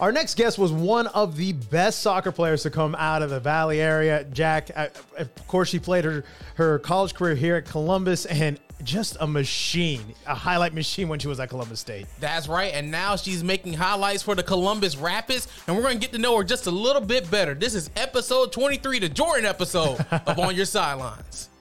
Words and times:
Our 0.00 0.12
next 0.12 0.38
guest 0.38 0.58
was 0.58 0.72
one 0.72 1.08
of 1.08 1.36
the 1.36 1.52
best 1.52 2.00
soccer 2.00 2.32
players 2.32 2.62
to 2.62 2.70
come 2.70 2.94
out 2.94 3.20
of 3.20 3.28
the 3.28 3.38
Valley 3.38 3.82
area. 3.82 4.24
Jack, 4.24 4.70
uh, 4.74 4.88
of 5.18 5.46
course, 5.46 5.68
she 5.68 5.78
played 5.78 6.06
her, 6.06 6.24
her 6.54 6.78
college 6.78 7.12
career 7.12 7.34
here 7.34 7.56
at 7.56 7.66
Columbus 7.66 8.24
and 8.24 8.58
just 8.82 9.18
a 9.20 9.26
machine, 9.26 10.14
a 10.26 10.34
highlight 10.34 10.72
machine 10.72 11.08
when 11.10 11.18
she 11.18 11.28
was 11.28 11.38
at 11.38 11.50
Columbus 11.50 11.80
State. 11.80 12.06
That's 12.18 12.48
right. 12.48 12.72
And 12.72 12.90
now 12.90 13.16
she's 13.16 13.44
making 13.44 13.74
highlights 13.74 14.22
for 14.22 14.34
the 14.34 14.42
Columbus 14.42 14.96
Rapids, 14.96 15.48
and 15.66 15.76
we're 15.76 15.82
going 15.82 15.96
to 15.96 16.00
get 16.00 16.12
to 16.14 16.18
know 16.18 16.34
her 16.38 16.44
just 16.44 16.66
a 16.66 16.70
little 16.70 17.02
bit 17.02 17.30
better. 17.30 17.52
This 17.52 17.74
is 17.74 17.90
episode 17.94 18.52
23, 18.52 19.00
the 19.00 19.08
Jordan 19.10 19.44
episode 19.44 20.02
of 20.10 20.38
On 20.38 20.56
Your 20.56 20.64
Sidelines. 20.64 21.50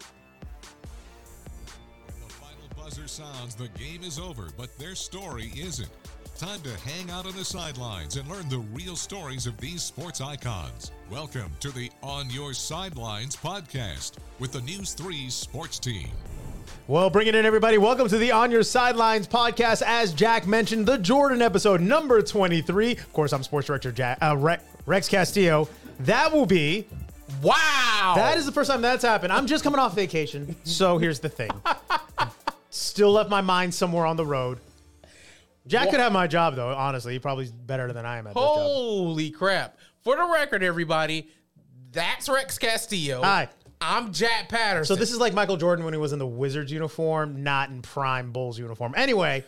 The 2.06 2.34
final 2.34 2.70
buzzer 2.78 3.08
sounds, 3.08 3.56
the 3.56 3.68
game 3.70 4.02
is 4.02 4.18
over, 4.18 4.48
but 4.56 4.78
their 4.78 4.96
story 4.96 5.52
isn't. 5.58 5.90
Time 6.40 6.62
to 6.62 6.70
hang 6.88 7.12
out 7.12 7.26
on 7.26 7.36
the 7.36 7.44
sidelines 7.44 8.16
and 8.16 8.26
learn 8.30 8.48
the 8.48 8.60
real 8.74 8.96
stories 8.96 9.46
of 9.46 9.58
these 9.58 9.84
sports 9.84 10.22
icons. 10.22 10.94
Welcome 11.12 11.52
to 11.60 11.70
the 11.70 11.92
On 12.02 12.30
Your 12.30 12.54
Sidelines 12.54 13.36
podcast 13.36 14.14
with 14.40 14.54
the 14.54 14.62
News 14.62 14.94
3 14.94 15.30
sports 15.30 15.80
team. 15.80 16.08
Well, 16.88 17.10
bring 17.10 17.28
it 17.28 17.36
in, 17.36 17.46
everybody. 17.46 17.78
Welcome 17.78 18.08
to 18.08 18.18
the 18.18 18.32
On 18.32 18.52
Your 18.52 18.64
Sidelines 18.64 19.28
podcast. 19.28 19.82
As 19.86 20.14
Jack 20.14 20.48
mentioned, 20.48 20.86
the 20.86 20.98
Jordan 20.98 21.42
episode 21.42 21.82
number 21.82 22.22
23. 22.22 22.94
Of 22.94 23.12
course, 23.12 23.34
I'm 23.34 23.44
sports 23.44 23.68
director 23.68 23.92
Jack, 23.92 24.20
uh, 24.22 24.38
Rex, 24.38 24.64
Rex 24.86 25.10
Castillo. 25.10 25.68
That 26.00 26.32
will 26.32 26.46
be 26.46 26.88
Wow. 27.42 28.14
That 28.16 28.38
is 28.38 28.46
the 28.46 28.54
first 28.54 28.72
time 28.72 28.82
that's 28.82 29.04
happened. 29.04 29.34
I'm 29.34 29.46
just 29.46 29.66
coming 29.66 29.82
off 29.82 29.94
vacation. 29.94 30.56
So 30.64 31.00
here's 31.00 31.20
the 31.20 31.28
thing. 31.28 31.52
Still 32.70 33.12
left 33.12 33.30
my 33.30 33.42
mind 33.42 33.74
somewhere 33.74 34.06
on 34.06 34.16
the 34.16 34.26
road. 34.26 34.60
Jack 35.70 35.92
could 35.92 36.00
have 36.00 36.12
my 36.12 36.26
job 36.26 36.56
though, 36.56 36.74
honestly. 36.74 37.14
He 37.14 37.20
probably 37.20 37.48
better 37.66 37.94
than 37.94 38.06
I 38.06 38.18
am 38.18 38.28
at 38.28 38.34
this 38.34 38.44
job. 38.44 38.58
Holy 38.58 39.30
crap. 39.30 39.78
For 40.04 40.16
the 40.16 40.26
record, 40.26 40.64
everybody, 40.64 41.30
that's 41.92 42.28
Rex 42.28 42.58
Castillo. 42.58 43.22
Hi. 43.22 43.50
I'm 43.80 44.12
Jack 44.12 44.50
Patterson. 44.50 44.94
So 44.94 45.00
this 45.00 45.12
is 45.12 45.20
like 45.20 45.34
Michael 45.34 45.58
Jordan 45.58 45.86
when 45.86 45.94
he 45.94 46.00
was 46.00 46.12
in 46.12 46.20
the 46.20 46.28
Wizards 46.28 46.72
uniform, 46.72 47.44
not 47.44 47.70
in 47.70 47.82
prime 47.82 48.32
Bulls 48.32 48.58
uniform. 48.58 48.94
Anyway, 48.98 49.46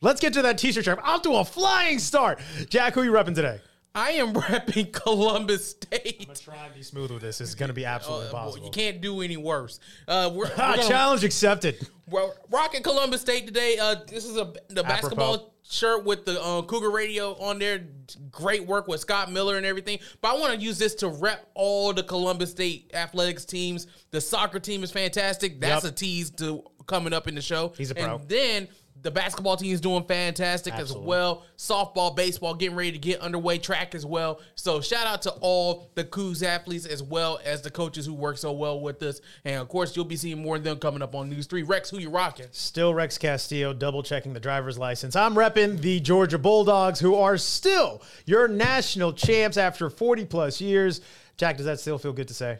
let's 0.00 0.20
get 0.20 0.32
to 0.34 0.42
that 0.42 0.58
t-shirt 0.58 0.84
shop. 0.84 1.00
I'll 1.02 1.18
do 1.18 1.34
a 1.34 1.44
flying 1.44 1.98
start. 1.98 2.38
Jack, 2.70 2.94
who 2.94 3.02
you 3.02 3.10
repping 3.12 3.34
today? 3.34 3.60
I 3.94 4.10
am 4.12 4.32
repping 4.34 4.92
Columbus 4.92 5.70
State. 5.70 6.16
I'm 6.20 6.26
gonna 6.26 6.38
try 6.38 6.64
and 6.66 6.74
be 6.74 6.82
smooth 6.82 7.10
with 7.10 7.22
this. 7.22 7.40
It's 7.40 7.54
gonna 7.54 7.72
be 7.72 7.84
absolutely 7.84 8.28
Uh, 8.28 8.32
well, 8.32 8.42
impossible. 8.44 8.66
you 8.66 8.70
can't 8.70 9.00
do 9.00 9.22
any 9.22 9.36
worse. 9.36 9.80
Uh, 10.06 10.30
we're, 10.32 10.44
we're 10.48 10.56
gonna- 10.56 10.82
challenge 10.88 11.24
accepted. 11.24 11.88
We're 12.08 12.30
rocking 12.50 12.82
Columbus 12.82 13.20
State 13.20 13.46
today. 13.46 13.76
Uh, 13.78 13.96
this 14.06 14.24
is 14.24 14.36
a 14.36 14.52
the 14.68 14.82
basketball 14.82 15.52
shirt 15.70 16.04
with 16.04 16.24
the 16.24 16.42
uh, 16.42 16.62
Cougar 16.62 16.90
Radio 16.90 17.34
on 17.34 17.58
there. 17.58 17.86
Great 18.30 18.66
work 18.66 18.88
with 18.88 19.00
Scott 19.00 19.30
Miller 19.30 19.58
and 19.58 19.66
everything. 19.66 19.98
But 20.22 20.34
I 20.34 20.38
want 20.38 20.54
to 20.54 20.58
use 20.58 20.78
this 20.78 20.94
to 20.96 21.08
rep 21.08 21.46
all 21.54 21.92
the 21.92 22.02
Columbus 22.02 22.50
State 22.52 22.90
athletics 22.94 23.44
teams. 23.44 23.86
The 24.10 24.20
soccer 24.22 24.58
team 24.58 24.82
is 24.84 24.90
fantastic. 24.90 25.60
That's 25.60 25.84
Yep. 25.84 25.92
a 25.92 25.96
tease 25.96 26.30
to 26.32 26.64
coming 26.86 27.12
up 27.12 27.28
in 27.28 27.34
the 27.34 27.42
show. 27.42 27.74
He's 27.76 27.90
a 27.90 27.94
pro. 27.94 28.14
And 28.16 28.28
then 28.28 28.68
the 29.02 29.10
basketball 29.10 29.56
team 29.56 29.72
is 29.72 29.80
doing 29.80 30.04
fantastic 30.04 30.74
Absolutely. 30.74 31.02
as 31.02 31.06
well. 31.06 31.42
Softball, 31.56 32.14
baseball, 32.14 32.54
getting 32.54 32.76
ready 32.76 32.92
to 32.92 32.98
get 32.98 33.20
underway. 33.20 33.58
Track 33.58 33.94
as 33.94 34.04
well. 34.04 34.40
So 34.54 34.80
shout 34.80 35.06
out 35.06 35.22
to 35.22 35.30
all 35.40 35.90
the 35.94 36.04
Cougs 36.04 36.42
athletes 36.42 36.86
as 36.86 37.02
well 37.02 37.40
as 37.44 37.62
the 37.62 37.70
coaches 37.70 38.06
who 38.06 38.14
work 38.14 38.38
so 38.38 38.52
well 38.52 38.80
with 38.80 39.02
us. 39.02 39.20
And 39.44 39.60
of 39.60 39.68
course, 39.68 39.94
you'll 39.94 40.04
be 40.04 40.16
seeing 40.16 40.42
more 40.42 40.56
of 40.56 40.64
them 40.64 40.78
coming 40.78 41.02
up 41.02 41.14
on 41.14 41.28
News 41.28 41.46
Three. 41.46 41.62
Rex, 41.62 41.90
who 41.90 41.98
you 41.98 42.10
rocking? 42.10 42.46
Still 42.50 42.94
Rex 42.94 43.18
Castillo, 43.18 43.72
double 43.72 44.02
checking 44.02 44.32
the 44.32 44.40
driver's 44.40 44.78
license. 44.78 45.16
I'm 45.16 45.34
repping 45.34 45.80
the 45.80 46.00
Georgia 46.00 46.38
Bulldogs, 46.38 47.00
who 47.00 47.14
are 47.14 47.36
still 47.36 48.02
your 48.26 48.48
national 48.48 49.12
champs 49.12 49.56
after 49.56 49.90
40 49.90 50.24
plus 50.24 50.60
years. 50.60 51.00
Jack, 51.36 51.56
does 51.56 51.66
that 51.66 51.78
still 51.78 51.98
feel 51.98 52.12
good 52.12 52.28
to 52.28 52.34
say? 52.34 52.58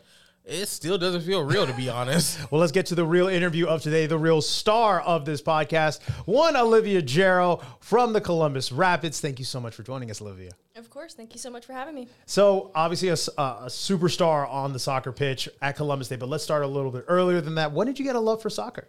It 0.48 0.66
still 0.66 0.96
doesn't 0.96 1.20
feel 1.22 1.42
real, 1.44 1.66
to 1.66 1.74
be 1.74 1.88
honest. 1.90 2.38
Well, 2.50 2.60
let's 2.60 2.72
get 2.72 2.86
to 2.86 2.94
the 2.94 3.04
real 3.04 3.28
interview 3.28 3.66
of 3.66 3.82
today, 3.82 4.06
the 4.06 4.16
real 4.18 4.40
star 4.40 5.00
of 5.02 5.26
this 5.26 5.42
podcast, 5.42 6.00
one 6.24 6.56
Olivia 6.56 7.02
Jarrow 7.02 7.60
from 7.80 8.14
the 8.14 8.20
Columbus 8.20 8.72
Rapids. 8.72 9.20
Thank 9.20 9.38
you 9.38 9.44
so 9.44 9.60
much 9.60 9.74
for 9.74 9.82
joining 9.82 10.10
us, 10.10 10.22
Olivia. 10.22 10.52
Of 10.74 10.88
course. 10.88 11.12
Thank 11.12 11.34
you 11.34 11.38
so 11.38 11.50
much 11.50 11.66
for 11.66 11.74
having 11.74 11.94
me. 11.94 12.08
So, 12.24 12.70
obviously, 12.74 13.08
a, 13.08 13.12
s- 13.12 13.28
uh, 13.36 13.58
a 13.62 13.66
superstar 13.66 14.48
on 14.50 14.72
the 14.72 14.78
soccer 14.78 15.12
pitch 15.12 15.48
at 15.60 15.76
Columbus 15.76 16.06
State, 16.06 16.20
but 16.20 16.28
let's 16.30 16.44
start 16.44 16.62
a 16.62 16.66
little 16.66 16.90
bit 16.92 17.04
earlier 17.08 17.40
than 17.42 17.56
that. 17.56 17.72
When 17.72 17.86
did 17.86 17.98
you 17.98 18.04
get 18.04 18.16
a 18.16 18.20
love 18.20 18.40
for 18.40 18.48
soccer? 18.48 18.88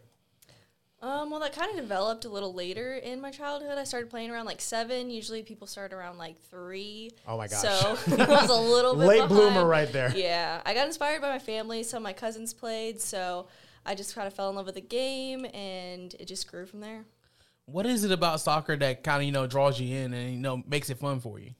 Um, 1.02 1.30
well, 1.30 1.40
that 1.40 1.54
kind 1.56 1.70
of 1.72 1.78
developed 1.78 2.26
a 2.26 2.30
little 2.30 2.54
later 2.54 2.96
in 2.96 3.22
my 3.22 3.32
childhood. 3.32 3.78
I 3.78 3.86
started 3.86 4.10
playing 4.10 4.32
around 4.32 4.46
like 4.46 4.60
seven. 4.60 5.10
Usually, 5.10 5.44
people 5.44 5.66
start 5.66 5.94
around 5.94 6.18
like 6.18 6.38
three. 6.50 7.12
Oh 7.26 7.38
my 7.38 7.48
gosh. 7.48 7.62
So 7.62 7.98
it 8.08 8.28
was 8.28 8.50
a 8.50 8.54
little 8.54 8.96
bit 8.96 9.08
Late 9.08 9.28
bloomer 9.30 9.66
right 9.66 9.92
there. 9.94 10.12
Yeah, 10.16 10.62
I 10.66 10.74
got 10.74 10.88
inspired 10.88 11.22
by 11.22 11.30
my 11.30 11.40
family. 11.40 11.84
Some 11.84 11.98
of 11.98 12.04
my 12.04 12.12
cousins 12.14 12.54
played, 12.54 13.00
so 13.00 13.48
I 13.86 13.96
just 13.96 14.14
kind 14.14 14.28
of 14.28 14.34
fell 14.34 14.50
in 14.50 14.58
love 14.58 14.66
with 14.66 14.76
the 14.76 14.82
game, 14.82 15.46
and 15.54 16.14
it 16.20 16.26
just 16.26 16.52
grew 16.52 16.66
from 16.66 16.82
there. 16.82 17.06
what 17.66 17.86
is 17.86 18.04
it 18.04 18.12
about 18.12 18.42
soccer 18.42 18.76
that 18.76 19.02
kind 19.04 19.22
of 19.22 19.24
you 19.24 19.32
know 19.32 19.48
draws 19.48 19.80
you 19.80 19.96
in 19.96 20.14
and 20.14 20.34
you 20.34 20.40
know 20.40 20.62
makes 20.68 20.90
it 20.90 20.98
fun 20.98 21.22
for 21.22 21.40
you? 21.40 21.52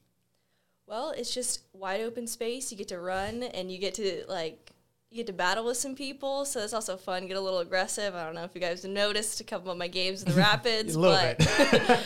Well, 0.86 1.12
it's 1.16 1.32
just 1.32 1.60
wide 1.72 2.02
open 2.02 2.26
space. 2.26 2.70
You 2.70 2.76
get 2.76 2.88
to 2.88 2.98
run, 3.00 3.42
and 3.42 3.72
you 3.72 3.78
get 3.78 3.94
to 3.94 4.24
like 4.28 4.69
you 5.10 5.16
get 5.16 5.26
to 5.26 5.32
battle 5.32 5.64
with 5.64 5.76
some 5.76 5.96
people. 5.96 6.44
So 6.44 6.60
it's 6.60 6.72
also 6.72 6.96
fun. 6.96 7.26
Get 7.26 7.36
a 7.36 7.40
little 7.40 7.58
aggressive. 7.58 8.14
I 8.14 8.24
don't 8.24 8.34
know 8.34 8.44
if 8.44 8.54
you 8.54 8.60
guys 8.60 8.84
noticed 8.84 9.40
a 9.40 9.44
couple 9.44 9.72
of 9.72 9.78
my 9.78 9.88
games 9.88 10.22
in 10.22 10.30
the 10.30 10.36
Rapids, 10.40 10.96
but 10.96 11.36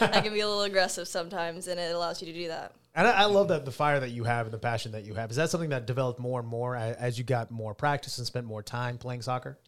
I 0.03 0.20
can 0.22 0.32
be 0.32 0.41
a 0.41 0.48
little 0.48 0.62
aggressive 0.65 1.06
sometimes, 1.06 1.69
and 1.69 1.78
it 1.78 1.94
allows 1.94 2.22
you 2.22 2.32
to 2.32 2.38
do 2.38 2.48
that. 2.48 2.72
And 2.94 3.06
I, 3.06 3.22
I 3.22 3.25
love 3.25 3.48
that 3.48 3.64
the 3.64 3.72
fire 3.72 4.00
that 4.00 4.10
you 4.10 4.25
have 4.25 4.47
and 4.47 4.54
the 4.54 4.59
passion 4.59 4.93
that 4.93 5.04
you 5.04 5.14
have. 5.14 5.31
Is 5.31 5.37
that 5.37 5.50
something 5.50 5.70
that 5.70 5.87
developed 5.87 6.19
more 6.19 6.41
and 6.41 6.48
more 6.48 6.76
as 6.76 7.19
you 7.19 7.25
got 7.25 7.50
more 7.50 7.75
practice 7.75 8.16
and 8.19 8.26
spent 8.26 8.47
more 8.47 8.62
time 8.62 8.97
playing 8.97 9.22
soccer? 9.22 9.59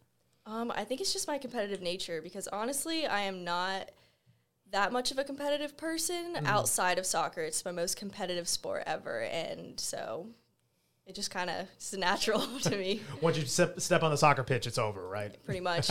Um, 0.46 0.72
I 0.74 0.84
think 0.84 1.00
it's 1.00 1.12
just 1.12 1.26
my 1.26 1.38
competitive 1.38 1.82
nature 1.82 2.22
because 2.22 2.46
honestly, 2.48 3.04
I 3.04 3.22
am 3.22 3.44
not 3.44 3.90
that 4.70 4.92
much 4.92 5.10
of 5.10 5.18
a 5.18 5.24
competitive 5.24 5.76
person 5.76 6.38
outside 6.44 6.98
of 6.98 7.06
soccer. 7.06 7.42
It's 7.42 7.64
my 7.64 7.72
most 7.72 7.96
competitive 7.96 8.48
sport 8.48 8.84
ever, 8.86 9.22
and 9.22 9.78
so 9.78 10.28
it 11.06 11.14
just 11.14 11.30
kind 11.30 11.48
of 11.48 11.66
it's 11.76 11.92
natural 11.96 12.40
to 12.62 12.76
me. 12.76 13.00
Once 13.20 13.38
you 13.38 13.46
step, 13.46 13.80
step 13.80 14.02
on 14.02 14.10
the 14.10 14.16
soccer 14.16 14.42
pitch, 14.42 14.66
it's 14.66 14.78
over, 14.78 15.06
right? 15.08 15.36
pretty 15.44 15.60
much. 15.72 15.88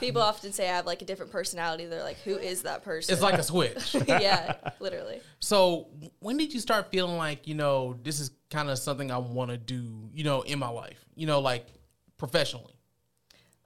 People 0.00 0.20
often 0.22 0.52
say 0.52 0.68
I 0.68 0.76
have 0.76 0.86
like 0.86 1.00
a 1.02 1.04
different 1.04 1.32
personality. 1.32 1.86
They're 1.86 2.02
like, 2.02 2.18
"Who 2.20 2.36
is 2.36 2.62
that 2.62 2.84
person?" 2.84 3.12
It's 3.12 3.22
like 3.22 3.38
a 3.38 3.42
switch. 3.42 3.94
yeah, 4.06 4.54
literally. 4.78 5.20
so 5.40 5.88
when 6.20 6.36
did 6.36 6.52
you 6.52 6.60
start 6.60 6.90
feeling 6.90 7.16
like 7.16 7.48
you 7.48 7.54
know 7.54 7.96
this 8.02 8.20
is 8.20 8.30
kind 8.50 8.68
of 8.68 8.78
something 8.78 9.10
I 9.10 9.18
want 9.18 9.50
to 9.50 9.56
do 9.56 10.10
you 10.12 10.24
know 10.24 10.42
in 10.42 10.58
my 10.58 10.68
life 10.68 11.04
you 11.14 11.26
know 11.26 11.40
like 11.40 11.66
professionally? 12.18 12.74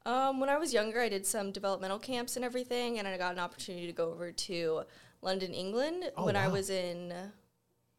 Um, 0.07 0.39
when 0.39 0.51
I 0.51 0.59
was 0.59 0.75
younger, 0.75 1.01
I 1.01 1.09
did 1.09 1.25
some 1.27 1.51
developmental 1.51 1.99
camps 1.99 2.37
and 2.37 2.45
everything, 2.45 2.99
and 2.99 3.09
I 3.09 3.17
got 3.17 3.33
an 3.33 3.39
opportunity 3.39 3.87
to 3.87 3.93
go 3.93 4.11
over 4.11 4.31
to 4.33 4.83
London, 5.23 5.55
England 5.55 6.11
Oh, 6.17 6.27
when 6.27 6.37
I 6.37 6.49
was 6.49 6.69
in 6.69 7.15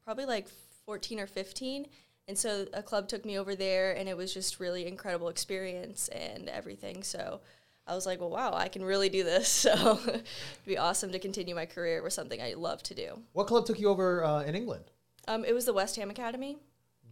probably 0.04 0.26
like 0.26 0.48
14 0.86 1.20
or 1.20 1.26
15. 1.26 1.88
And 2.28 2.38
so 2.38 2.66
a 2.74 2.82
club 2.82 3.08
took 3.08 3.24
me 3.26 3.38
over 3.38 3.56
there, 3.56 3.96
and 3.96 4.10
it 4.10 4.18
was 4.18 4.34
just 4.34 4.60
really 4.60 4.88
incredible 4.88 5.30
experience 5.30 6.08
and 6.08 6.50
everything. 6.50 7.04
So 7.04 7.40
I 7.86 7.94
was 7.94 8.06
like, 8.08 8.20
well, 8.20 8.32
wow, 8.32 8.52
I 8.54 8.68
can 8.68 8.84
really 8.84 9.10
do 9.10 9.24
this. 9.24 9.48
So 9.76 10.00
it'd 10.08 10.24
be 10.66 10.78
awesome 10.78 11.12
to 11.12 11.20
continue 11.20 11.54
my 11.56 11.66
career 11.68 12.02
with 12.02 12.14
something 12.14 12.42
I 12.42 12.54
love 12.54 12.82
to 12.84 12.96
do. 12.96 13.20
What 13.34 13.48
club 13.48 13.66
took 13.66 13.80
you 13.80 13.90
over 13.90 14.24
uh, 14.24 14.42
in 14.44 14.56
England? 14.56 14.86
Um, 15.28 15.46
it 15.46 15.54
was 15.54 15.66
the 15.66 15.74
West 15.74 15.96
Ham 15.98 16.10
Academy. 16.10 16.58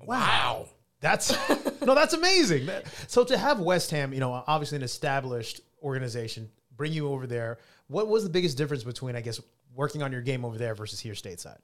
Wow. 0.06 0.68
That's 1.00 1.32
no, 1.86 1.94
that's 1.94 2.14
amazing. 2.14 2.66
That- 2.66 2.86
So 3.08 3.24
to 3.24 3.38
have 3.38 3.60
West 3.60 3.92
Ham, 3.92 4.14
you 4.14 4.20
know, 4.20 4.44
obviously 4.48 4.78
an 4.78 4.84
established 4.84 5.62
organization, 5.82 6.50
bring 6.76 6.92
you 6.94 7.10
over 7.10 7.28
there. 7.28 7.60
What 7.88 8.08
was 8.08 8.24
the 8.24 8.30
biggest 8.30 8.58
difference 8.58 8.84
between, 8.84 9.16
I 9.16 9.22
guess, 9.22 9.40
working 9.76 10.02
on 10.02 10.12
your 10.12 10.22
game 10.22 10.44
over 10.46 10.58
there 10.58 10.74
versus 10.74 11.00
here 11.00 11.14
stateside? 11.14 11.60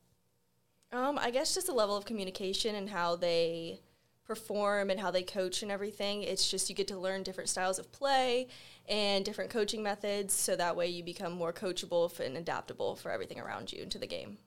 Um, 0.92 1.20
I 1.20 1.30
guess 1.32 1.54
just 1.54 1.68
the 1.68 1.74
level 1.74 1.96
of 1.96 2.06
communication 2.06 2.76
and 2.76 2.90
how 2.90 3.16
they 3.16 3.80
perform 4.26 4.90
and 4.90 5.00
how 5.00 5.12
they 5.12 5.24
coach 5.24 5.62
and 5.64 5.72
everything. 5.72 6.24
It's 6.24 6.50
just 6.50 6.70
you 6.70 6.76
get 6.76 6.88
to 6.90 6.98
learn 6.98 7.24
different 7.24 7.50
styles 7.50 7.80
of 7.80 7.92
play 7.92 8.48
and 8.88 9.24
different 9.26 9.50
coaching 9.52 9.84
methods, 9.84 10.34
so 10.34 10.56
that 10.56 10.76
way 10.76 10.88
you 10.88 11.04
become 11.04 11.34
more 11.34 11.54
coachable 11.54 12.18
and 12.20 12.38
adaptable 12.38 12.96
for 12.96 13.12
everything 13.12 13.40
around 13.40 13.72
you 13.72 13.82
into 13.84 13.98
the 14.00 14.08
game. 14.08 14.38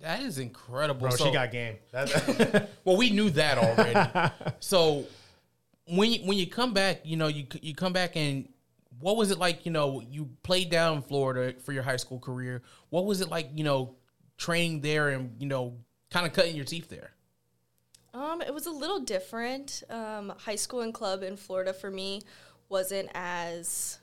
That 0.00 0.22
is 0.22 0.38
incredible. 0.38 1.00
Bro, 1.08 1.10
So- 1.16 1.26
she 1.26 1.32
got 1.32 1.50
game. 1.50 1.76
Well, 2.84 2.96
we 2.96 3.10
knew 3.10 3.28
that 3.30 3.58
already. 3.58 4.32
so 4.60 5.04
when 5.86 6.12
you, 6.12 6.20
when 6.26 6.38
you 6.38 6.46
come 6.46 6.72
back, 6.72 7.00
you 7.04 7.16
know, 7.16 7.26
you 7.28 7.46
you 7.60 7.74
come 7.74 7.92
back 7.92 8.16
and 8.16 8.48
what 9.00 9.16
was 9.16 9.30
it 9.30 9.38
like? 9.38 9.64
You 9.66 9.72
know, 9.72 10.00
you 10.10 10.28
played 10.42 10.70
down 10.70 10.96
in 10.96 11.02
Florida 11.02 11.58
for 11.60 11.72
your 11.72 11.82
high 11.82 11.96
school 11.96 12.18
career. 12.18 12.62
What 12.90 13.04
was 13.06 13.20
it 13.20 13.28
like? 13.28 13.50
You 13.54 13.64
know, 13.64 13.94
training 14.38 14.80
there 14.80 15.10
and 15.10 15.36
you 15.38 15.46
know, 15.46 15.74
kind 16.10 16.26
of 16.26 16.32
cutting 16.32 16.56
your 16.56 16.64
teeth 16.64 16.88
there. 16.88 17.10
Um, 18.14 18.40
it 18.40 18.54
was 18.54 18.66
a 18.66 18.70
little 18.70 19.00
different. 19.00 19.82
Um, 19.90 20.32
high 20.38 20.56
school 20.56 20.80
and 20.80 20.94
club 20.94 21.22
in 21.22 21.36
Florida 21.36 21.74
for 21.74 21.90
me 21.90 22.22
wasn't 22.68 23.10
as, 23.14 23.98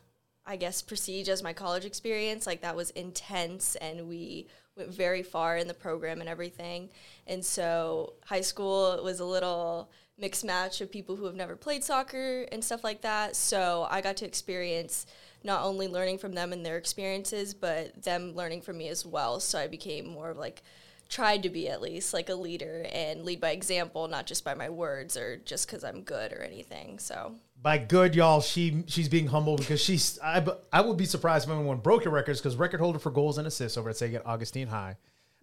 I 0.46 0.56
guess, 0.58 0.82
prestige 0.82 1.28
as 1.28 1.42
my 1.42 1.54
college 1.54 1.86
experience. 1.86 2.46
Like 2.46 2.62
that 2.62 2.76
was 2.76 2.92
intense, 2.92 3.76
and 3.78 4.08
we 4.08 4.48
went 4.78 4.90
very 4.94 5.24
far 5.24 5.58
in 5.58 5.68
the 5.68 5.74
program 5.74 6.20
and 6.20 6.30
everything. 6.30 6.90
And 7.26 7.44
so 7.44 8.14
high 8.26 8.42
school 8.42 9.00
was 9.04 9.20
a 9.20 9.26
little 9.26 9.90
mixed 10.18 10.46
match 10.46 10.80
of 10.82 10.92
people 10.92 11.16
who 11.16 11.26
have 11.26 11.36
never 11.36 11.56
played 11.56 11.84
soccer 11.84 12.44
and 12.52 12.64
stuff 12.64 12.84
like 12.84 13.02
that. 13.02 13.36
So 13.36 13.88
I 13.90 14.02
got 14.02 14.18
to 14.18 14.26
experience 14.26 15.08
not 15.46 15.64
only 15.64 15.88
learning 15.88 16.18
from 16.18 16.34
them 16.34 16.52
and 16.52 16.66
their 16.66 16.78
experiences, 16.78 17.54
but 17.54 18.04
them 18.04 18.34
learning 18.36 18.62
from 18.62 18.78
me 18.78 18.90
as 18.90 19.06
well. 19.06 19.40
So 19.40 19.60
I 19.60 19.68
became 19.68 20.08
more 20.08 20.32
of 20.32 20.38
like 20.38 20.64
tried 21.08 21.44
to 21.44 21.50
be 21.50 21.70
at 21.70 21.82
least 21.82 22.14
like 22.14 22.30
a 22.30 22.36
leader 22.36 22.86
and 22.92 23.24
lead 23.24 23.40
by 23.40 23.52
example, 23.52 24.08
not 24.08 24.26
just 24.26 24.44
by 24.44 24.56
my 24.56 24.70
words 24.70 25.16
or 25.16 25.38
just 25.38 25.68
because 25.68 25.84
I'm 25.84 26.02
good 26.02 26.34
or 26.34 26.42
anything. 26.42 26.98
So 26.98 27.36
by 27.62 27.78
good, 27.78 28.16
y'all, 28.16 28.42
she 28.42 28.84
she's 28.88 29.08
being 29.08 29.28
humble 29.28 29.56
because 29.56 29.82
she's. 29.82 30.20
I, 30.20 30.46
I 30.74 30.82
would 30.82 30.98
be 30.98 31.06
surprised 31.06 31.48
if 31.48 31.54
anyone 31.54 31.78
broke 31.78 32.04
your 32.06 32.14
records 32.14 32.40
because 32.40 32.56
record 32.56 32.80
holder 32.80 33.00
for 33.00 33.12
goals 33.12 33.38
and 33.38 33.48
assists 33.48 33.78
over 33.78 33.90
at 33.90 33.98
St. 33.98 34.22
Augustine 34.26 34.68
High. 34.68 34.98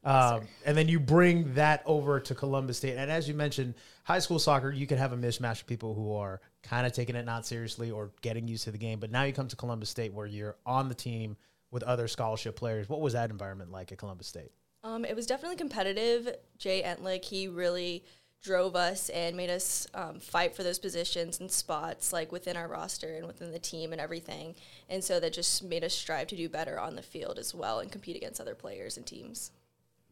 Um, 0.04 0.48
and 0.66 0.76
then 0.76 0.88
you 0.88 0.98
bring 0.98 1.54
that 1.54 1.82
over 1.86 2.18
to 2.18 2.34
Columbus 2.34 2.78
State. 2.78 2.96
And 2.96 3.10
as 3.10 3.28
you 3.28 3.34
mentioned, 3.34 3.74
high 4.02 4.18
school 4.18 4.40
soccer, 4.40 4.70
you 4.70 4.86
can 4.86 4.98
have 4.98 5.12
a 5.12 5.16
mishmash 5.16 5.60
of 5.60 5.66
people 5.68 5.94
who 5.94 6.12
are 6.14 6.40
kind 6.62 6.86
of 6.86 6.92
taking 6.92 7.16
it 7.16 7.24
not 7.24 7.46
seriously 7.46 7.90
or 7.90 8.10
getting 8.20 8.48
used 8.48 8.64
to 8.64 8.70
the 8.70 8.78
game. 8.78 9.00
But 9.00 9.10
now 9.10 9.22
you 9.24 9.32
come 9.32 9.48
to 9.48 9.56
Columbus 9.56 9.90
State 9.90 10.12
where 10.12 10.26
you're 10.26 10.56
on 10.64 10.88
the 10.88 10.94
team 10.94 11.36
with 11.70 11.82
other 11.82 12.08
scholarship 12.08 12.56
players. 12.56 12.88
What 12.88 13.00
was 13.00 13.14
that 13.14 13.30
environment 13.30 13.72
like 13.72 13.92
at 13.92 13.98
Columbus 13.98 14.26
State? 14.26 14.52
Um, 14.84 15.04
it 15.04 15.14
was 15.16 15.26
definitely 15.26 15.56
competitive. 15.56 16.36
Jay 16.58 16.82
Entlich, 16.82 17.24
he 17.24 17.48
really 17.48 18.04
drove 18.42 18.74
us 18.74 19.08
and 19.10 19.36
made 19.36 19.50
us 19.50 19.86
um, 19.94 20.18
fight 20.18 20.54
for 20.54 20.64
those 20.64 20.78
positions 20.78 21.38
and 21.38 21.50
spots 21.50 22.12
like 22.12 22.32
within 22.32 22.56
our 22.56 22.66
roster 22.66 23.14
and 23.14 23.26
within 23.26 23.52
the 23.52 23.58
team 23.58 23.92
and 23.92 24.00
everything. 24.00 24.54
And 24.88 25.02
so 25.02 25.20
that 25.20 25.32
just 25.32 25.62
made 25.62 25.84
us 25.84 25.94
strive 25.94 26.26
to 26.28 26.36
do 26.36 26.48
better 26.48 26.78
on 26.78 26.96
the 26.96 27.02
field 27.02 27.38
as 27.38 27.54
well 27.54 27.78
and 27.78 27.90
compete 27.90 28.16
against 28.16 28.40
other 28.40 28.56
players 28.56 28.96
and 28.96 29.06
teams. 29.06 29.52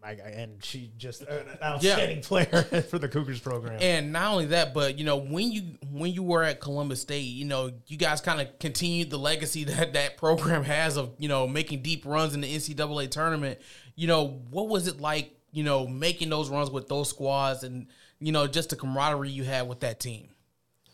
And 0.02 0.64
she 0.64 0.90
just 0.96 1.22
uh, 1.22 1.26
an 1.30 1.58
outstanding 1.62 2.18
yeah. 2.18 2.22
player 2.22 2.62
for 2.90 2.98
the 2.98 3.08
Cougars 3.08 3.40
program. 3.40 3.78
And 3.80 4.12
not 4.12 4.32
only 4.32 4.46
that, 4.46 4.72
but 4.72 4.98
you 4.98 5.04
know 5.04 5.16
when 5.16 5.52
you 5.52 5.62
when 5.90 6.12
you 6.12 6.22
were 6.22 6.42
at 6.42 6.60
Columbus 6.60 7.02
State, 7.02 7.20
you 7.20 7.44
know 7.44 7.70
you 7.86 7.96
guys 7.96 8.20
kind 8.20 8.40
of 8.40 8.58
continued 8.58 9.10
the 9.10 9.18
legacy 9.18 9.64
that 9.70 9.92
that 9.92 10.16
program 10.16 10.64
has 10.64 10.96
of 10.96 11.10
you 11.18 11.28
know 11.28 11.46
making 11.46 11.82
deep 11.82 12.04
runs 12.06 12.34
in 12.34 12.40
the 12.40 12.54
NCAA 12.54 13.10
tournament 13.10 13.58
you 14.00 14.06
know, 14.06 14.40
what 14.48 14.68
was 14.68 14.86
it 14.86 14.98
like, 14.98 15.36
you 15.52 15.62
know, 15.62 15.86
making 15.86 16.30
those 16.30 16.48
runs 16.48 16.70
with 16.70 16.88
those 16.88 17.10
squads 17.10 17.64
and, 17.64 17.86
you 18.18 18.32
know, 18.32 18.46
just 18.46 18.70
the 18.70 18.76
camaraderie 18.76 19.28
you 19.28 19.44
had 19.44 19.68
with 19.68 19.80
that 19.80 20.00
team? 20.00 20.30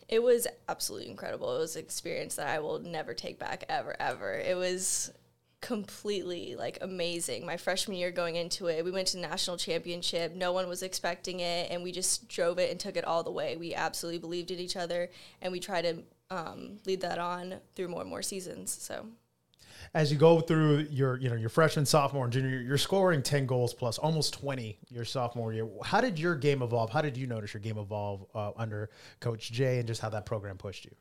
It 0.09 0.21
was 0.21 0.49
absolutely 0.69 1.09
incredible. 1.09 1.55
It 1.55 1.61
was 1.61 1.77
an 1.77 1.83
experience 1.83 2.35
that 2.35 2.49
I 2.49 2.59
will 2.59 2.81
never 2.81 3.15
take 3.15 3.39
back 3.39 3.63
ever, 3.69 3.95
ever. 4.01 4.35
It 4.35 4.57
was 4.57 5.13
completely 5.67 6.55
like 6.57 6.79
amazing. 6.81 7.45
My 7.45 7.57
freshman 7.57 7.97
year 7.97 8.13
going 8.13 8.37
into 8.37 8.69
it, 8.69 8.85
we 8.85 8.93
went 8.93 9.09
to 9.09 9.17
the 9.17 9.23
national 9.23 9.57
championship. 9.57 10.33
No 10.33 10.53
one 10.53 10.69
was 10.69 10.85
expecting 10.85 11.41
it, 11.41 11.73
and 11.73 11.83
we 11.83 11.91
just 11.91 12.29
drove 12.29 12.61
it 12.61 12.71
and 12.71 12.79
took 12.79 12.97
it 12.97 13.05
all 13.05 13.25
the 13.25 13.33
way. 13.33 13.57
We 13.57 13.75
absolutely 13.75 14.21
believed 14.21 14.53
in 14.53 14.61
each 14.61 14.77
other, 14.77 15.11
and 15.43 15.51
we 15.51 15.59
tried 15.59 15.83
to 15.83 16.03
um, 16.31 16.79
lead 16.87 17.01
that 17.01 17.19
on 17.19 17.57
through 17.75 17.89
more 17.89 18.03
and 18.03 18.09
more 18.09 18.23
seasons. 18.23 18.71
So 18.81 19.07
as 19.93 20.13
you 20.13 20.19
go 20.19 20.41
through 20.41 20.87
your 20.89 21.19
you 21.19 21.29
know 21.29 21.35
your 21.35 21.49
freshman, 21.49 21.85
sophomore, 21.85 22.25
and 22.25 22.33
junior 22.33 22.61
you're 22.61 22.79
scoring 22.79 23.21
ten 23.21 23.45
goals 23.45 23.75
plus, 23.75 23.99
almost 23.99 24.35
twenty 24.35 24.79
your 24.89 25.05
sophomore 25.05 25.53
year. 25.53 25.67
How 25.83 26.01
did 26.01 26.17
your 26.17 26.37
game 26.37 26.63
evolve? 26.63 26.91
How 26.91 27.03
did 27.03 27.17
you 27.17 27.27
notice 27.27 27.55
your 27.55 27.61
game 27.61 27.79
evolve 27.79 28.25
uh, 28.37 28.53
under 28.57 28.91
Coach 29.19 29.51
Jay, 29.51 29.79
and 29.81 29.89
just 29.89 30.01
how 30.01 30.11
that 30.11 30.27
program 30.27 30.59
pushed 30.59 30.85
you? 30.85 30.95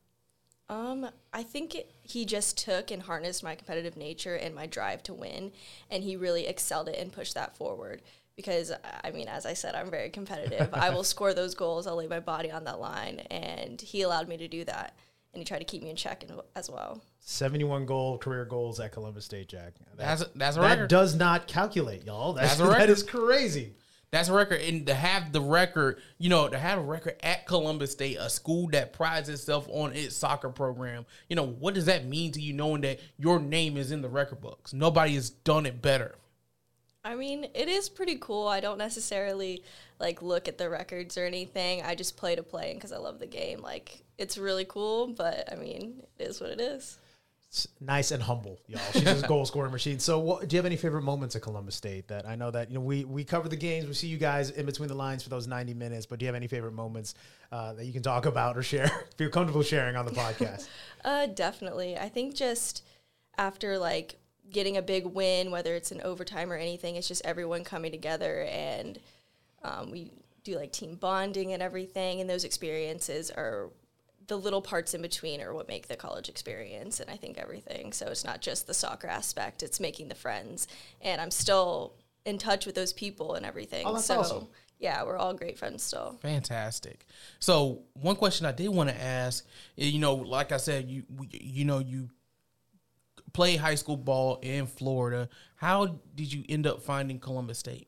Um, 0.68 1.08
I 1.32 1.44
think 1.44 1.76
it, 1.76 1.92
he 2.02 2.26
just 2.26 2.58
took 2.58 2.90
and 2.90 3.04
harnessed 3.04 3.44
my 3.44 3.56
competitive 3.56 3.96
nature 3.96 4.36
and 4.36 4.56
my 4.56 4.66
drive 4.66 5.04
to 5.04 5.14
win, 5.14 5.52
and 5.92 6.04
he 6.04 6.16
really 6.16 6.48
excelled 6.48 6.90
it 6.90 6.98
and 6.98 7.12
pushed 7.12 7.36
that 7.36 7.56
forward. 7.56 8.02
Because 8.36 8.72
I 9.04 9.12
mean, 9.12 9.28
as 9.28 9.46
I 9.46 9.54
said, 9.54 9.76
I'm 9.76 9.90
very 9.90 10.10
competitive. 10.10 10.74
I 10.74 10.90
will 10.90 11.04
score 11.06 11.34
those 11.34 11.56
goals. 11.56 11.88
I'll 11.88 11.96
lay 11.96 12.08
my 12.08 12.20
body 12.20 12.52
on 12.52 12.64
that 12.66 12.80
line, 12.80 13.20
and 13.32 13.80
he 13.80 14.02
allowed 14.02 14.28
me 14.28 14.38
to 14.38 14.48
do 14.48 14.66
that 14.66 14.96
and 15.36 15.42
he 15.42 15.46
tried 15.46 15.60
to 15.60 15.66
keep 15.66 15.84
me 15.84 15.90
in 15.90 15.96
check 15.96 16.24
in, 16.24 16.30
as 16.56 16.70
well. 16.70 17.02
71 17.20 17.86
goal 17.86 18.18
career 18.18 18.46
goals 18.46 18.80
at 18.80 18.94
Columbus 18.94 19.26
State, 19.26 19.50
Jack. 19.50 19.74
That's 19.98 20.22
that's, 20.22 20.34
that's 20.36 20.58
a 20.58 20.62
that 20.62 20.70
record. 20.70 20.90
does 20.90 21.16
not 21.16 21.48
calculate, 21.48 22.06
y'all. 22.06 22.34
That's, 22.34 22.58
that's 22.58 22.60
a 22.62 22.64
record. 22.70 22.82
That 22.82 22.90
is 22.90 23.04
crazy. 23.04 23.74
That's 24.16 24.30
a 24.30 24.34
record, 24.34 24.62
and 24.62 24.88
to 24.88 24.94
have 24.94 25.34
the 25.34 25.42
record, 25.42 26.02
you 26.20 26.30
know, 26.30 26.48
to 26.48 26.58
have 26.58 26.78
a 26.78 26.82
record 26.82 27.18
at 27.22 27.46
Columbus 27.46 27.92
State, 27.92 28.16
a 28.18 28.30
school 28.30 28.70
that 28.70 28.94
prides 28.94 29.28
itself 29.28 29.68
on 29.70 29.92
its 29.92 30.16
soccer 30.16 30.48
program, 30.48 31.06
you 31.28 31.36
know, 31.36 31.46
what 31.46 31.74
does 31.74 31.88
that 31.88 32.06
mean 32.06 32.32
to 32.32 32.42
you, 32.42 32.54
knowing 32.54 32.80
that 32.84 33.02
your 33.18 33.42
name 33.42 33.76
is 33.76 33.92
in 33.92 34.02
the 34.02 34.08
record 34.08 34.40
books? 34.40 34.72
Nobody 34.72 35.16
has 35.16 35.30
done 35.30 35.66
it 35.66 35.82
better. 35.82 36.16
I 37.04 37.16
mean, 37.16 37.48
it 37.54 37.68
is 37.68 37.90
pretty 37.90 38.16
cool. 38.16 38.48
I 38.48 38.62
don't 38.62 38.78
necessarily 38.78 39.64
like 40.00 40.22
look 40.22 40.48
at 40.48 40.58
the 40.58 40.70
records 40.70 41.18
or 41.18 41.26
anything. 41.26 41.82
I 41.82 41.94
just 41.94 42.16
play 42.16 42.38
to 42.38 42.44
play 42.44 42.74
because 42.74 42.94
I 42.94 42.98
love 43.00 43.20
the 43.20 43.28
game. 43.28 43.60
Like 43.60 44.02
it's 44.18 44.38
really 44.38 44.64
cool, 44.64 45.08
but 45.08 45.52
I 45.52 45.56
mean, 45.56 46.04
it 46.18 46.24
is 46.24 46.40
what 46.40 46.52
it 46.52 46.62
is. 46.62 47.00
Nice 47.80 48.12
and 48.12 48.22
humble, 48.22 48.60
y'all. 48.68 48.82
She's 48.92 49.24
a 49.24 49.28
goal 49.28 49.46
scoring 49.46 49.72
machine. 49.72 50.00
So, 50.00 50.20
what, 50.20 50.48
do 50.48 50.56
you 50.56 50.58
have 50.58 50.66
any 50.66 50.76
favorite 50.76 51.04
moments 51.04 51.36
at 51.36 51.42
Columbus 51.42 51.76
State? 51.76 52.08
That 52.08 52.28
I 52.28 52.36
know 52.36 52.52
that 52.52 52.70
you 52.70 52.76
know 52.76 52.82
we 52.82 53.06
we 53.06 53.24
cover 53.24 53.48
the 53.48 53.56
games, 53.56 53.88
we 53.88 53.94
see 53.94 54.08
you 54.08 54.18
guys 54.18 54.50
in 54.50 54.66
between 54.66 54.90
the 54.90 54.96
lines 54.96 55.24
for 55.24 55.30
those 55.30 55.48
ninety 55.48 55.74
minutes. 55.74 56.06
But 56.06 56.20
do 56.20 56.26
you 56.26 56.28
have 56.28 56.36
any 56.36 56.48
favorite 56.48 56.74
moments 56.74 57.16
uh, 57.52 57.74
that 57.74 57.86
you 57.86 57.94
can 57.94 58.04
talk 58.04 58.26
about 58.26 58.58
or 58.58 58.64
share? 58.64 58.90
Feel 59.18 59.30
comfortable 59.30 59.64
sharing 59.64 59.96
on 59.96 60.06
the 60.06 60.12
podcast? 60.12 60.68
uh, 61.06 61.28
definitely. 61.28 61.98
I 61.98 62.10
think 62.10 62.36
just 62.36 62.84
after 63.38 63.78
like 63.78 64.16
getting 64.50 64.78
a 64.78 64.82
big 64.82 65.06
win, 65.06 65.52
whether 65.52 65.76
it's 65.76 65.92
an 65.92 66.02
overtime 66.02 66.52
or 66.52 66.56
anything, 66.56 66.96
it's 66.96 67.08
just 67.08 67.26
everyone 67.26 67.64
coming 67.64 67.92
together 67.92 68.48
and 68.52 69.00
um, 69.64 69.92
we 69.92 70.12
do 70.44 70.56
like 70.56 70.72
team 70.72 70.96
bonding 70.96 71.52
and 71.54 71.62
everything, 71.62 72.22
and 72.22 72.30
those 72.30 72.44
experiences 72.44 73.32
are 73.32 73.70
the 74.28 74.38
little 74.38 74.62
parts 74.62 74.94
in 74.94 75.02
between 75.02 75.42
are 75.42 75.54
what 75.54 75.68
make 75.68 75.88
the 75.88 75.96
college 75.96 76.30
experience 76.30 77.00
and 77.00 77.10
I 77.10 77.16
think 77.16 77.38
everything. 77.38 77.94
So 77.94 78.08
it's 78.08 78.24
not 78.24 78.42
just 78.42 78.68
the 78.68 78.74
soccer 78.74 79.08
aspect, 79.08 79.64
it's 79.64 79.80
making 79.80 80.08
the 80.10 80.16
friends. 80.16 80.68
And 81.02 81.22
I'm 81.22 81.32
still 81.32 81.94
in 82.26 82.38
touch 82.38 82.66
with 82.66 82.76
those 82.76 82.94
people 82.94 83.36
and 83.36 83.46
everything. 83.46 83.86
Oh, 83.86 83.94
that's 83.94 84.06
so 84.06 84.20
awesome. 84.20 84.48
yeah, 84.80 85.04
we're 85.04 85.18
all 85.18 85.34
great 85.34 85.58
friends 85.58 85.84
still. 85.84 86.18
Fantastic. 86.22 87.06
So 87.40 87.84
one 87.94 88.16
question 88.16 88.46
I 88.46 88.52
did 88.52 88.70
want 88.70 88.90
to 88.90 89.02
ask, 89.02 89.46
eh, 89.78 89.86
you 89.86 90.00
know, 90.00 90.16
like 90.16 90.52
I 90.52 90.58
said, 90.58 90.90
you 90.90 91.04
you 91.32 91.66
know 91.66 91.80
you 91.80 92.10
play 93.34 93.58
high 93.58 93.76
school 93.76 93.98
ball 93.98 94.40
in 94.42 94.66
Florida. 94.66 95.30
How 95.58 95.98
did 96.16 96.32
you 96.34 96.44
end 96.50 96.66
up 96.66 96.82
finding 96.82 97.20
Columbus 97.20 97.60
State? 97.60 97.88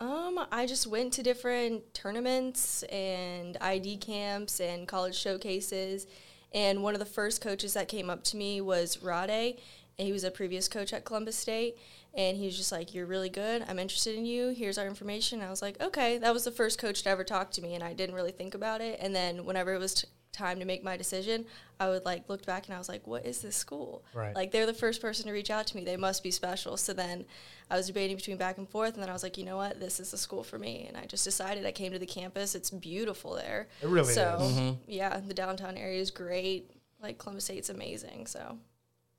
Um, 0.00 0.46
I 0.52 0.66
just 0.66 0.86
went 0.86 1.12
to 1.14 1.24
different 1.24 1.92
tournaments 1.92 2.84
and 2.84 3.56
ID 3.60 3.96
camps 3.96 4.60
and 4.60 4.86
college 4.86 5.16
showcases. 5.16 6.06
And 6.54 6.84
one 6.84 6.94
of 6.94 7.00
the 7.00 7.06
first 7.06 7.40
coaches 7.40 7.74
that 7.74 7.88
came 7.88 8.08
up 8.08 8.22
to 8.24 8.36
me 8.36 8.60
was 8.60 9.02
Rade, 9.02 9.58
and 9.98 10.06
he 10.06 10.12
was 10.12 10.22
a 10.22 10.30
previous 10.30 10.68
coach 10.68 10.92
at 10.92 11.04
Columbus 11.04 11.36
State. 11.36 11.76
And 12.14 12.36
he 12.36 12.46
was 12.46 12.56
just 12.56 12.70
like, 12.70 12.94
You're 12.94 13.06
really 13.06 13.28
good. 13.28 13.64
I'm 13.68 13.78
interested 13.78 14.14
in 14.14 14.24
you. 14.24 14.50
Here's 14.50 14.78
our 14.78 14.86
information. 14.86 15.40
And 15.40 15.48
I 15.48 15.50
was 15.50 15.62
like, 15.62 15.80
Okay. 15.82 16.16
That 16.18 16.32
was 16.32 16.44
the 16.44 16.52
first 16.52 16.78
coach 16.78 17.02
to 17.02 17.10
ever 17.10 17.24
talk 17.24 17.50
to 17.52 17.62
me, 17.62 17.74
and 17.74 17.82
I 17.82 17.92
didn't 17.92 18.14
really 18.14 18.32
think 18.32 18.54
about 18.54 18.80
it. 18.80 18.98
And 19.02 19.14
then 19.14 19.44
whenever 19.44 19.74
it 19.74 19.78
was 19.78 19.94
t- 19.94 20.08
time 20.32 20.58
to 20.58 20.64
make 20.64 20.84
my 20.84 20.96
decision, 20.96 21.44
I 21.80 21.88
would 21.88 22.04
like 22.04 22.28
look 22.28 22.44
back 22.44 22.66
and 22.66 22.74
I 22.74 22.78
was 22.78 22.88
like, 22.88 23.06
what 23.06 23.24
is 23.24 23.40
this 23.40 23.56
school? 23.56 24.04
Right. 24.14 24.34
Like 24.34 24.50
they're 24.50 24.66
the 24.66 24.74
first 24.74 25.00
person 25.00 25.26
to 25.26 25.32
reach 25.32 25.50
out 25.50 25.66
to 25.68 25.76
me. 25.76 25.84
They 25.84 25.96
must 25.96 26.22
be 26.22 26.30
special. 26.30 26.76
So 26.76 26.92
then 26.92 27.24
I 27.70 27.76
was 27.76 27.86
debating 27.86 28.16
between 28.16 28.36
back 28.36 28.58
and 28.58 28.68
forth 28.68 28.94
and 28.94 29.02
then 29.02 29.10
I 29.10 29.12
was 29.12 29.22
like, 29.22 29.38
you 29.38 29.44
know 29.44 29.56
what? 29.56 29.80
This 29.80 30.00
is 30.00 30.10
the 30.10 30.18
school 30.18 30.42
for 30.42 30.58
me. 30.58 30.86
And 30.88 30.96
I 30.96 31.06
just 31.06 31.24
decided 31.24 31.64
I 31.66 31.72
came 31.72 31.92
to 31.92 31.98
the 31.98 32.06
campus. 32.06 32.54
It's 32.54 32.70
beautiful 32.70 33.34
there. 33.34 33.68
It 33.82 33.88
really 33.88 34.12
so, 34.12 34.38
is. 34.40 34.52
Mm-hmm. 34.52 34.74
yeah, 34.86 35.20
the 35.20 35.34
downtown 35.34 35.76
area 35.76 36.00
is 36.00 36.10
great. 36.10 36.70
Like 37.00 37.18
Columbus 37.18 37.44
State's 37.44 37.70
amazing. 37.70 38.26
So 38.26 38.58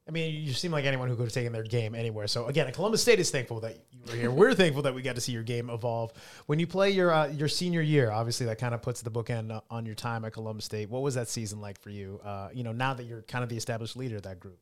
I 0.10 0.12
mean, 0.12 0.44
you 0.44 0.54
seem 0.54 0.72
like 0.72 0.86
anyone 0.86 1.08
who 1.08 1.16
could 1.16 1.25
have 1.25 1.34
taken 1.34 1.54
their 1.54 1.62
game 1.62 1.94
anywhere. 1.94 2.25
So 2.25 2.48
again, 2.48 2.72
Columbus 2.74 3.00
State 3.04 3.20
is 3.20 3.30
thankful 3.30 3.60
that 3.60 3.78
you 3.92 4.00
were 4.08 4.16
here. 4.16 4.32
We're 4.32 4.56
thankful 4.56 4.82
that 4.82 4.96
we 4.96 5.04
got 5.04 5.13
to 5.13 5.22
see 5.22 5.34
your 5.34 5.44
game 5.44 5.70
evolve. 5.70 6.13
When 6.48 6.58
you 6.58 6.66
play 6.66 6.89
your 6.89 7.13
uh, 7.13 7.28
your 7.28 7.48
senior 7.48 7.82
year, 7.82 8.10
obviously 8.10 8.48
that 8.48 8.58
kind 8.58 8.74
of 8.74 8.82
puts 8.82 9.04
the 9.04 9.12
bookend 9.12 9.62
on 9.70 9.86
your 9.86 9.94
time 9.94 10.25
at 10.25 10.34
Columbus 10.34 10.66
State. 10.66 10.89
What 10.89 11.04
was 11.04 11.13
that 11.13 11.30
season 11.30 11.62
like 11.62 11.80
for 11.80 11.92
you? 11.92 12.20
Uh, 12.24 12.50
you 12.51 12.63
know, 12.63 12.72
now 12.72 12.96
that 12.96 13.04
you're 13.04 13.22
kind 13.22 13.44
of 13.44 13.50
the 13.50 13.58
established 13.58 13.96
leader 13.96 14.16
of 14.16 14.24
that 14.24 14.39
group. 14.39 14.58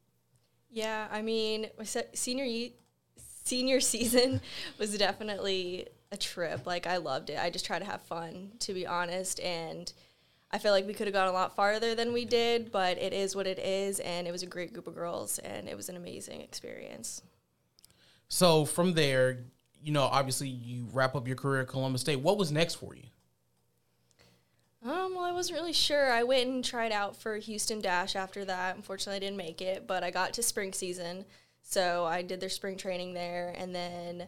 Yeah, 0.70 1.08
I 1.10 1.22
mean, 1.22 1.68
senior 2.14 2.70
senior 3.46 3.80
season 3.80 4.42
was 4.78 4.98
definitely 4.98 5.88
a 6.12 6.18
trip. 6.18 6.68
Like 6.68 6.88
I 6.88 6.98
loved 6.98 7.30
it. 7.30 7.40
I 7.40 7.52
just 7.52 7.66
try 7.66 7.80
to 7.80 7.86
have 7.86 8.02
fun, 8.02 8.52
to 8.60 8.74
be 8.74 8.86
honest, 8.86 9.40
and 9.40 9.94
I 10.50 10.60
feel 10.60 10.72
like 10.72 10.88
we 10.88 10.94
could 10.94 11.08
have 11.08 11.14
gone 11.14 11.28
a 11.28 11.34
lot 11.34 11.56
farther 11.56 11.94
than 11.94 12.14
we 12.14 12.24
did, 12.24 12.72
but 12.72 12.98
it 12.98 13.12
is 13.12 13.36
what 13.36 13.48
it 13.48 13.60
is, 13.60 14.00
and 14.00 14.28
it 14.28 14.32
was 14.32 14.44
a 14.44 14.48
great 14.48 14.74
group 14.74 14.88
of 14.88 14.96
girls, 14.96 15.40
and 15.40 15.68
it 15.68 15.76
was 15.76 15.90
an 15.90 15.98
amazing 15.98 16.42
experience. 16.42 17.22
So 18.30 18.64
from 18.66 18.94
there, 18.94 19.40
you 19.84 19.92
know, 19.92 20.04
obviously 20.04 20.48
you 20.48 20.88
wrap 20.94 21.16
up 21.16 21.28
your 21.28 21.36
career 21.36 21.62
at 21.62 21.68
Columbus 21.68 22.02
State. 22.02 22.22
What 22.22 22.38
was 22.38 22.52
next 22.52 22.76
for 22.76 22.96
you? 22.96 23.04
Um, 24.84 25.16
well, 25.16 25.26
I 25.26 25.34
wasn't 25.34 25.60
really 25.60 25.74
sure. 25.74 26.12
I 26.12 26.24
went 26.24 26.48
and 26.48 26.64
tried 26.64 26.94
out 26.94 27.16
for 27.18 27.36
Houston 27.38 27.82
Dash 27.82 28.16
after 28.16 28.46
that. 28.46 28.76
Unfortunately, 28.78 29.18
I 29.18 29.20
didn't 29.20 29.38
make 29.38 29.62
it, 29.62 29.86
but 29.86 30.04
I 30.04 30.12
got 30.12 30.34
to 30.36 30.44
spring 30.44 30.72
season, 30.72 31.26
So 31.62 32.06
I 32.06 32.22
did 32.22 32.40
their 32.40 32.48
spring 32.48 32.78
training 32.78 33.14
there, 33.14 33.54
and 33.58 33.76
then 33.76 34.28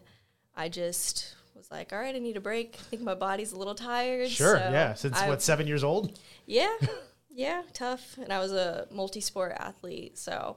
I 0.54 0.68
just 0.68 1.34
was 1.58 1.70
like, 1.70 1.92
all 1.92 1.98
right, 1.98 2.14
I 2.14 2.18
need 2.18 2.36
a 2.36 2.40
break. 2.40 2.76
I 2.78 2.82
think 2.84 3.02
my 3.02 3.14
body's 3.14 3.52
a 3.52 3.56
little 3.58 3.74
tired. 3.74 4.28
Sure, 4.30 4.56
so 4.56 4.70
yeah. 4.70 4.94
Since 4.94 5.16
I- 5.18 5.28
what, 5.28 5.42
seven 5.42 5.66
years 5.66 5.84
old? 5.84 6.18
Yeah, 6.46 6.74
yeah, 7.30 7.62
tough. 7.72 8.18
And 8.18 8.32
I 8.32 8.38
was 8.38 8.52
a 8.52 8.86
multi-sport 8.90 9.52
athlete, 9.58 10.18
so 10.18 10.56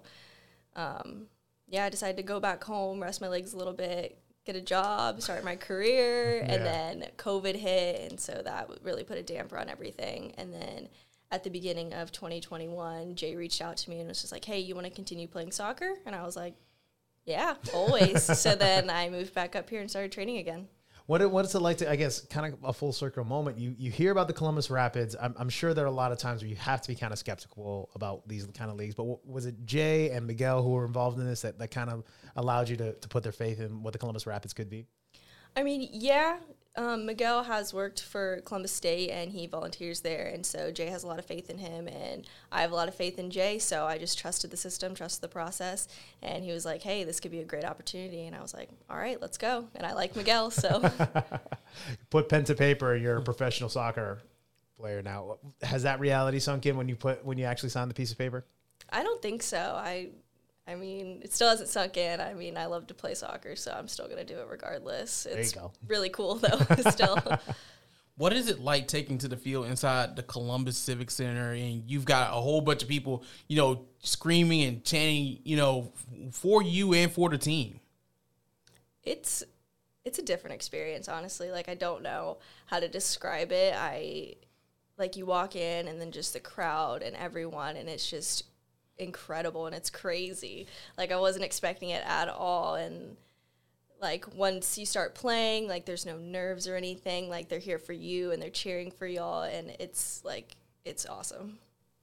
um, 0.75 1.27
yeah, 1.67 1.85
I 1.85 1.89
decided 1.89 2.17
to 2.17 2.23
go 2.23 2.39
back 2.39 2.63
home, 2.63 3.01
rest 3.01 3.21
my 3.21 3.27
legs 3.27 3.53
a 3.53 3.57
little 3.57 3.73
bit, 3.73 4.17
get 4.45 4.55
a 4.55 4.62
job, 4.62 5.21
start 5.21 5.43
my 5.43 5.55
career, 5.55 6.38
Yeah. 6.38 6.53
and 6.53 6.65
then 6.65 7.09
COVID 7.17 7.55
hit, 7.55 8.12
and 8.12 8.19
so 8.19 8.41
that 8.43 8.69
really 8.81 9.03
put 9.03 9.17
a 9.17 9.23
damper 9.23 9.57
on 9.57 9.69
everything. 9.69 10.33
And 10.38 10.53
then 10.53 10.89
at 11.31 11.43
the 11.43 11.50
beginning 11.50 11.93
of 11.93 12.12
2021, 12.12 13.15
Jay 13.15 13.35
reached 13.35 13.62
out 13.62 13.77
to 13.77 13.89
me 13.89 14.00
and 14.00 14.07
was 14.07 14.21
just 14.21 14.31
like, 14.31 14.45
"Hey, 14.45 14.59
you 14.59 14.75
want 14.75 14.85
to 14.85 14.93
continue 14.93 15.27
playing 15.27 15.51
soccer?" 15.51 15.93
And 16.05 16.13
I 16.15 16.23
was 16.23 16.35
like, 16.35 16.53
"Yeah, 17.25 17.55
always." 17.73 18.23
so 18.39 18.55
then 18.55 18.89
I 18.89 19.09
moved 19.09 19.33
back 19.33 19.55
up 19.55 19.69
here 19.69 19.81
and 19.81 19.89
started 19.89 20.12
training 20.12 20.38
again. 20.38 20.67
What 21.05 21.29
what 21.31 21.43
is 21.43 21.53
it 21.53 21.60
like 21.60 21.77
to? 21.77 21.89
I 21.89 21.98
guess 21.98 22.22
kind 22.22 22.53
of 22.53 22.63
a 22.63 22.72
full 22.72 22.93
circle 22.93 23.25
moment. 23.25 23.57
You 23.57 23.75
you 23.77 23.91
hear 23.91 24.12
about 24.12 24.27
the 24.27 24.33
Columbus 24.33 24.69
Rapids. 24.69 25.15
I'm, 25.22 25.36
I'm 25.38 25.50
sure 25.50 25.74
there 25.74 25.83
are 25.83 25.89
a 25.89 25.91
lot 25.91 26.13
of 26.13 26.17
times 26.17 26.41
where 26.41 26.50
you 26.50 26.55
have 26.55 26.81
to 26.81 26.88
be 26.88 26.95
kind 26.95 27.12
of 27.12 27.19
skeptical 27.19 27.89
about 27.93 28.27
these 28.27 28.45
kind 28.53 28.72
of 28.72 28.77
leagues. 28.77 28.95
But 28.95 29.25
was 29.27 29.45
it 29.45 29.65
Jay 29.65 30.12
and 30.12 30.25
Miguel 30.25 30.63
who 30.63 30.69
were 30.69 30.86
involved 30.86 31.19
in 31.19 31.25
this 31.25 31.41
that, 31.41 31.60
that 31.60 31.72
kind 31.72 31.89
of 31.89 32.03
allowed 32.38 32.69
you 32.69 32.77
to, 32.77 32.93
to 32.93 33.07
put 33.10 33.24
their 33.24 33.33
faith 33.33 33.60
in 33.60 33.83
what 33.83 33.91
the 33.91 34.00
Columbus 34.00 34.25
Rapids 34.25 34.53
could 34.53 34.69
be? 34.69 34.86
I 35.55 35.63
mean, 35.63 35.89
yeah, 35.91 36.38
um, 36.75 37.05
Miguel 37.05 37.43
has 37.43 37.73
worked 37.73 38.01
for 38.01 38.41
Columbus 38.45 38.71
State 38.71 39.09
and 39.11 39.31
he 39.31 39.45
volunteers 39.45 40.01
there, 40.01 40.27
and 40.27 40.45
so 40.45 40.71
Jay 40.71 40.87
has 40.87 41.03
a 41.03 41.07
lot 41.07 41.19
of 41.19 41.25
faith 41.25 41.49
in 41.49 41.57
him, 41.59 41.87
and 41.87 42.27
I 42.51 42.61
have 42.61 42.71
a 42.71 42.75
lot 42.75 42.87
of 42.87 42.95
faith 42.95 43.19
in 43.19 43.29
Jay. 43.29 43.59
So 43.59 43.85
I 43.85 43.97
just 43.97 44.17
trusted 44.17 44.49
the 44.49 44.57
system, 44.57 44.95
trusted 44.95 45.21
the 45.21 45.27
process, 45.27 45.87
and 46.21 46.43
he 46.43 46.51
was 46.51 46.65
like, 46.65 46.81
"Hey, 46.81 47.03
this 47.03 47.19
could 47.19 47.31
be 47.31 47.41
a 47.41 47.45
great 47.45 47.65
opportunity," 47.65 48.25
and 48.25 48.35
I 48.35 48.41
was 48.41 48.53
like, 48.53 48.69
"All 48.89 48.97
right, 48.97 49.21
let's 49.21 49.37
go." 49.37 49.67
And 49.75 49.85
I 49.85 49.93
like 49.93 50.15
Miguel, 50.15 50.49
so 50.49 50.81
Put 52.09 52.29
pen 52.29 52.43
to 52.45 52.55
paper. 52.55 52.95
You're 52.95 53.17
a 53.17 53.21
professional 53.21 53.69
soccer 53.69 54.21
player 54.77 55.01
now. 55.01 55.37
Has 55.61 55.83
that 55.83 55.99
reality 55.99 56.39
sunk 56.39 56.65
in 56.65 56.77
when 56.77 56.89
you 56.89 56.95
put 56.95 57.23
when 57.25 57.37
you 57.37 57.45
actually 57.45 57.69
signed 57.69 57.89
the 57.89 57.95
piece 57.95 58.11
of 58.11 58.17
paper? 58.17 58.45
I 58.89 59.03
don't 59.03 59.21
think 59.21 59.41
so. 59.41 59.57
I, 59.57 60.09
I 60.67 60.75
mean, 60.75 61.20
it 61.24 61.34
still 61.34 61.50
hasn't 61.50 61.70
sunk 61.70 61.98
in. 61.98 62.22
I 62.22 62.34
mean, 62.34 62.58
I 62.58 62.67
love 62.67 62.88
to 62.88 62.93
play 62.93 63.15
soccer, 63.15 63.55
so 63.55 63.72
I'm 63.72 63.88
still 63.88 64.08
gonna 64.08 64.24
do 64.24 64.39
it 64.39 64.48
regardless. 64.50 65.27
you 65.29 65.38
It's 65.38 65.51
go. 65.51 65.72
really 65.88 66.10
cool 66.10 66.36
though, 66.36 66.60
still. 66.89 67.17
What 68.15 68.32
is 68.32 68.48
it 68.48 68.60
like 68.60 68.88
taking 68.88 69.17
to 69.20 69.27
the 69.27 69.36
field 69.36 69.65
inside 69.65 70.15
the 70.15 70.24
Columbus 70.24 70.77
Civic 70.77 71.10
Center 71.10 71.51
and 71.53 71.84
you've 71.89 72.05
got 72.05 72.29
a 72.29 72.39
whole 72.39 72.62
bunch 72.62 72.84
of 72.84 72.88
people, 72.88 73.24
you 73.48 73.58
know, 73.58 73.86
screaming 74.03 74.62
and 74.63 74.84
chanting, 74.86 75.39
you 75.43 75.58
know, 75.58 75.91
for 76.32 76.62
you 76.62 76.93
and 76.93 77.12
for 77.12 77.29
the 77.29 77.38
team? 77.38 77.79
it's 79.03 79.43
it's 80.05 80.17
a 80.20 80.22
different 80.22 80.53
experience 80.53 81.08
honestly 81.10 81.51
like 81.51 81.67
i 81.67 81.75
don't 81.75 82.01
know 82.01 82.38
how 82.67 82.79
to 82.79 82.88
describe 82.88 83.51
it 83.51 83.74
i 83.77 84.34
like 84.98 85.17
you 85.17 85.25
walk 85.25 85.55
in 85.55 85.88
and 85.88 86.00
then 86.00 86.12
just 86.12 86.34
the 86.34 86.39
crowd 86.39 87.01
and 87.01 87.15
everyone 87.15 87.75
and 87.75 87.89
it's 87.89 88.10
just 88.10 88.46
incredible 88.97 89.65
and 89.65 89.75
it's 89.75 89.89
crazy 89.89 90.67
like 90.97 91.12
i 91.12 91.17
wasn't 91.17 91.43
expecting 91.43 91.89
it 91.89 92.03
at 92.05 92.29
all 92.29 92.75
and 92.75 93.17
like 94.01 94.35
once 94.35 94.77
you 94.77 94.85
start 94.85 95.15
playing 95.15 95.67
like 95.67 95.85
there's 95.85 96.05
no 96.05 96.17
nerves 96.17 96.67
or 96.67 96.75
anything 96.75 97.29
like 97.29 97.50
they're 97.50 97.59
here 97.59 97.79
for 97.79 97.93
you 97.93 98.31
and 98.31 98.41
they're 98.41 98.50
cheering 98.50 98.91
for 98.91 99.07
y'all 99.07 99.43
and 99.43 99.75
it's 99.79 100.23
like 100.23 100.55
it's 100.85 101.05
awesome 101.05 101.57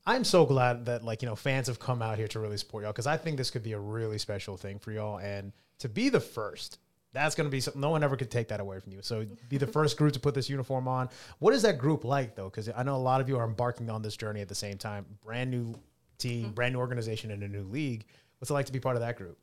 I'm 0.06 0.24
so 0.24 0.46
glad 0.46 0.86
that 0.86 1.04
like 1.04 1.22
you 1.22 1.28
know 1.28 1.36
fans 1.36 1.66
have 1.68 1.78
come 1.78 2.02
out 2.02 2.18
here 2.18 2.28
to 2.28 2.40
really 2.40 2.56
support 2.56 2.84
y'all 2.84 2.92
because 2.92 3.06
I 3.06 3.16
think 3.16 3.36
this 3.36 3.50
could 3.50 3.62
be 3.62 3.72
a 3.72 3.78
really 3.78 4.18
special 4.18 4.56
thing 4.56 4.78
for 4.78 4.92
y'all 4.92 5.18
and 5.18 5.52
to 5.78 5.88
be 5.88 6.08
the 6.08 6.20
first. 6.20 6.78
That's 7.12 7.34
going 7.34 7.46
to 7.46 7.50
be 7.50 7.60
something 7.60 7.80
no 7.80 7.90
one 7.90 8.04
ever 8.04 8.16
could 8.16 8.30
take 8.30 8.48
that 8.48 8.60
away 8.60 8.78
from 8.78 8.92
you. 8.92 9.00
So 9.02 9.26
be 9.48 9.58
the 9.58 9.66
first 9.78 9.96
group 9.96 10.12
to 10.12 10.20
put 10.20 10.32
this 10.32 10.48
uniform 10.48 10.86
on. 10.86 11.08
What 11.40 11.54
is 11.54 11.62
that 11.62 11.78
group 11.78 12.04
like 12.04 12.36
though? 12.36 12.48
Because 12.48 12.70
I 12.74 12.82
know 12.82 12.94
a 12.94 12.98
lot 12.98 13.20
of 13.20 13.28
you 13.28 13.36
are 13.36 13.44
embarking 13.44 13.90
on 13.90 14.00
this 14.00 14.16
journey 14.16 14.40
at 14.40 14.48
the 14.48 14.54
same 14.54 14.78
time. 14.78 15.04
Brand 15.24 15.50
new 15.50 15.74
team, 16.20 16.52
brand 16.52 16.74
new 16.74 16.80
organization, 16.80 17.30
and 17.30 17.42
a 17.42 17.48
new 17.48 17.64
league. 17.64 18.04
What's 18.38 18.50
it 18.50 18.54
like 18.54 18.66
to 18.66 18.72
be 18.72 18.80
part 18.80 18.96
of 18.96 19.02
that 19.02 19.16
group? 19.16 19.38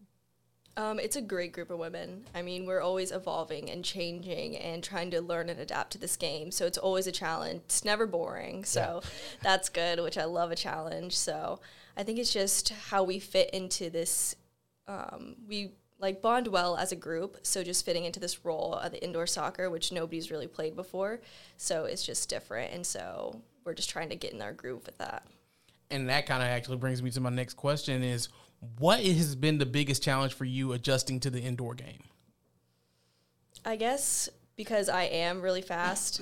Um, 0.77 0.99
it's 0.99 1.15
a 1.15 1.21
great 1.21 1.53
group 1.53 1.71
of 1.71 1.79
women. 1.79 2.25
I 2.35 2.43
mean, 2.43 2.67
we're 2.67 2.81
always 2.81 3.11
evolving 3.11 3.71
and 3.71 3.83
changing 3.83 4.57
and 4.57 4.83
trying 4.83 5.09
to 5.11 5.21
learn 5.21 5.49
and 5.49 5.59
adapt 5.59 5.91
to 5.93 5.97
this 5.97 6.15
game. 6.15 6.51
So 6.51 6.67
it's 6.67 6.77
always 6.77 7.07
a 7.07 7.11
challenge. 7.11 7.61
It's 7.65 7.83
never 7.83 8.05
boring. 8.05 8.63
So 8.63 9.01
that's 9.41 9.69
good, 9.69 9.99
which 9.99 10.19
I 10.19 10.25
love 10.25 10.51
a 10.51 10.55
challenge. 10.55 11.17
So 11.17 11.59
I 11.97 12.03
think 12.03 12.19
it's 12.19 12.31
just 12.31 12.69
how 12.69 13.03
we 13.03 13.17
fit 13.17 13.49
into 13.51 13.89
this. 13.89 14.35
Um, 14.87 15.35
we 15.47 15.71
like 15.99 16.21
bond 16.21 16.47
well 16.47 16.77
as 16.77 16.91
a 16.91 16.95
group. 16.95 17.39
So 17.41 17.63
just 17.63 17.83
fitting 17.83 18.05
into 18.05 18.19
this 18.19 18.45
role 18.45 18.75
of 18.75 18.91
the 18.91 19.03
indoor 19.03 19.25
soccer, 19.25 19.71
which 19.71 19.91
nobody's 19.91 20.29
really 20.29 20.47
played 20.47 20.75
before. 20.75 21.21
So 21.57 21.85
it's 21.85 22.05
just 22.05 22.29
different. 22.29 22.71
And 22.71 22.85
so 22.85 23.41
we're 23.65 23.73
just 23.73 23.89
trying 23.89 24.09
to 24.09 24.15
get 24.15 24.31
in 24.31 24.43
our 24.43 24.53
groove 24.53 24.85
with 24.85 24.99
that. 24.99 25.25
And 25.89 26.09
that 26.09 26.25
kind 26.25 26.43
of 26.43 26.49
actually 26.49 26.77
brings 26.77 27.01
me 27.01 27.11
to 27.11 27.21
my 27.21 27.29
next 27.29 27.55
question 27.55 28.03
is 28.03 28.29
what 28.79 28.99
has 28.99 29.35
been 29.35 29.57
the 29.57 29.65
biggest 29.65 30.03
challenge 30.03 30.33
for 30.33 30.45
you 30.45 30.73
adjusting 30.73 31.19
to 31.21 31.29
the 31.29 31.39
indoor 31.39 31.75
game? 31.75 32.03
I 33.65 33.75
guess 33.75 34.29
because 34.55 34.89
I 34.89 35.03
am 35.03 35.41
really 35.41 35.61
fast 35.61 36.21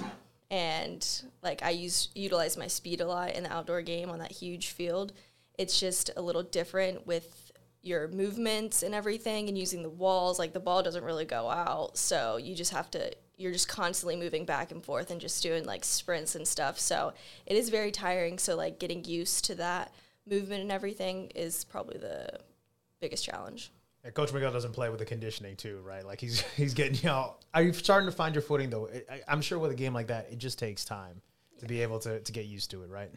and 0.51 1.23
like 1.41 1.63
I 1.63 1.71
use 1.71 2.09
utilize 2.13 2.57
my 2.57 2.67
speed 2.67 3.01
a 3.01 3.07
lot 3.07 3.33
in 3.33 3.43
the 3.43 3.53
outdoor 3.53 3.81
game 3.81 4.09
on 4.09 4.19
that 4.19 4.31
huge 4.31 4.69
field. 4.69 5.13
It's 5.57 5.79
just 5.79 6.11
a 6.17 6.21
little 6.21 6.43
different 6.43 7.07
with 7.07 7.44
your 7.85 8.07
movements 8.07 8.81
and 8.81 8.95
everything 8.95 9.47
and 9.47 9.57
using 9.57 9.83
the 9.83 9.89
walls 9.89 10.39
like 10.39 10.53
the 10.53 10.59
ball 10.59 10.81
doesn't 10.81 11.03
really 11.03 11.25
go 11.25 11.49
out 11.49 11.95
so 11.95 12.37
you 12.37 12.55
just 12.55 12.71
have 12.71 12.89
to 12.89 13.11
you're 13.37 13.51
just 13.51 13.67
constantly 13.67 14.15
moving 14.15 14.43
back 14.43 14.71
and 14.71 14.83
forth 14.83 15.11
and 15.11 15.21
just 15.21 15.43
doing 15.43 15.63
like 15.65 15.85
sprints 15.85 16.35
and 16.35 16.47
stuff 16.47 16.79
so 16.79 17.13
it 17.45 17.55
is 17.55 17.69
very 17.69 17.91
tiring 17.91 18.39
so 18.39 18.55
like 18.55 18.79
getting 18.79 19.03
used 19.05 19.45
to 19.45 19.53
that 19.53 19.93
movement 20.27 20.61
and 20.61 20.71
everything 20.71 21.27
is 21.35 21.63
probably 21.65 21.97
the 21.99 22.27
biggest 23.01 23.23
challenge 23.23 23.71
Yeah, 24.03 24.09
Coach 24.11 24.33
Miguel 24.33 24.51
doesn't 24.51 24.73
play 24.73 24.89
with 24.89 24.99
the 24.99 25.05
conditioning 25.05 25.55
too, 25.55 25.79
right? 25.85 26.03
Like 26.05 26.19
he's 26.19 26.41
he's 26.55 26.73
getting 26.73 26.95
you 26.95 27.09
know. 27.09 27.35
Are 27.53 27.61
you 27.61 27.73
starting 27.73 28.09
to 28.09 28.15
find 28.15 28.33
your 28.33 28.41
footing 28.41 28.69
though? 28.69 28.89
I, 29.09 29.21
I'm 29.27 29.41
sure 29.41 29.59
with 29.59 29.71
a 29.71 29.75
game 29.75 29.93
like 29.93 30.07
that, 30.07 30.27
it 30.31 30.39
just 30.39 30.57
takes 30.57 30.85
time 30.85 31.21
to 31.59 31.65
be 31.65 31.81
able 31.83 31.99
to 31.99 32.19
to 32.19 32.31
get 32.31 32.45
used 32.45 32.71
to 32.71 32.83
it, 32.83 32.89
right? 32.89 33.11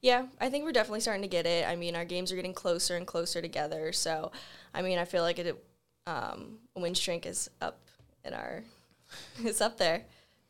Yeah, 0.00 0.26
I 0.40 0.48
think 0.48 0.64
we're 0.64 0.72
definitely 0.72 1.00
starting 1.00 1.22
to 1.22 1.28
get 1.28 1.46
it. 1.46 1.66
I 1.66 1.74
mean, 1.74 1.96
our 1.96 2.04
games 2.04 2.30
are 2.30 2.36
getting 2.36 2.54
closer 2.54 2.96
and 2.96 3.06
closer 3.06 3.42
together. 3.42 3.92
So, 3.92 4.30
I 4.72 4.82
mean, 4.82 4.98
I 4.98 5.04
feel 5.04 5.22
like 5.22 5.38
it, 5.38 5.64
um, 6.06 6.58
win 6.76 6.94
streak 6.94 7.26
is 7.26 7.50
up 7.60 7.80
in 8.24 8.32
our, 8.32 8.62
it's 9.44 9.60
up 9.60 9.76
there. 9.78 10.04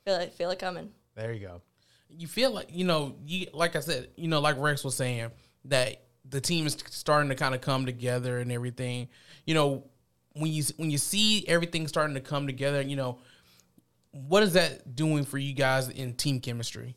Feel 0.05 0.17
it, 0.17 0.35
feel 0.35 0.51
it 0.51 0.59
coming. 0.59 0.91
There 1.15 1.33
you 1.33 1.47
go. 1.47 1.63
You 2.11 2.27
feel 2.27 2.51
like, 2.53 2.69
you 2.71 2.85
know, 2.85 3.17
you 3.25 3.47
like 3.53 3.77
I 3.77 3.81
said, 3.81 4.09
you 4.17 4.29
know, 4.29 4.41
like 4.41 4.57
Rex 4.59 4.85
was 4.85 4.95
saying, 4.95 5.31
that 5.67 6.03
the 6.29 6.41
team 6.41 6.67
is 6.67 6.77
starting 6.91 7.29
to 7.31 7.35
kind 7.35 7.55
of 7.55 7.61
come 7.61 7.87
together 7.87 8.39
and 8.39 8.53
everything. 8.53 9.09
You 9.47 9.55
know, 9.55 9.85
when 10.33 10.53
you 10.53 10.63
when 10.77 10.91
you 10.91 10.99
see 10.99 11.47
everything 11.49 11.89
starting 11.89 12.15
to 12.15 12.21
come 12.21 12.47
together, 12.47 12.81
you 12.83 12.97
know, 12.97 13.19
what 14.13 14.43
is 14.43 14.55
that 14.55 14.95
doing 14.95 15.25
for 15.25 15.39
you 15.39 15.55
guys 15.55 15.89
in 15.89 16.15
team 16.15 16.41
chemistry? 16.41 16.97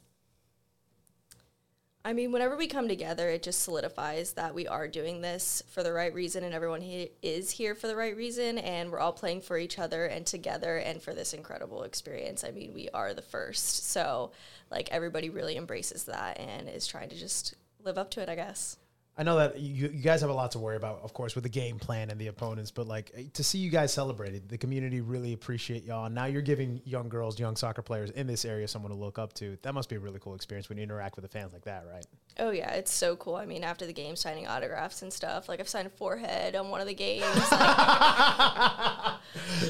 I 2.04 2.14
mean, 2.14 2.32
whenever 2.32 2.58
we 2.58 2.66
come 2.66 2.88
together, 2.88 3.30
it 3.30 3.44
just 3.44 3.62
solidifies 3.62 4.34
that 4.34 4.56
we 4.56 4.68
are 4.68 4.88
doing 4.88 5.22
this 5.22 5.62
for 5.68 5.84
the 5.84 5.94
right 5.94 6.12
reason 6.12 6.44
and 6.44 6.54
everyone 6.54 6.82
he- 6.82 7.12
is 7.22 7.52
here 7.52 7.76
for 7.76 7.86
the 7.86 7.96
right 7.96 8.16
reason. 8.16 8.58
And 8.58 8.92
we're 8.92 9.00
all 9.00 9.14
playing 9.14 9.42
for 9.42 9.56
each 9.56 9.78
other 9.78 10.08
and 10.08 10.26
together 10.26 10.78
and 10.78 11.00
for 11.00 11.14
this 11.14 11.32
incredible 11.34 11.84
experience. 11.84 12.44
I 12.44 12.50
mean, 12.50 12.74
we 12.74 12.90
are 12.90 13.14
the 13.14 13.22
first. 13.22 13.86
So, 13.92 14.32
like, 14.72 14.90
everybody 14.92 15.30
really 15.30 15.58
embraces 15.58 16.06
that 16.06 16.40
and 16.40 16.68
is 16.68 16.88
trying 16.88 17.10
to 17.10 17.16
just 17.16 17.54
live 17.84 18.00
up 18.00 18.10
to 18.12 18.22
it, 18.22 18.30
I 18.30 18.36
guess. 18.36 18.78
I 19.18 19.24
know 19.24 19.38
that 19.38 19.60
you, 19.60 19.90
you 19.90 20.02
guys 20.02 20.22
have 20.22 20.30
a 20.30 20.34
lot 20.34 20.52
to 20.52 20.60
worry 20.60 20.78
about, 20.78 21.02
of 21.04 21.14
course, 21.14 21.36
with 21.36 21.44
the 21.44 21.50
game 21.50 21.78
plan 21.78 22.10
and 22.10 22.20
the 22.20 22.28
opponents. 22.28 22.72
But 22.72 22.88
like 22.88 23.12
eh, 23.16 23.24
to 23.34 23.44
see 23.44 23.58
you 23.58 23.70
guys 23.70 23.94
celebrated, 23.94 24.48
the 24.48 24.58
community 24.58 25.02
really 25.02 25.34
appreciate 25.34 25.84
y'all. 25.84 26.10
Now 26.10 26.26
you're 26.26 26.42
giving 26.42 26.82
young 26.86 27.10
girls, 27.10 27.38
young 27.40 27.56
soccer 27.56 27.82
players 27.82 28.10
in 28.12 28.26
this 28.26 28.46
area 28.46 28.68
someone 28.68 28.92
to 28.92 28.98
look 28.98 29.20
up 29.20 29.34
to. 29.34 29.58
That 29.64 29.74
must 29.74 29.90
be 29.90 29.98
a 29.98 30.00
really 30.00 30.20
cool 30.20 30.34
experience 30.34 30.70
when 30.70 30.78
you 30.78 30.84
interact 30.84 31.18
with 31.18 31.24
the 31.24 31.30
fans 31.30 31.52
like 31.52 31.66
that, 31.66 31.86
right? 31.92 32.06
Oh 32.40 32.52
yeah, 32.52 32.72
it's 32.74 32.94
so 32.94 33.16
cool. 33.18 33.36
I 33.36 33.46
mean, 33.46 33.64
after 33.64 33.86
the 33.86 33.94
game, 33.94 34.16
signing 34.16 34.48
autographs 34.48 35.02
and 35.02 35.12
stuff. 35.12 35.50
Like 35.50 35.60
I've 35.60 35.68
signed 35.68 35.88
a 35.88 35.92
forehead 35.92 36.56
on 36.56 36.70
one 36.70 36.82
of 36.82 36.88
the 36.88 36.94
games. 36.94 37.26
Like, 37.52 37.52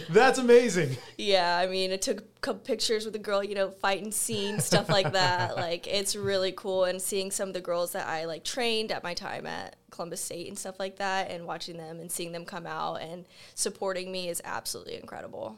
That's 0.09 0.37
amazing. 0.37 0.97
yeah, 1.17 1.57
I 1.57 1.67
mean, 1.67 1.91
I 1.91 1.97
took 1.97 2.21
a 2.21 2.39
couple 2.41 2.61
pictures 2.61 3.05
with 3.05 3.15
a 3.15 3.19
girl, 3.19 3.43
you 3.43 3.55
know, 3.55 3.69
fighting 3.69 4.11
scenes, 4.11 4.65
stuff 4.65 4.89
like 4.89 5.11
that. 5.13 5.55
Like 5.61 5.87
it's 5.87 6.15
really 6.15 6.51
cool, 6.51 6.85
and 6.85 7.01
seeing 7.01 7.31
some 7.31 7.49
of 7.49 7.53
the 7.53 7.61
girls 7.61 7.91
that 7.91 8.07
I 8.07 8.25
like 8.25 8.43
trained 8.43 8.91
at 8.91 9.03
my 9.03 9.13
time 9.13 9.45
at 9.45 9.75
Columbus 9.91 10.21
State 10.21 10.47
and 10.47 10.57
stuff 10.57 10.79
like 10.79 10.97
that, 10.97 11.29
and 11.29 11.45
watching 11.45 11.77
them 11.77 11.99
and 11.99 12.11
seeing 12.11 12.31
them 12.31 12.45
come 12.45 12.65
out 12.65 12.95
and 12.95 13.25
supporting 13.53 14.11
me 14.11 14.29
is 14.29 14.41
absolutely 14.43 14.95
incredible. 14.95 15.57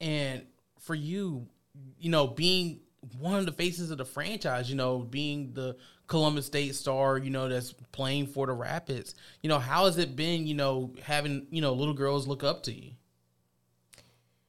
And 0.00 0.42
for 0.80 0.94
you, 0.94 1.46
you 1.98 2.10
know, 2.10 2.26
being 2.26 2.80
one 3.18 3.38
of 3.38 3.46
the 3.46 3.52
faces 3.52 3.90
of 3.90 3.98
the 3.98 4.04
franchise, 4.04 4.68
you 4.68 4.76
know, 4.76 4.98
being 4.98 5.52
the 5.54 5.76
Columbus 6.12 6.44
State 6.44 6.74
star, 6.74 7.16
you 7.16 7.30
know, 7.30 7.48
that's 7.48 7.72
playing 7.90 8.26
for 8.26 8.46
the 8.46 8.52
Rapids. 8.52 9.14
You 9.42 9.48
know, 9.48 9.58
how 9.58 9.86
has 9.86 9.96
it 9.96 10.14
been, 10.14 10.46
you 10.46 10.52
know, 10.52 10.92
having, 11.02 11.46
you 11.50 11.62
know, 11.62 11.72
little 11.72 11.94
girls 11.94 12.26
look 12.26 12.44
up 12.44 12.62
to 12.64 12.72
you? 12.72 12.90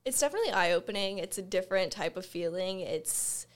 It's 0.03 0.19
definitely 0.19 0.51
eye 0.51 0.73
opening. 0.73 1.19
It's 1.19 1.37
a 1.37 1.41
different 1.41 1.93
type 1.93 2.17
of 2.17 2.25
feeling. 2.25 2.81
It's 2.81 3.47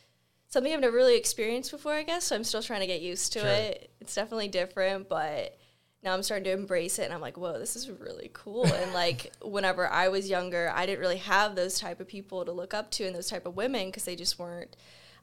something 0.48 0.72
I've 0.72 0.80
never 0.80 0.96
really 0.96 1.18
experienced 1.18 1.70
before, 1.70 1.96
I 1.96 2.04
guess. 2.04 2.24
So 2.24 2.38
I'm 2.38 2.46
still 2.46 2.64
trying 2.64 2.80
to 2.80 2.88
get 2.88 3.02
used 3.02 3.34
to 3.34 3.40
Sure. 3.40 3.50
it. 3.50 3.92
It's 4.00 4.16
definitely 4.16 4.48
different, 4.48 5.10
but 5.10 5.58
now 6.02 6.14
I'm 6.14 6.24
starting 6.24 6.46
to 6.46 6.54
embrace 6.54 7.00
it 7.00 7.04
and 7.04 7.14
I'm 7.14 7.20
like, 7.20 7.36
whoa, 7.36 7.60
this 7.60 7.76
is 7.76 7.90
really 7.90 8.32
cool. 8.32 8.66
and 8.74 8.94
like 8.94 9.34
whenever 9.42 9.86
I 9.86 10.08
was 10.08 10.30
younger, 10.30 10.72
I 10.74 10.86
didn't 10.86 11.02
really 11.02 11.18
have 11.18 11.58
those 11.58 11.78
type 11.78 12.00
of 12.00 12.08
people 12.08 12.46
to 12.46 12.54
look 12.54 12.74
up 12.74 12.90
to 12.92 13.04
and 13.04 13.14
those 13.14 13.30
type 13.30 13.46
of 13.46 13.58
women 13.58 13.88
because 13.88 14.06
they 14.06 14.16
just 14.16 14.40
weren't 14.40 14.78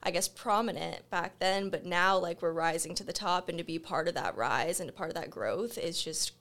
I 0.05 0.11
guess 0.11 0.27
prominent 0.27 1.09
back 1.09 1.39
then, 1.39 1.69
but 1.69 1.83
now 1.83 2.17
like 2.17 2.41
we're 2.41 2.53
rising 2.53 2.93
to 2.95 3.03
the 3.03 3.11
top 3.11 3.49
and 3.49 3.57
to 3.57 3.63
be 3.63 3.79
part 3.79 4.07
of 4.07 4.13
that 4.13 4.37
rise 4.37 4.79
and 4.79 4.93
part 4.95 5.09
of 5.09 5.15
that 5.15 5.31
growth 5.31 5.77
is 5.77 6.01
just 6.01 6.33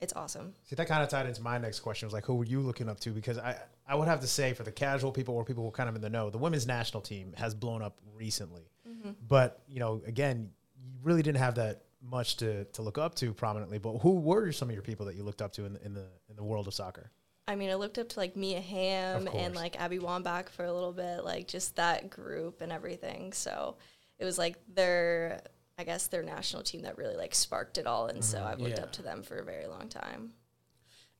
it's 0.00 0.12
awesome. 0.14 0.54
See, 0.62 0.76
that 0.76 0.86
kind 0.86 1.02
of 1.02 1.08
tied 1.08 1.26
into 1.26 1.42
my 1.42 1.58
next 1.58 1.80
question 1.80 2.06
was 2.06 2.12
like, 2.12 2.24
who 2.24 2.36
were 2.36 2.44
you 2.44 2.60
looking 2.60 2.88
up 2.88 3.00
to? 3.00 3.10
Because 3.10 3.36
I, 3.36 3.56
I 3.86 3.96
would 3.96 4.06
have 4.06 4.20
to 4.20 4.28
say 4.28 4.52
for 4.54 4.62
the 4.62 4.70
casual 4.70 5.10
people 5.10 5.34
or 5.34 5.44
people 5.44 5.64
who 5.64 5.70
are 5.70 5.72
kind 5.72 5.88
of 5.88 5.96
in 5.96 6.02
the 6.02 6.08
know, 6.08 6.30
the 6.30 6.38
women's 6.38 6.66
national 6.68 7.02
team 7.02 7.34
has 7.36 7.52
blown 7.54 7.82
up 7.82 7.98
recently. 8.14 8.70
Mm-hmm. 8.88 9.10
But, 9.26 9.60
you 9.68 9.80
know, 9.80 10.00
again, 10.06 10.50
you 10.80 10.90
really 11.02 11.22
didn't 11.22 11.38
have 11.38 11.56
that 11.56 11.82
much 12.00 12.36
to, 12.36 12.64
to 12.66 12.82
look 12.82 12.96
up 12.96 13.16
to 13.16 13.34
prominently. 13.34 13.78
But 13.78 13.98
who 13.98 14.12
were 14.12 14.52
some 14.52 14.68
of 14.68 14.74
your 14.74 14.84
people 14.84 15.06
that 15.06 15.16
you 15.16 15.24
looked 15.24 15.42
up 15.42 15.52
to 15.54 15.64
in 15.64 15.72
the, 15.72 15.84
in 15.84 15.94
the, 15.94 16.06
in 16.30 16.36
the 16.36 16.44
world 16.44 16.68
of 16.68 16.74
soccer? 16.74 17.10
I 17.48 17.56
mean, 17.56 17.70
I 17.70 17.74
looked 17.74 17.98
up 17.98 18.10
to 18.10 18.20
like 18.20 18.36
Mia 18.36 18.60
Hamm 18.60 19.26
and 19.34 19.56
like 19.56 19.80
Abby 19.80 19.98
Wambach 19.98 20.50
for 20.50 20.64
a 20.64 20.72
little 20.72 20.92
bit, 20.92 21.24
like 21.24 21.48
just 21.48 21.74
that 21.76 22.10
group 22.10 22.60
and 22.60 22.70
everything. 22.70 23.32
So 23.32 23.76
it 24.18 24.24
was 24.26 24.36
like 24.38 24.56
their, 24.74 25.40
I 25.78 25.84
guess 25.84 26.08
their 26.08 26.22
national 26.22 26.62
team 26.62 26.82
that 26.82 26.98
really 26.98 27.16
like 27.16 27.34
sparked 27.34 27.78
it 27.78 27.86
all. 27.86 28.06
And 28.08 28.22
so 28.22 28.38
mm-hmm. 28.38 28.46
I've 28.46 28.60
looked 28.60 28.76
Yeah. 28.78 28.84
up 28.84 28.92
to 28.92 29.02
them 29.02 29.22
for 29.22 29.36
a 29.38 29.44
very 29.44 29.66
long 29.66 29.88
time. 29.88 30.34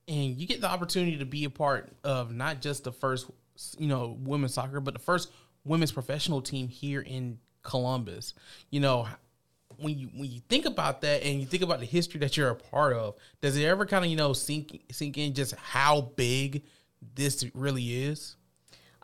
and 0.06 0.36
you 0.38 0.46
get 0.46 0.60
the 0.60 0.70
opportunity 0.70 1.18
to 1.18 1.26
be 1.26 1.44
a 1.44 1.50
part 1.50 1.92
of 2.04 2.32
not 2.32 2.60
just 2.62 2.84
the 2.84 2.92
first 2.92 3.26
you 3.78 3.88
know 3.88 4.16
women's 4.20 4.54
soccer 4.54 4.80
but 4.80 4.94
the 4.94 5.00
first 5.00 5.30
women's 5.64 5.92
professional 5.92 6.40
team 6.40 6.68
here 6.68 7.00
in 7.00 7.38
Columbus 7.62 8.34
you 8.70 8.80
know 8.80 9.06
when 9.78 9.98
you 9.98 10.08
when 10.14 10.30
you 10.30 10.40
think 10.48 10.66
about 10.66 11.00
that 11.00 11.22
and 11.22 11.40
you 11.40 11.46
think 11.46 11.62
about 11.62 11.80
the 11.80 11.86
history 11.86 12.20
that 12.20 12.36
you're 12.36 12.50
a 12.50 12.54
part 12.54 12.94
of 12.94 13.14
does 13.40 13.56
it 13.56 13.64
ever 13.64 13.86
kind 13.86 14.04
of 14.04 14.10
you 14.10 14.16
know 14.16 14.32
sink 14.32 14.82
sink 14.90 15.16
in 15.16 15.32
just 15.32 15.54
how 15.54 16.00
big 16.16 16.64
this 17.14 17.44
really 17.54 18.04
is 18.04 18.36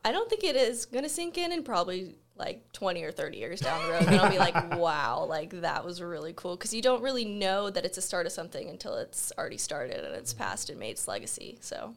I 0.04 0.12
don't 0.12 0.28
think 0.28 0.44
it 0.44 0.54
is 0.54 0.84
going 0.84 1.04
to 1.04 1.08
sink 1.08 1.38
in 1.38 1.50
in 1.50 1.62
probably 1.62 2.16
like 2.36 2.70
20 2.72 3.02
or 3.04 3.12
30 3.12 3.38
years 3.38 3.60
down 3.60 3.82
the 3.86 3.92
road. 3.92 4.02
And 4.06 4.16
I'll 4.16 4.30
be 4.30 4.38
like, 4.38 4.54
wow, 4.78 5.24
like 5.24 5.62
that 5.62 5.84
was 5.84 6.02
really 6.02 6.34
cool. 6.34 6.56
Because 6.56 6.74
you 6.74 6.82
don't 6.82 7.02
really 7.02 7.24
know 7.24 7.70
that 7.70 7.84
it's 7.84 7.96
a 7.96 8.02
start 8.02 8.26
of 8.26 8.32
something 8.32 8.68
until 8.68 8.96
it's 8.96 9.32
already 9.38 9.56
started 9.56 10.04
and 10.04 10.14
it's 10.14 10.34
passed 10.34 10.68
and 10.68 10.78
made 10.78 10.90
its 10.90 11.08
legacy. 11.08 11.56
So 11.60 11.94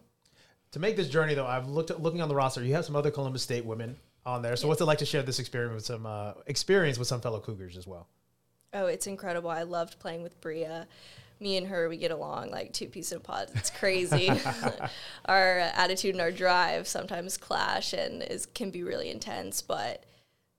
To 0.71 0.79
make 0.79 0.95
this 0.95 1.09
journey, 1.09 1.33
though, 1.33 1.47
I've 1.47 1.67
looked 1.67 1.91
at 1.91 2.01
looking 2.01 2.21
on 2.21 2.29
the 2.29 2.35
roster. 2.35 2.63
You 2.63 2.75
have 2.75 2.85
some 2.85 2.95
other 2.95 3.11
Columbus 3.11 3.43
State 3.43 3.65
women 3.65 3.97
on 4.25 4.41
there. 4.41 4.55
So, 4.55 4.67
what's 4.67 4.79
it 4.79 4.85
like 4.85 4.99
to 4.99 5.05
share 5.05 5.23
this 5.23 5.39
experience 5.39 5.73
with 5.73 5.85
some 5.85 6.05
uh, 6.05 6.33
experience 6.45 6.97
with 6.97 7.07
some 7.07 7.19
fellow 7.19 7.39
Cougars 7.39 7.77
as 7.77 7.87
well? 7.87 8.07
Oh, 8.77 8.85
it's 8.85 9.07
incredible. 9.07 9.49
I 9.49 9.63
loved 9.63 9.99
playing 9.99 10.21
with 10.21 10.39
Bria. 10.39 10.87
Me 11.39 11.57
and 11.57 11.67
her, 11.67 11.89
we 11.89 11.97
get 11.97 12.11
along 12.11 12.51
like 12.51 12.73
two 12.73 12.87
peas 12.87 13.11
in 13.11 13.17
a 13.17 13.21
pod. 13.21 13.49
It's 13.55 13.71
crazy. 13.71 14.29
our 15.25 15.59
attitude 15.75 16.13
and 16.13 16.21
our 16.21 16.31
drive 16.31 16.87
sometimes 16.87 17.37
clash 17.37 17.93
and 17.93 18.21
is 18.21 18.45
can 18.45 18.69
be 18.69 18.83
really 18.83 19.09
intense, 19.09 19.61
but 19.61 20.03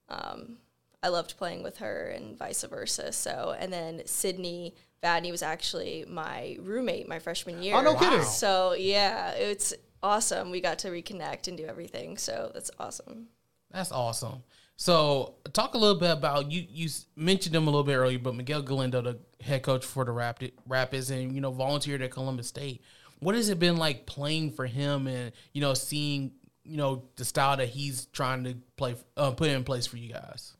um, 0.09 0.57
I 1.01 1.09
loved 1.09 1.37
playing 1.37 1.63
with 1.63 1.77
her 1.77 2.09
and 2.09 2.37
vice 2.37 2.63
versa. 2.63 3.11
So, 3.13 3.55
and 3.57 3.71
then 3.71 4.01
Sydney 4.05 4.75
Vadney 5.01 5.31
was 5.31 5.41
actually 5.41 6.05
my 6.07 6.57
roommate 6.59 7.07
my 7.07 7.19
freshman 7.19 7.63
year. 7.63 7.75
Oh, 7.75 7.81
no 7.81 7.95
kidding. 7.95 8.23
So, 8.23 8.73
yeah, 8.73 9.31
it's 9.31 9.73
awesome. 10.03 10.51
We 10.51 10.59
got 10.59 10.79
to 10.79 10.89
reconnect 10.89 11.47
and 11.47 11.57
do 11.57 11.65
everything. 11.65 12.17
So, 12.17 12.51
that's 12.53 12.71
awesome. 12.79 13.27
That's 13.71 13.91
awesome. 13.93 14.43
So, 14.79 15.35
talk 15.51 15.73
a 15.73 15.77
little 15.77 15.99
bit 15.99 16.09
about 16.09 16.53
you. 16.53 16.65
You 16.69 16.87
mentioned 17.17 17.53
him 17.53 17.63
a 17.63 17.69
little 17.69 17.83
bit 17.83 17.97
earlier, 17.97 18.17
but 18.17 18.33
Miguel 18.33 18.61
Galindo, 18.61 19.01
the 19.01 19.19
head 19.41 19.61
coach 19.61 19.83
for 19.83 20.05
the 20.05 20.13
Rapid 20.13 20.53
Rapids, 20.65 21.11
and 21.11 21.35
you 21.35 21.41
know, 21.41 21.51
volunteered 21.51 22.01
at 22.01 22.11
Columbus 22.11 22.47
State. 22.47 22.81
What 23.19 23.35
has 23.35 23.49
it 23.49 23.59
been 23.59 23.75
like 23.75 24.05
playing 24.05 24.53
for 24.53 24.65
him, 24.65 25.07
and 25.07 25.33
you 25.51 25.59
know, 25.59 25.73
seeing 25.73 26.31
you 26.63 26.77
know 26.77 27.03
the 27.17 27.25
style 27.25 27.57
that 27.57 27.67
he's 27.67 28.05
trying 28.05 28.45
to 28.45 28.55
play, 28.77 28.95
uh, 29.17 29.31
put 29.31 29.49
in 29.49 29.65
place 29.65 29.85
for 29.85 29.97
you 29.97 30.13
guys? 30.13 30.55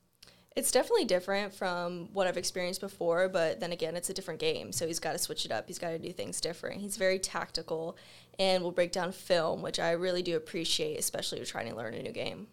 It's 0.54 0.74
definitely 0.74 1.06
different 1.06 1.54
from 1.54 2.10
what 2.12 2.28
I've 2.28 2.36
experienced 2.36 2.82
before, 2.82 3.30
but 3.30 3.62
then 3.62 3.72
again, 3.72 3.96
it's 3.96 4.10
a 4.10 4.14
different 4.14 4.42
game. 4.42 4.74
So 4.74 4.86
he's 4.86 5.00
got 5.00 5.14
to 5.14 5.18
switch 5.18 5.46
it 5.46 5.52
up. 5.54 5.68
He's 5.68 5.80
got 5.80 5.92
to 5.92 5.98
do 5.98 6.12
things 6.12 6.42
different. 6.42 6.82
He's 6.82 6.98
very 6.98 7.20
tactical 7.20 7.96
and 8.38 8.66
will 8.66 8.74
break 8.74 8.92
down 8.92 9.14
film, 9.14 9.62
which 9.62 9.80
I 9.80 9.92
really 9.92 10.24
do 10.24 10.36
appreciate, 10.36 11.00
especially 11.00 11.40
trying 11.46 11.70
to 11.70 11.76
learn 11.78 11.94
a 11.94 12.04
new 12.04 12.12
game. 12.12 12.48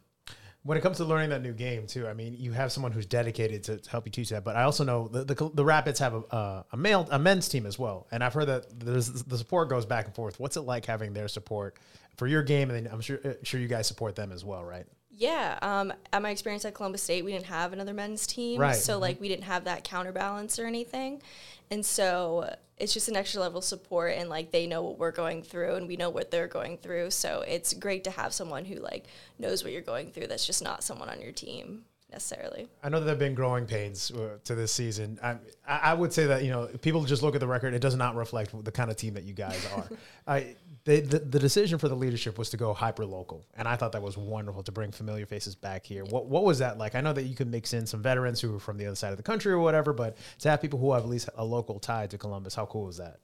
When 0.67 0.77
it 0.77 0.81
comes 0.81 0.97
to 0.99 1.05
learning 1.05 1.31
that 1.31 1.43
new 1.43 1.53
game, 1.53 1.87
too, 1.87 2.07
I 2.09 2.13
mean, 2.13 2.35
you 2.39 2.53
have 2.53 2.73
someone 2.73 2.91
who's 2.93 3.07
dedicated 3.07 3.63
to, 3.65 3.79
to 3.79 3.91
help 3.91 4.05
you 4.07 4.11
teach 4.13 4.31
that. 4.31 4.43
But 4.45 4.57
I 4.57 4.65
also 4.65 4.85
know 4.85 5.09
the 5.09 5.25
the, 5.25 5.51
the 5.55 5.65
Rapids 5.65 5.99
have 6.01 6.15
a, 6.15 6.19
uh, 6.35 6.63
a 6.73 6.77
male 6.77 7.07
a 7.11 7.19
men's 7.19 7.49
team 7.49 7.67
as 7.67 7.79
well, 7.79 8.07
and 8.11 8.23
I've 8.25 8.35
heard 8.35 8.47
that 8.47 8.81
there's, 8.81 9.11
the 9.25 9.39
support 9.39 9.69
goes 9.69 9.87
back 9.87 10.07
and 10.07 10.15
forth. 10.15 10.41
What's 10.41 10.57
it 10.57 10.63
like 10.63 10.85
having 10.85 11.13
their 11.13 11.29
support 11.29 11.77
for 12.17 12.27
your 12.27 12.43
game, 12.43 12.71
and 12.71 12.87
then 12.87 12.93
I'm 12.93 13.01
sure 13.01 13.19
uh, 13.25 13.35
sure 13.43 13.61
you 13.61 13.69
guys 13.69 13.87
support 13.87 14.17
them 14.17 14.33
as 14.33 14.45
well, 14.45 14.65
right? 14.65 14.87
Yeah, 15.19 15.59
um, 15.63 15.93
at 16.13 16.21
my 16.21 16.31
experience 16.31 16.65
at 16.67 16.75
Columbus 16.75 17.03
State, 17.03 17.25
we 17.25 17.33
didn't 17.33 17.47
have 17.47 17.73
another 17.73 17.95
men's 17.95 18.27
team, 18.27 18.61
Right. 18.61 18.75
so 18.77 18.99
like 18.99 19.19
we 19.21 19.29
didn't 19.29 19.45
have 19.45 19.65
that 19.65 19.83
counterbalance 19.85 20.59
or 20.59 20.67
anything, 20.67 21.23
and 21.71 21.87
so 21.87 22.55
it's 22.79 22.93
just 22.93 23.09
an 23.09 23.17
extra 23.17 23.41
level 23.41 23.59
of 23.59 23.65
support, 23.65 24.15
and 24.17 24.29
like 24.29 24.51
they 24.51 24.67
know 24.67 24.83
what 24.83 24.99
we're 24.99 25.13
going 25.13 25.43
through, 25.43 25.77
and 25.77 25.89
we 25.89 25.97
know 25.97 26.11
what 26.11 26.31
they're 26.31 26.49
going 26.49 26.77
through, 26.79 27.11
so 27.11 27.43
it's 27.47 27.73
great 27.73 28.05
to 28.05 28.11
have 28.11 28.33
someone 28.33 28.65
who 28.65 28.77
like 28.77 29.07
knows 29.39 29.65
what 29.65 29.73
you're 29.73 29.83
going 29.83 30.11
through. 30.11 30.27
That's 30.27 30.47
just 30.47 30.63
not 30.63 30.85
someone 30.85 31.09
on 31.09 31.21
your 31.21 31.33
team 31.33 31.85
necessarily. 32.11 32.69
I 32.83 32.89
know 32.89 32.99
that 32.99 33.05
there 33.05 33.13
have 33.13 33.19
been 33.19 33.35
growing 33.35 33.67
pains 33.67 34.11
uh, 34.11 34.39
to 34.45 34.55
this 34.55 34.73
season. 34.73 35.19
I, 35.23 35.37
I 35.67 35.95
would 35.95 36.13
say 36.13 36.27
that 36.27 36.45
you 36.45 36.51
know 36.51 36.67
people 36.83 37.05
just 37.05 37.23
look 37.23 37.35
at 37.35 37.41
the 37.41 37.47
record; 37.47 37.75
it 37.75 37.81
does 37.81 37.97
not 37.97 38.15
reflect 38.15 38.65
the 38.65 38.73
kind 38.73 38.91
of 38.91 38.97
team 38.97 39.15
that 39.15 39.25
you 39.25 39.33
guys 39.35 39.67
are. 39.75 39.89
I 40.27 40.55
they, 40.87 41.01
the 41.01 41.19
the 41.19 41.41
decision 41.41 41.81
for 41.81 41.89
the 41.89 41.97
leadership 41.97 42.39
was 42.39 42.49
to 42.51 42.57
go 42.57 42.73
hyper 42.73 43.05
local, 43.05 43.45
and 43.57 43.67
I 43.67 43.75
thought 43.75 43.91
that 43.93 44.03
was 44.03 44.17
wonderful 44.17 44.63
to 44.63 44.71
bring 44.71 44.93
familiar 44.93 45.27
faces 45.27 45.57
back 45.57 45.85
here. 45.85 46.05
What 46.05 46.27
what 46.27 46.45
was 46.45 46.61
that 46.61 46.79
like? 46.79 46.95
I 46.95 47.01
know 47.01 47.13
that 47.13 47.25
you 47.25 47.35
can 47.35 47.51
mix 47.51 47.75
in 47.75 47.87
some 47.87 48.03
veterans 48.03 48.41
who 48.41 48.55
are 48.55 48.61
from 48.61 48.79
the 48.79 48.87
other 48.87 48.95
side 48.95 49.11
of 49.11 49.17
the 49.17 49.25
country 49.25 49.53
or 49.53 49.59
whatever, 49.59 49.93
but 49.93 50.17
to 50.39 50.49
have 50.49 50.63
people 50.63 50.79
who 50.79 50.93
have 50.93 51.03
at 51.03 51.09
least 51.09 51.29
a 51.37 51.45
local 51.45 51.81
tie 51.81 52.07
to 52.07 52.17
Columbus, 52.17 52.55
how 52.55 52.67
cool 52.67 52.89
is 52.89 52.99
that? 52.99 53.19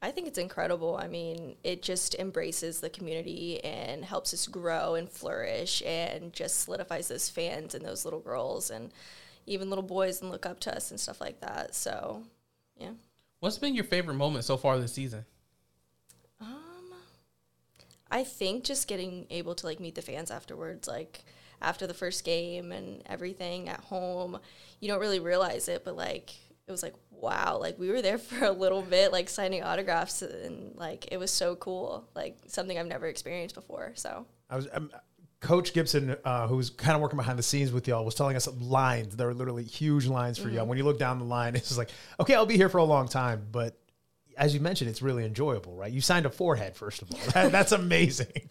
I 0.00 0.12
think 0.12 0.28
it's 0.28 0.38
incredible. 0.38 0.96
I 0.96 1.08
mean, 1.08 1.56
it 1.64 1.82
just 1.82 2.14
embraces 2.14 2.78
the 2.78 2.90
community 2.90 3.64
and 3.64 4.04
helps 4.04 4.32
us 4.32 4.46
grow 4.46 4.94
and 4.94 5.10
flourish 5.10 5.82
and 5.84 6.32
just 6.32 6.60
solidifies 6.60 7.08
those 7.08 7.28
fans 7.28 7.74
and 7.74 7.84
those 7.84 8.04
little 8.04 8.20
girls 8.20 8.70
and 8.70 8.92
even 9.46 9.68
little 9.68 9.82
boys 9.82 10.20
and 10.20 10.30
look 10.30 10.46
up 10.46 10.60
to 10.60 10.76
us 10.76 10.92
and 10.92 11.00
stuff 11.00 11.20
like 11.20 11.40
that. 11.40 11.74
So, 11.74 12.22
yeah. 12.78 12.92
What's 13.40 13.58
been 13.58 13.74
your 13.74 13.84
favorite 13.84 14.14
moment 14.14 14.44
so 14.44 14.56
far 14.56 14.78
this 14.78 14.92
season? 14.92 15.24
I 18.14 18.22
think 18.22 18.62
just 18.62 18.86
getting 18.86 19.26
able 19.28 19.56
to 19.56 19.66
like 19.66 19.80
meet 19.80 19.96
the 19.96 20.02
fans 20.02 20.30
afterwards, 20.30 20.86
like 20.86 21.24
after 21.60 21.84
the 21.84 21.94
first 21.94 22.24
game 22.24 22.70
and 22.70 23.02
everything 23.06 23.68
at 23.68 23.80
home, 23.80 24.38
you 24.78 24.86
don't 24.86 25.00
really 25.00 25.18
realize 25.18 25.68
it, 25.68 25.84
but 25.84 25.96
like 25.96 26.32
it 26.68 26.70
was 26.70 26.82
like 26.82 26.94
wow, 27.10 27.58
like 27.58 27.76
we 27.76 27.88
were 27.88 28.00
there 28.00 28.18
for 28.30 28.44
a 28.44 28.52
little 28.52 28.82
bit, 28.82 29.10
like 29.10 29.28
signing 29.28 29.64
autographs, 29.64 30.22
and 30.22 30.76
like 30.76 31.08
it 31.10 31.16
was 31.16 31.32
so 31.32 31.56
cool, 31.56 32.08
like 32.14 32.38
something 32.46 32.78
I've 32.78 32.86
never 32.86 33.08
experienced 33.08 33.56
before. 33.56 33.90
So 33.96 34.26
I 34.48 34.56
was 34.56 34.68
um, 34.72 34.92
Coach 35.40 35.74
Gibson, 35.74 36.16
uh, 36.24 36.46
who 36.46 36.56
was 36.56 36.70
kind 36.70 36.94
of 36.94 37.02
working 37.02 37.16
behind 37.16 37.36
the 37.36 37.42
scenes 37.42 37.72
with 37.72 37.88
y'all, 37.88 38.04
was 38.04 38.14
telling 38.14 38.36
us 38.36 38.46
lines. 38.60 39.16
There 39.16 39.26
were 39.26 39.34
literally 39.34 39.64
huge 39.64 40.06
lines 40.06 40.38
for 40.38 40.48
y'all. 40.48 40.66
When 40.66 40.78
you 40.78 40.84
look 40.84 41.00
down 41.00 41.18
the 41.18 41.24
line, 41.24 41.54
it's 41.56 41.66
just 41.66 41.78
like, 41.78 41.90
okay, 42.20 42.34
I'll 42.36 42.46
be 42.46 42.56
here 42.56 42.68
for 42.68 42.78
a 42.78 42.84
long 42.84 43.08
time. 43.08 43.46
But 43.50 43.76
as 44.36 44.54
you 44.54 44.60
mentioned, 44.60 44.90
it's 44.90 45.02
really 45.02 45.24
enjoyable, 45.24 45.74
right? 45.74 45.92
You 45.92 46.00
signed 46.00 46.26
a 46.26 46.30
forehead, 46.30 46.76
first 46.76 47.02
of 47.02 47.12
all. 47.12 47.18
That, 47.32 47.52
that's 47.52 47.72
amazing. 47.72 48.48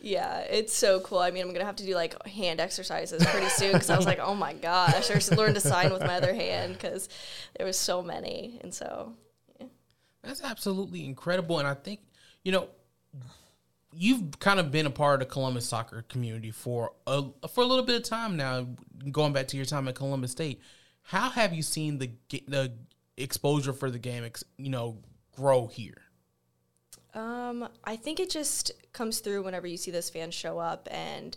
yeah, 0.00 0.38
it's 0.40 0.72
so 0.72 1.00
cool. 1.00 1.18
I 1.18 1.30
mean, 1.30 1.42
I'm 1.42 1.52
gonna 1.52 1.64
have 1.64 1.76
to 1.76 1.86
do 1.86 1.94
like 1.94 2.26
hand 2.26 2.60
exercises 2.60 3.24
pretty 3.24 3.48
soon 3.48 3.72
because 3.72 3.90
I 3.90 3.96
was 3.96 4.06
like, 4.06 4.20
oh 4.20 4.34
my 4.34 4.54
gosh, 4.54 5.10
I 5.10 5.18
should 5.18 5.36
learn 5.36 5.54
to 5.54 5.60
sign 5.60 5.92
with 5.92 6.02
my 6.02 6.16
other 6.16 6.34
hand 6.34 6.74
because 6.74 7.08
there 7.56 7.66
was 7.66 7.78
so 7.78 8.02
many, 8.02 8.58
and 8.62 8.72
so 8.72 9.14
That's 10.22 10.42
absolutely 10.42 11.04
incredible, 11.04 11.58
and 11.58 11.66
I 11.66 11.74
think 11.74 12.00
you 12.44 12.52
know 12.52 12.68
you've 13.92 14.38
kind 14.38 14.60
of 14.60 14.70
been 14.70 14.86
a 14.86 14.90
part 14.90 15.14
of 15.14 15.28
the 15.28 15.32
Columbus 15.32 15.66
soccer 15.68 16.02
community 16.08 16.50
for 16.50 16.92
a 17.06 17.24
for 17.48 17.62
a 17.62 17.66
little 17.66 17.84
bit 17.84 17.96
of 17.96 18.04
time 18.04 18.36
now. 18.36 18.66
Going 19.10 19.32
back 19.32 19.48
to 19.48 19.56
your 19.56 19.66
time 19.66 19.88
at 19.88 19.94
Columbus 19.94 20.32
State, 20.32 20.60
how 21.02 21.30
have 21.30 21.52
you 21.52 21.62
seen 21.62 21.98
the 21.98 22.10
the 22.46 22.72
exposure 23.22 23.72
for 23.72 23.90
the 23.90 23.98
game, 23.98 24.28
you 24.56 24.70
know, 24.70 24.98
grow 25.36 25.66
here? 25.66 26.02
Um, 27.14 27.68
I 27.84 27.96
think 27.96 28.20
it 28.20 28.30
just 28.30 28.72
comes 28.92 29.20
through 29.20 29.42
whenever 29.42 29.66
you 29.66 29.76
see 29.76 29.90
those 29.90 30.10
fans 30.10 30.34
show 30.34 30.58
up, 30.58 30.88
and 30.90 31.36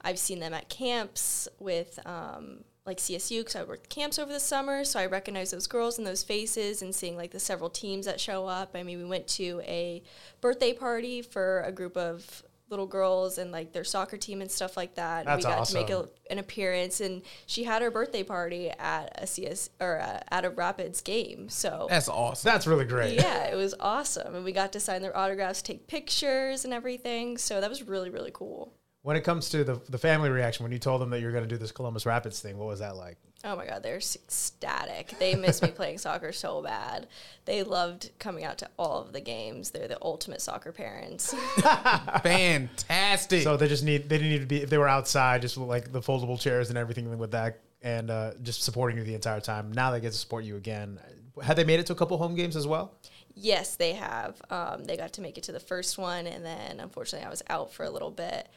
I've 0.00 0.18
seen 0.18 0.40
them 0.40 0.54
at 0.54 0.68
camps 0.68 1.48
with 1.58 1.98
um, 2.06 2.64
like 2.86 2.98
CSU 2.98 3.40
because 3.40 3.56
I 3.56 3.62
worked 3.62 3.88
camps 3.88 4.18
over 4.18 4.32
the 4.32 4.40
summer, 4.40 4.84
so 4.84 4.98
I 4.98 5.06
recognize 5.06 5.50
those 5.50 5.66
girls 5.66 5.98
and 5.98 6.06
those 6.06 6.22
faces 6.22 6.82
and 6.82 6.94
seeing 6.94 7.16
like 7.16 7.30
the 7.30 7.40
several 7.40 7.70
teams 7.70 8.06
that 8.06 8.20
show 8.20 8.46
up. 8.46 8.72
I 8.74 8.82
mean, 8.82 8.98
we 8.98 9.04
went 9.04 9.28
to 9.28 9.62
a 9.64 10.02
birthday 10.40 10.72
party 10.72 11.22
for 11.22 11.60
a 11.60 11.72
group 11.72 11.96
of 11.96 12.42
little 12.72 12.86
girls 12.86 13.38
and 13.38 13.52
like 13.52 13.72
their 13.72 13.84
soccer 13.84 14.16
team 14.16 14.40
and 14.40 14.50
stuff 14.50 14.76
like 14.76 14.96
that. 14.96 15.26
That's 15.26 15.44
we 15.46 15.50
got 15.50 15.64
to 15.64 15.74
make 15.74 15.90
a, 15.90 16.08
an 16.28 16.38
appearance, 16.38 17.00
and 17.00 17.22
she 17.46 17.62
had 17.62 17.82
her 17.82 17.90
birthday 17.92 18.24
party 18.24 18.70
at 18.70 19.12
a 19.22 19.26
CS 19.28 19.70
or 19.78 20.00
uh 20.00 20.20
at 20.32 20.44
a 20.44 20.50
Rapids 20.50 21.00
game. 21.00 21.48
So 21.48 21.86
That's 21.88 22.08
awesome. 22.08 22.48
That's 22.50 22.66
really 22.66 22.84
great. 22.86 23.14
yeah, 23.14 23.44
it 23.44 23.54
was 23.54 23.76
awesome, 23.78 24.34
and 24.34 24.44
we 24.44 24.50
got 24.50 24.72
to 24.72 24.80
sign 24.80 25.02
their 25.02 25.16
autographs, 25.16 25.62
take 25.62 25.86
pictures, 25.86 26.64
and 26.64 26.74
everything. 26.74 27.38
So 27.38 27.60
that 27.60 27.70
was 27.70 27.84
really 27.84 28.10
really 28.10 28.32
cool. 28.34 28.72
When 29.02 29.16
it 29.16 29.24
comes 29.24 29.48
to 29.50 29.64
the 29.64 29.80
the 29.88 29.98
family 29.98 30.30
reaction 30.30 30.62
when 30.62 30.72
you 30.72 30.78
told 30.78 31.00
them 31.00 31.10
that 31.10 31.20
you're 31.20 31.32
going 31.32 31.44
to 31.44 31.48
do 31.48 31.58
this 31.58 31.72
Columbus 31.72 32.06
Rapids 32.06 32.40
thing, 32.40 32.56
what 32.56 32.66
was 32.68 32.78
that 32.78 32.96
like? 32.96 33.18
Oh 33.44 33.56
my 33.56 33.66
god, 33.66 33.82
they're 33.82 33.96
s- 33.96 34.16
ecstatic. 34.16 35.18
They 35.18 35.34
miss 35.34 35.60
me 35.60 35.70
playing 35.74 35.98
soccer 35.98 36.30
so 36.30 36.62
bad. 36.62 37.08
They 37.44 37.64
loved 37.64 38.10
coming 38.20 38.44
out 38.44 38.58
to 38.58 38.70
all 38.78 39.02
of 39.02 39.12
the 39.12 39.20
games. 39.20 39.72
They're 39.72 39.88
the 39.88 39.98
ultimate 40.00 40.40
soccer 40.40 40.70
parents. 40.70 41.34
Fantastic. 42.22 43.42
So 43.42 43.56
they 43.56 43.66
just 43.68 43.84
need 43.84 44.08
they 44.08 44.18
didn't 44.18 44.30
need 44.30 44.40
to 44.40 44.46
be 44.46 44.62
if 44.62 44.70
they 44.70 44.78
were 44.78 44.88
outside, 44.88 45.42
just 45.42 45.56
like 45.56 45.92
the 45.92 46.00
foldable 46.00 46.40
chairs 46.40 46.68
and 46.68 46.78
everything 46.78 47.18
with 47.18 47.32
that, 47.32 47.58
and 47.82 48.10
uh, 48.10 48.32
just 48.42 48.62
supporting 48.62 48.98
you 48.98 49.04
the 49.04 49.14
entire 49.14 49.40
time. 49.40 49.72
Now 49.72 49.90
they 49.90 50.00
get 50.00 50.12
to 50.12 50.18
support 50.18 50.44
you 50.44 50.56
again. 50.56 51.00
Had 51.42 51.56
they 51.56 51.64
made 51.64 51.80
it 51.80 51.86
to 51.86 51.92
a 51.92 51.96
couple 51.96 52.18
home 52.18 52.34
games 52.34 52.56
as 52.56 52.66
well? 52.66 52.92
Yes, 53.34 53.76
they 53.76 53.92
have. 53.94 54.40
Um, 54.50 54.84
they 54.84 54.96
got 54.96 55.14
to 55.14 55.20
make 55.20 55.38
it 55.38 55.44
to 55.44 55.52
the 55.52 55.60
first 55.60 55.98
one, 55.98 56.26
and 56.26 56.44
then 56.44 56.80
unfortunately 56.80 57.26
I 57.26 57.30
was 57.30 57.42
out 57.48 57.72
for 57.72 57.84
a 57.84 57.90
little 57.90 58.10
bit. 58.10 58.48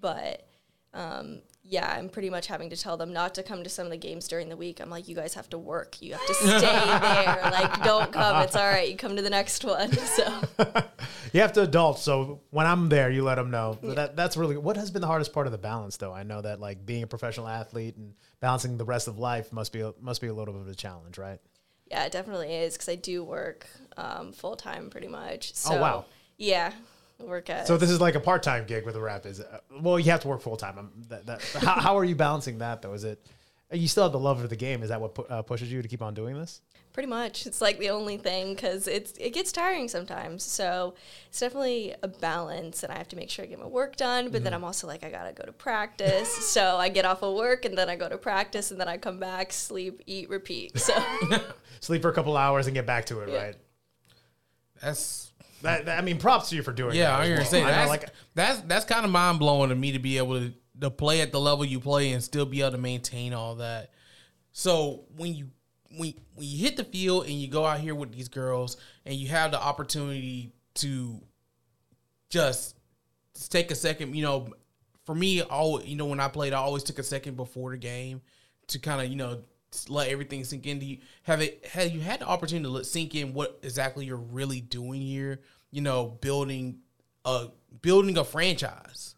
But 0.00 0.46
um, 0.94 1.42
yeah, 1.64 1.94
I'm 1.98 2.08
pretty 2.08 2.30
much 2.30 2.46
having 2.46 2.70
to 2.70 2.76
tell 2.76 2.96
them 2.96 3.12
not 3.12 3.34
to 3.34 3.42
come 3.42 3.62
to 3.62 3.68
some 3.68 3.84
of 3.84 3.90
the 3.90 3.98
games 3.98 4.26
during 4.26 4.48
the 4.48 4.56
week. 4.56 4.80
I'm 4.80 4.88
like, 4.88 5.06
you 5.06 5.14
guys 5.14 5.34
have 5.34 5.48
to 5.50 5.58
work. 5.58 6.00
You 6.00 6.14
have 6.14 6.26
to 6.26 6.34
stay 6.34 6.60
there. 6.60 7.40
Like, 7.52 7.82
don't 7.82 8.10
come. 8.10 8.42
It's 8.42 8.56
all 8.56 8.66
right. 8.66 8.88
You 8.88 8.96
come 8.96 9.14
to 9.16 9.22
the 9.22 9.30
next 9.30 9.64
one. 9.64 9.90
So. 10.16 10.40
You 11.34 11.42
have 11.42 11.52
to 11.52 11.62
adult. 11.62 11.98
So 11.98 12.40
when 12.50 12.66
I'm 12.66 12.88
there, 12.88 13.10
you 13.10 13.22
let 13.22 13.34
them 13.34 13.50
know. 13.50 13.78
But 13.82 13.96
That 13.96 14.16
that's 14.16 14.36
really 14.38 14.56
what 14.56 14.78
has 14.78 14.90
been 14.90 15.02
the 15.02 15.06
hardest 15.06 15.34
part 15.34 15.46
of 15.46 15.52
the 15.52 15.58
balance, 15.58 15.98
though. 15.98 16.12
I 16.12 16.22
know 16.22 16.40
that 16.40 16.58
like 16.58 16.86
being 16.86 17.02
a 17.02 17.06
professional 17.06 17.46
athlete 17.48 17.96
and 17.96 18.14
balancing 18.40 18.78
the 18.78 18.86
rest 18.86 19.08
of 19.08 19.18
life 19.18 19.52
must 19.52 19.70
be 19.70 19.80
a, 19.82 19.92
must 20.00 20.22
be 20.22 20.28
a 20.28 20.32
little 20.32 20.54
bit 20.54 20.62
of 20.62 20.68
a 20.68 20.74
challenge, 20.74 21.18
right? 21.18 21.38
Yeah, 21.90 22.04
it 22.04 22.12
definitely 22.12 22.54
is 22.54 22.74
because 22.74 22.88
I 22.88 22.96
do 22.96 23.24
work 23.24 23.66
um, 23.96 24.32
full 24.32 24.56
time 24.56 24.90
pretty 24.90 25.08
much. 25.08 25.54
So, 25.54 25.74
Oh, 25.76 25.80
wow. 25.80 26.04
Yeah, 26.36 26.72
work 27.18 27.50
at. 27.50 27.66
So 27.66 27.76
this 27.76 27.90
is 27.90 28.00
like 28.00 28.14
a 28.14 28.20
part 28.20 28.42
time 28.42 28.66
gig 28.66 28.84
with 28.84 28.94
the 28.94 29.00
Rapids. 29.00 29.40
Uh, 29.40 29.58
well, 29.80 29.98
you 29.98 30.10
have 30.10 30.20
to 30.20 30.28
work 30.28 30.40
full 30.40 30.56
time. 30.56 30.90
That, 31.08 31.26
that, 31.26 31.42
how, 31.60 31.80
how 31.80 31.98
are 31.98 32.04
you 32.04 32.14
balancing 32.14 32.58
that 32.58 32.82
though? 32.82 32.92
Is 32.92 33.04
it 33.04 33.24
you 33.72 33.88
still 33.88 34.04
have 34.04 34.12
the 34.12 34.18
love 34.18 34.42
of 34.42 34.48
the 34.50 34.56
game? 34.56 34.82
Is 34.82 34.88
that 34.88 35.00
what 35.00 35.14
pu- 35.14 35.24
uh, 35.24 35.42
pushes 35.42 35.70
you 35.70 35.82
to 35.82 35.88
keep 35.88 36.00
on 36.02 36.14
doing 36.14 36.38
this? 36.38 36.60
Pretty 36.98 37.08
much, 37.08 37.46
it's 37.46 37.60
like 37.60 37.78
the 37.78 37.90
only 37.90 38.16
thing 38.16 38.56
because 38.56 38.88
it's 38.88 39.12
it 39.20 39.32
gets 39.32 39.52
tiring 39.52 39.86
sometimes. 39.86 40.42
So 40.42 40.94
it's 41.28 41.38
definitely 41.38 41.94
a 42.02 42.08
balance, 42.08 42.82
and 42.82 42.92
I 42.92 42.98
have 42.98 43.06
to 43.10 43.16
make 43.16 43.30
sure 43.30 43.44
I 43.44 43.48
get 43.48 43.60
my 43.60 43.66
work 43.66 43.94
done. 43.94 44.24
But 44.24 44.32
Mm-hmm. 44.38 44.44
then 44.44 44.54
I'm 44.54 44.64
also 44.64 44.88
like 44.88 45.04
I 45.04 45.08
gotta 45.08 45.32
go 45.32 45.44
to 45.44 45.52
practice. 45.52 46.28
so 46.50 46.76
I 46.76 46.88
get 46.88 47.04
off 47.04 47.22
of 47.22 47.36
work 47.36 47.64
and 47.64 47.78
then 47.78 47.88
I 47.88 47.94
go 47.94 48.08
to 48.08 48.18
practice, 48.18 48.72
and 48.72 48.80
then 48.80 48.88
I 48.88 48.96
come 48.96 49.20
back, 49.20 49.52
sleep, 49.52 50.02
eat, 50.06 50.28
repeat. 50.28 50.76
So 50.76 50.92
Sleep 51.80 52.02
for 52.02 52.08
a 52.08 52.12
couple 52.12 52.36
hours 52.36 52.66
and 52.66 52.74
get 52.74 52.84
back 52.84 53.04
to 53.06 53.20
it, 53.20 53.28
Yeah. 53.28 53.42
right? 53.44 53.56
that's 54.82 55.32
That, 55.62 55.86
that- 55.86 55.98
I 55.98 56.02
mean, 56.02 56.18
props 56.18 56.48
to 56.50 56.56
you 56.56 56.64
for 56.64 56.72
doing. 56.72 56.96
yeah. 56.96 57.16
that 57.16 57.20
I'm 57.26 57.30
as 57.32 57.38
gonna 57.38 57.48
say 57.48 57.62
I 57.62 57.66
know, 57.66 57.70
that's 57.70 57.88
like 57.90 58.08
that's 58.34 58.60
that's 58.62 58.84
kind 58.84 59.04
of 59.04 59.12
mind 59.12 59.38
blowing 59.38 59.68
to 59.68 59.76
me 59.76 59.92
to 59.92 60.00
be 60.00 60.18
able 60.18 60.40
to 60.40 60.52
to 60.80 60.90
play 60.90 61.20
at 61.20 61.30
the 61.30 61.38
level 61.38 61.64
you 61.64 61.78
play 61.78 62.10
and 62.10 62.24
still 62.24 62.44
be 62.44 62.60
able 62.60 62.72
to 62.72 62.78
maintain 62.78 63.32
all 63.34 63.54
that. 63.54 63.92
So 64.50 65.04
when 65.16 65.34
you 65.36 65.50
when 65.96 66.14
when 66.34 66.46
you 66.46 66.58
hit 66.58 66.76
the 66.76 66.84
field 66.84 67.24
and 67.24 67.34
you 67.34 67.48
go 67.48 67.64
out 67.64 67.80
here 67.80 67.94
with 67.94 68.12
these 68.12 68.28
girls 68.28 68.76
and 69.06 69.14
you 69.14 69.28
have 69.28 69.50
the 69.50 69.60
opportunity 69.60 70.52
to 70.74 71.20
just 72.30 72.76
take 73.48 73.70
a 73.70 73.74
second, 73.74 74.14
you 74.14 74.22
know, 74.22 74.48
for 75.04 75.14
me, 75.14 75.42
all 75.42 75.82
you 75.82 75.96
know, 75.96 76.06
when 76.06 76.20
I 76.20 76.28
played, 76.28 76.52
I 76.52 76.58
always 76.58 76.82
took 76.82 76.98
a 76.98 77.02
second 77.02 77.36
before 77.36 77.70
the 77.70 77.78
game 77.78 78.20
to 78.68 78.78
kind 78.78 79.00
of 79.00 79.08
you 79.08 79.16
know 79.16 79.42
let 79.88 80.08
everything 80.08 80.44
sink 80.44 80.66
in. 80.66 80.78
Do 80.78 80.86
you 80.86 80.98
have 81.22 81.40
it? 81.40 81.66
Have 81.72 81.90
you 81.90 82.00
had 82.00 82.20
the 82.20 82.26
opportunity 82.26 82.64
to 82.64 82.70
let 82.70 82.86
sink 82.86 83.14
in 83.14 83.32
what 83.32 83.58
exactly 83.62 84.04
you're 84.06 84.16
really 84.16 84.60
doing 84.60 85.00
here? 85.00 85.40
You 85.70 85.82
know, 85.82 86.18
building 86.20 86.80
a 87.24 87.48
building 87.80 88.18
a 88.18 88.24
franchise. 88.24 89.14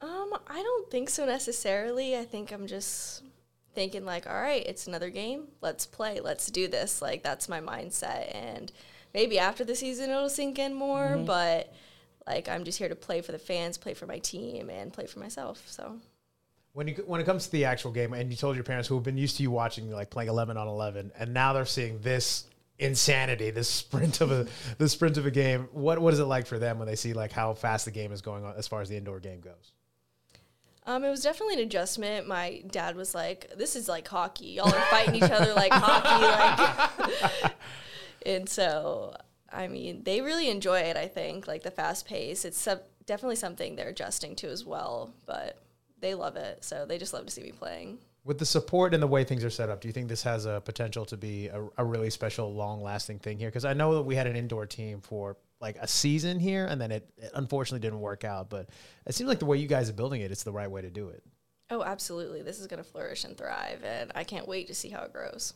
Um, 0.00 0.34
I 0.46 0.62
don't 0.62 0.90
think 0.90 1.08
so 1.08 1.24
necessarily. 1.24 2.16
I 2.16 2.24
think 2.24 2.52
I'm 2.52 2.66
just 2.66 3.22
thinking 3.74 4.04
like, 4.04 4.26
all 4.26 4.40
right, 4.40 4.64
it's 4.66 4.86
another 4.86 5.10
game. 5.10 5.48
Let's 5.60 5.86
play. 5.86 6.20
Let's 6.20 6.50
do 6.50 6.68
this. 6.68 7.02
Like 7.02 7.22
that's 7.22 7.48
my 7.48 7.60
mindset. 7.60 8.34
And 8.34 8.72
maybe 9.12 9.38
after 9.38 9.64
the 9.64 9.74
season 9.74 10.10
it'll 10.10 10.28
sink 10.28 10.58
in 10.58 10.74
more, 10.74 11.08
mm-hmm. 11.08 11.24
but 11.24 11.72
like 12.26 12.48
I'm 12.48 12.64
just 12.64 12.78
here 12.78 12.88
to 12.88 12.96
play 12.96 13.20
for 13.20 13.32
the 13.32 13.38
fans, 13.38 13.78
play 13.78 13.94
for 13.94 14.06
my 14.06 14.18
team, 14.18 14.70
and 14.70 14.92
play 14.92 15.06
for 15.06 15.18
myself. 15.18 15.62
So 15.66 15.98
when 16.72 16.88
you 16.88 16.94
when 17.06 17.20
it 17.20 17.24
comes 17.24 17.46
to 17.46 17.52
the 17.52 17.64
actual 17.64 17.92
game, 17.92 18.12
and 18.12 18.30
you 18.30 18.36
told 18.36 18.56
your 18.56 18.64
parents 18.64 18.88
who 18.88 18.94
have 18.94 19.04
been 19.04 19.16
used 19.16 19.36
to 19.38 19.42
you 19.42 19.50
watching 19.50 19.90
like 19.90 20.10
playing 20.10 20.28
eleven 20.28 20.56
on 20.56 20.68
eleven, 20.68 21.12
and 21.18 21.32
now 21.34 21.52
they're 21.52 21.64
seeing 21.64 22.00
this 22.00 22.44
insanity, 22.78 23.50
this 23.50 23.68
sprint 23.68 24.20
of 24.20 24.32
a 24.32 24.46
the 24.78 24.88
sprint 24.88 25.16
of 25.16 25.26
a 25.26 25.30
game. 25.30 25.68
What 25.72 25.98
what 25.98 26.12
is 26.12 26.20
it 26.20 26.24
like 26.24 26.46
for 26.46 26.58
them 26.58 26.78
when 26.78 26.88
they 26.88 26.96
see 26.96 27.12
like 27.12 27.32
how 27.32 27.54
fast 27.54 27.84
the 27.84 27.90
game 27.90 28.12
is 28.12 28.22
going 28.22 28.44
on 28.44 28.54
as 28.56 28.68
far 28.68 28.80
as 28.80 28.88
the 28.88 28.96
indoor 28.96 29.20
game 29.20 29.40
goes? 29.40 29.72
Um, 30.86 31.02
it 31.02 31.10
was 31.10 31.22
definitely 31.22 31.54
an 31.54 31.60
adjustment. 31.60 32.28
My 32.28 32.62
dad 32.70 32.94
was 32.96 33.14
like, 33.14 33.50
"This 33.56 33.74
is 33.74 33.88
like 33.88 34.06
hockey. 34.06 34.48
Y'all 34.48 34.68
are 34.68 34.86
fighting 34.90 35.14
each 35.14 35.22
other 35.22 35.54
like 35.54 35.72
hockey." 35.72 37.22
Like, 37.42 37.54
and 38.26 38.48
so, 38.48 39.16
I 39.50 39.66
mean, 39.68 40.02
they 40.04 40.20
really 40.20 40.50
enjoy 40.50 40.80
it. 40.80 40.96
I 40.96 41.08
think 41.08 41.46
like 41.46 41.62
the 41.62 41.70
fast 41.70 42.06
pace. 42.06 42.44
It's 42.44 42.58
some, 42.58 42.80
definitely 43.06 43.36
something 43.36 43.76
they're 43.76 43.88
adjusting 43.88 44.36
to 44.36 44.48
as 44.48 44.64
well. 44.64 45.14
But 45.24 45.58
they 46.00 46.14
love 46.14 46.36
it, 46.36 46.62
so 46.62 46.84
they 46.84 46.98
just 46.98 47.14
love 47.14 47.24
to 47.24 47.32
see 47.32 47.42
me 47.42 47.52
playing. 47.52 47.98
With 48.24 48.38
the 48.38 48.46
support 48.46 48.94
and 48.94 49.02
the 49.02 49.06
way 49.06 49.24
things 49.24 49.44
are 49.44 49.50
set 49.50 49.70
up, 49.70 49.80
do 49.80 49.88
you 49.88 49.92
think 49.92 50.08
this 50.08 50.22
has 50.22 50.44
a 50.46 50.60
potential 50.64 51.04
to 51.06 51.16
be 51.16 51.48
a, 51.48 51.66
a 51.78 51.84
really 51.84 52.10
special, 52.10 52.54
long 52.54 52.82
lasting 52.82 53.18
thing 53.18 53.38
here? 53.38 53.48
Because 53.48 53.64
I 53.64 53.72
know 53.72 53.94
that 53.94 54.02
we 54.02 54.14
had 54.14 54.26
an 54.26 54.36
indoor 54.36 54.66
team 54.66 55.00
for 55.00 55.36
like 55.64 55.76
a 55.80 55.88
season 55.88 56.38
here, 56.38 56.66
and 56.66 56.78
then 56.78 56.92
it, 56.92 57.10
it 57.16 57.30
unfortunately 57.34 57.80
didn't 57.80 58.00
work 58.00 58.22
out. 58.22 58.50
But 58.50 58.68
it 59.06 59.14
seems 59.14 59.28
like 59.28 59.38
the 59.38 59.46
way 59.46 59.56
you 59.56 59.66
guys 59.66 59.88
are 59.88 59.94
building 59.94 60.20
it, 60.20 60.30
it's 60.30 60.42
the 60.42 60.52
right 60.52 60.70
way 60.70 60.82
to 60.82 60.90
do 60.90 61.08
it. 61.08 61.24
Oh, 61.70 61.82
absolutely. 61.82 62.42
This 62.42 62.60
is 62.60 62.66
going 62.66 62.82
to 62.82 62.88
flourish 62.88 63.24
and 63.24 63.36
thrive, 63.36 63.82
and 63.82 64.12
I 64.14 64.24
can't 64.24 64.46
wait 64.46 64.66
to 64.68 64.74
see 64.74 64.90
how 64.90 65.02
it 65.02 65.12
grows. 65.12 65.54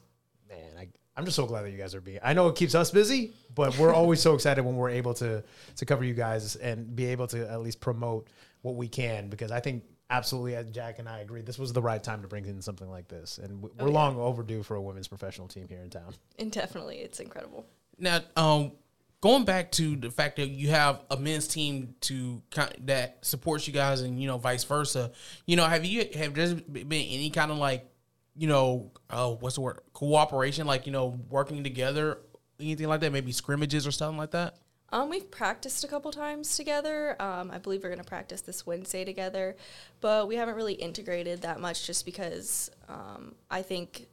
Man, 0.49 0.71
I, 0.79 0.89
I'm 1.15 1.27
just 1.27 1.37
so 1.37 1.45
glad 1.45 1.63
that 1.63 1.71
you 1.71 1.77
guys 1.77 1.95
are 1.95 2.01
being. 2.01 2.21
I 2.23 2.33
know 2.33 2.49
it 2.49 2.57
keeps 2.57 2.75
us 2.75 2.91
busy, 2.91 3.35
but 3.55 3.79
we're 3.79 3.93
always 3.93 4.21
so 4.23 4.35
excited 4.35 4.65
when 4.65 4.77
we're 4.77 4.89
able 4.89 5.13
to 5.15 5.45
to 5.77 5.85
cover 5.85 6.05
you 6.05 6.15
guys 6.15 6.57
and 6.57 6.97
be 6.97 7.05
able 7.07 7.27
to 7.29 7.49
at 7.51 7.61
least 7.61 7.81
promote 7.81 8.29
what 8.63 8.77
we 8.77 8.89
can. 8.89 9.29
Because 9.29 9.53
I 9.53 9.61
think 9.61 9.85
absolutely, 10.09 10.57
as 10.57 10.71
Jack 10.71 10.99
and 10.99 11.07
I 11.07 11.19
agree, 11.19 11.43
this 11.43 11.59
was 11.59 11.75
the 11.75 11.83
right 11.83 12.03
time 12.03 12.23
to 12.23 12.29
bring 12.29 12.47
in 12.47 12.63
something 12.63 12.89
like 12.89 13.09
this, 13.09 13.37
and 13.37 13.61
we- 13.63 13.71
we're 13.79 13.89
yeah. 13.89 13.93
long 13.93 14.17
overdue 14.19 14.63
for 14.63 14.77
a 14.77 14.81
women's 14.81 15.09
professional 15.09 15.49
team 15.49 15.69
here 15.69 15.83
in 15.83 15.91
town. 15.91 16.15
And 16.39 16.51
definitely, 16.51 16.97
it's 17.01 17.21
incredible. 17.21 17.67
Now, 17.99 18.21
um, 18.37 18.73
going 19.21 19.45
back 19.45 19.73
to 19.73 19.97
the 19.97 20.11
fact 20.11 20.37
that 20.37 20.49
you 20.49 20.69
have 20.69 21.03
a 21.11 21.17
men's 21.17 21.49
team 21.49 21.95
to 22.03 22.43
that 22.85 23.19
supports 23.23 23.67
you 23.67 23.73
guys, 23.73 24.01
and 24.01 24.21
you 24.21 24.27
know, 24.27 24.39
vice 24.39 24.65
versa. 24.65 25.13
You 25.47 25.57
know, 25.57 25.65
have 25.65 25.85
you 25.85 26.09
have 26.15 26.35
there 26.35 26.55
been 26.55 26.93
any 26.93 27.31
kind 27.31 27.51
of 27.51 27.59
like, 27.59 27.91
you 28.37 28.49
know, 28.49 28.93
uh, 29.11 29.31
what's 29.31 29.57
the 29.57 29.63
word, 29.63 29.81
cooperation, 29.93 30.67
like 30.67 30.87
you 30.87 30.93
know, 30.93 31.19
working 31.29 31.65
together, 31.65 32.19
anything 32.61 32.89
like 32.89 33.01
that, 33.01 33.13
maybe 33.13 33.33
scrimmages 33.33 33.87
or 33.87 33.91
something 33.91 34.19
like 34.19 34.31
that? 34.33 34.57
Um, 34.91 35.11
we've 35.11 35.31
practiced 35.31 35.85
a 35.85 35.89
couple 35.89 36.11
times 36.13 36.57
together. 36.57 37.21
Um, 37.21 37.51
I 37.51 37.59
believe 37.59 37.83
we're 37.83 37.91
going 37.91 38.01
to 38.01 38.09
practice 38.09 38.41
this 38.41 38.67
Wednesday 38.67 39.05
together, 39.05 39.55
but 40.01 40.29
we 40.29 40.37
haven't 40.37 40.55
really 40.55 40.75
integrated 40.75 41.43
that 41.43 41.61
much 41.61 41.87
just 41.87 42.07
because 42.07 42.71
um, 42.89 43.35
I 43.51 43.61
think 43.61 44.07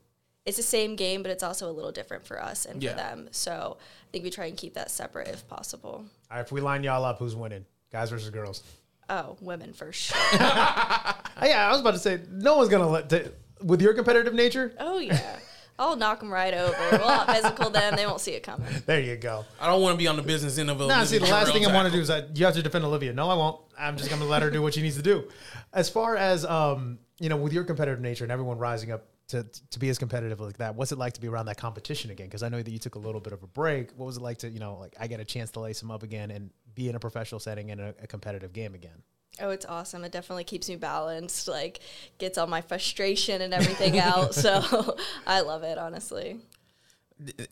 it's 0.45 0.58
the 0.58 0.63
same 0.63 0.95
game, 0.95 1.21
but 1.23 1.31
it's 1.31 1.43
also 1.43 1.69
a 1.69 1.71
little 1.73 1.91
different 1.91 2.25
for 2.25 2.41
us 2.41 2.65
and 2.65 2.81
Yeah. 2.84 2.91
for 2.91 2.97
them. 2.97 3.27
So 3.31 3.77
I 3.79 4.05
think 4.12 4.23
we 4.23 4.29
try 4.29 4.45
and 4.45 4.55
keep 4.58 4.73
that 4.75 4.91
separate 4.91 5.27
if 5.29 5.47
possible. 5.47 6.05
All 6.31 6.38
right, 6.38 6.41
if 6.41 6.51
we 6.51 6.62
line 6.62 6.84
y'all 6.84 7.03
up, 7.03 7.19
who's 7.19 7.36
winning? 7.36 7.65
Guys 7.91 8.10
versus 8.10 8.29
girls? 8.29 8.63
Oh, 9.10 9.38
women 9.41 9.73
for 9.73 9.91
sure. 9.91 10.17
Uh, 10.34 11.13
yeah, 11.43 11.67
I 11.67 11.71
was 11.71 11.81
about 11.81 11.93
to 11.93 11.99
say 11.99 12.21
no 12.31 12.58
one's 12.58 12.69
gonna 12.69 12.88
let 12.89 13.10
t- 13.10 13.23
with 13.63 13.81
your 13.81 13.93
competitive 13.93 14.34
nature. 14.34 14.73
oh, 14.79 14.99
yeah. 14.99 15.38
I'll 15.77 15.97
knock 15.97 16.21
them 16.21 16.31
right 16.31 16.53
over. 16.53 16.73
We'll 16.93 17.03
out 17.10 17.29
physical 17.29 17.69
them. 17.69 17.97
They 17.97 18.05
won't 18.05 18.21
see 18.21 18.31
it 18.31 18.43
coming. 18.43 18.65
There 18.86 19.01
you 19.01 19.17
go. 19.17 19.43
I 19.60 19.67
don't 19.67 19.81
want 19.81 19.93
to 19.93 19.97
be 19.97 20.08
on 20.08 20.15
the 20.15 20.21
business 20.21 20.58
end 20.58 20.69
of 20.69 20.79
a. 20.79 20.88
Nah, 20.88 21.03
see, 21.03 21.17
the 21.17 21.25
last 21.25 21.51
thing 21.51 21.65
I 21.65 21.73
want 21.73 21.86
to 21.88 21.91
do. 21.91 21.97
do 21.97 22.01
is 22.01 22.08
that 22.08 22.38
you 22.38 22.45
have 22.45 22.55
to 22.55 22.63
defend 22.63 22.86
Olivia. 22.86 23.12
No, 23.12 23.29
I 23.29 23.34
won't. 23.34 23.60
I'm 23.77 23.97
just 23.97 24.10
going 24.10 24.21
to 24.21 24.27
let 24.27 24.41
her 24.41 24.49
do 24.49 24.62
what 24.62 24.73
she 24.73 24.81
needs 24.81 24.95
to 24.95 25.01
do. 25.01 25.25
As 25.73 25.89
far 25.89 26.15
as 26.15 26.45
um, 26.45 26.97
you 27.19 27.27
know, 27.27 27.36
with 27.36 27.51
your 27.51 27.65
competitive 27.65 27.99
nature 27.99 28.23
and 28.23 28.31
everyone 28.31 28.58
rising 28.58 28.89
up 28.93 29.03
to 29.27 29.43
to 29.71 29.79
be 29.79 29.89
as 29.89 29.97
competitive 29.97 30.39
like 30.39 30.57
that, 30.57 30.75
what's 30.75 30.91
it 30.91 30.97
like 30.97 31.13
to 31.13 31.21
be 31.21 31.27
around 31.27 31.47
that 31.47 31.57
competition 31.57 32.11
again? 32.11 32.27
Because 32.27 32.43
I 32.43 32.49
know 32.49 32.61
that 32.61 32.71
you 32.71 32.79
took 32.79 32.95
a 32.95 32.99
little 32.99 33.21
bit 33.21 33.33
of 33.33 33.43
a 33.43 33.47
break. 33.47 33.91
What 33.95 34.05
was 34.05 34.17
it 34.17 34.23
like 34.23 34.38
to 34.39 34.49
you 34.49 34.59
know, 34.59 34.77
like 34.79 34.95
I 34.99 35.07
get 35.07 35.19
a 35.19 35.25
chance 35.25 35.51
to 35.51 35.59
lace 35.59 35.79
them 35.79 35.91
up 35.91 36.03
again 36.03 36.31
and 36.31 36.49
be 36.75 36.89
in 36.89 36.95
a 36.95 36.99
professional 36.99 37.39
setting 37.39 37.71
and 37.71 37.81
a, 37.81 37.95
a 38.03 38.07
competitive 38.07 38.53
game 38.53 38.75
again? 38.75 39.01
Oh, 39.41 39.49
it's 39.49 39.65
awesome. 39.65 40.03
It 40.03 40.11
definitely 40.11 40.45
keeps 40.45 40.69
me 40.69 40.75
balanced, 40.75 41.47
like 41.47 41.79
gets 42.17 42.38
all 42.38 42.47
my 42.47 42.61
frustration 42.61 43.41
and 43.41 43.53
everything 43.53 43.99
out. 43.99 44.33
So 44.33 44.97
I 45.27 45.41
love 45.41 45.63
it, 45.63 45.77
honestly. 45.77 46.39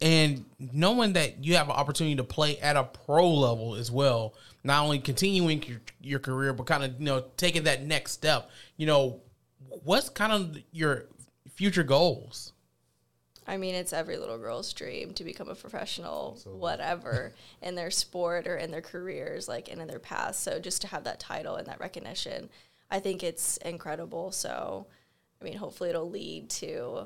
and 0.02 0.46
knowing 0.60 1.14
that 1.14 1.44
you 1.44 1.56
have 1.56 1.68
an 1.68 1.76
opportunity 1.76 2.16
to 2.18 2.24
play 2.24 2.58
at 2.60 2.76
a 2.78 2.84
pro 2.84 3.30
level 3.30 3.76
as 3.76 3.92
well, 3.92 4.34
not 4.64 4.84
only 4.84 5.00
continuing 5.00 5.62
your, 5.64 5.82
your 6.02 6.20
career, 6.20 6.54
but 6.54 6.68
kind 6.68 6.84
of 6.84 7.00
you 7.00 7.06
know 7.06 7.26
taking 7.36 7.64
that 7.64 7.84
next 7.84 8.12
step. 8.12 8.50
You 8.78 8.86
know, 8.86 9.22
what's 9.84 10.10
kind 10.10 10.32
of 10.32 10.58
your 10.72 11.06
future 11.56 11.84
goals? 11.84 12.54
I 13.46 13.58
mean, 13.58 13.76
it's 13.76 13.94
every 13.94 14.18
little 14.18 14.38
girl's 14.38 14.72
dream 14.72 15.14
to 15.16 15.24
become 15.24 15.50
a 15.50 15.56
professional, 15.56 16.40
whatever, 16.46 17.34
in 17.62 17.76
their 17.76 17.92
sport 17.92 18.48
or 18.48 18.56
in 18.58 18.72
their 18.72 18.82
careers, 18.82 19.48
like 19.48 19.70
and 19.70 19.82
in 19.82 19.88
their 19.88 20.00
past. 20.00 20.42
So 20.42 20.60
just 20.60 20.82
to 20.82 20.88
have 20.88 21.04
that 21.04 21.20
title 21.20 21.56
and 21.56 21.68
that 21.68 21.80
recognition, 21.80 22.50
I 22.90 23.00
think 23.00 23.24
it's 23.24 23.58
incredible. 23.58 24.32
So, 24.32 24.88
I 25.42 25.44
mean, 25.44 25.58
hopefully 25.58 25.90
it'll 25.90 26.10
lead 26.10 26.50
to 26.52 27.06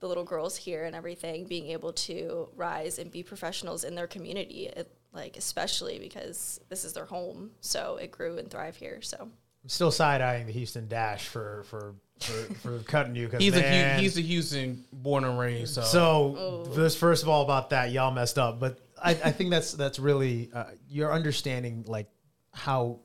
the 0.00 0.08
little 0.08 0.24
girls 0.24 0.56
here 0.56 0.84
and 0.84 0.94
everything 0.94 1.46
being 1.46 1.68
able 1.68 1.92
to 1.92 2.48
rise 2.54 2.98
and 2.98 3.10
be 3.10 3.22
professionals 3.22 3.84
in 3.84 3.94
their 3.94 4.06
community, 4.06 4.66
it, 4.66 4.90
like 5.12 5.36
especially 5.36 5.98
because 5.98 6.60
this 6.68 6.84
is 6.84 6.92
their 6.92 7.06
home. 7.06 7.52
So 7.60 7.96
it 7.96 8.10
grew 8.10 8.38
and 8.38 8.50
thrived 8.50 8.78
here. 8.78 9.00
So 9.02 9.30
I'm 9.66 9.70
still 9.70 9.90
side 9.90 10.20
eyeing 10.20 10.46
the 10.46 10.52
Houston 10.52 10.86
Dash 10.86 11.26
for 11.26 11.64
for 11.64 11.96
for, 12.20 12.54
for 12.54 12.78
cutting 12.86 13.16
you 13.16 13.26
because 13.26 13.40
He's 13.42 13.56
a 13.56 13.60
man, 13.60 13.96
Hu- 13.96 14.02
he's 14.02 14.16
a 14.16 14.20
Houston 14.20 14.84
born 14.92 15.24
and 15.24 15.36
raised. 15.36 15.74
So, 15.74 15.82
So 15.82 16.64
this 16.72 16.96
first 16.96 17.24
of 17.24 17.28
all 17.28 17.42
about 17.42 17.70
that, 17.70 17.90
y'all 17.90 18.12
messed 18.12 18.38
up. 18.38 18.60
But 18.60 18.78
I, 19.02 19.10
I 19.10 19.32
think 19.32 19.50
that's 19.50 19.72
that's 19.72 19.98
really 19.98 20.50
uh, 20.54 20.66
you're 20.88 21.12
understanding 21.12 21.84
like 21.88 22.08
how 22.54 23.00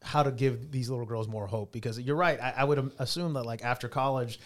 how 0.00 0.22
to 0.22 0.30
give 0.30 0.72
these 0.72 0.88
little 0.88 1.04
girls 1.04 1.28
more 1.28 1.46
hope 1.46 1.72
because 1.72 2.00
you're 2.00 2.16
right. 2.16 2.40
I, 2.40 2.54
I 2.56 2.64
would 2.64 2.90
assume 2.98 3.34
that 3.34 3.44
like 3.44 3.62
after 3.62 3.86
college, 3.86 4.40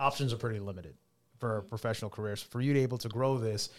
options 0.00 0.32
are 0.32 0.38
pretty 0.38 0.58
limited 0.58 0.96
for 1.38 1.62
professional 1.62 2.10
careers. 2.10 2.42
For 2.42 2.60
you 2.60 2.72
to 2.72 2.78
be 2.80 2.82
able 2.82 2.98
to 2.98 3.08
grow 3.08 3.38
this, 3.38 3.70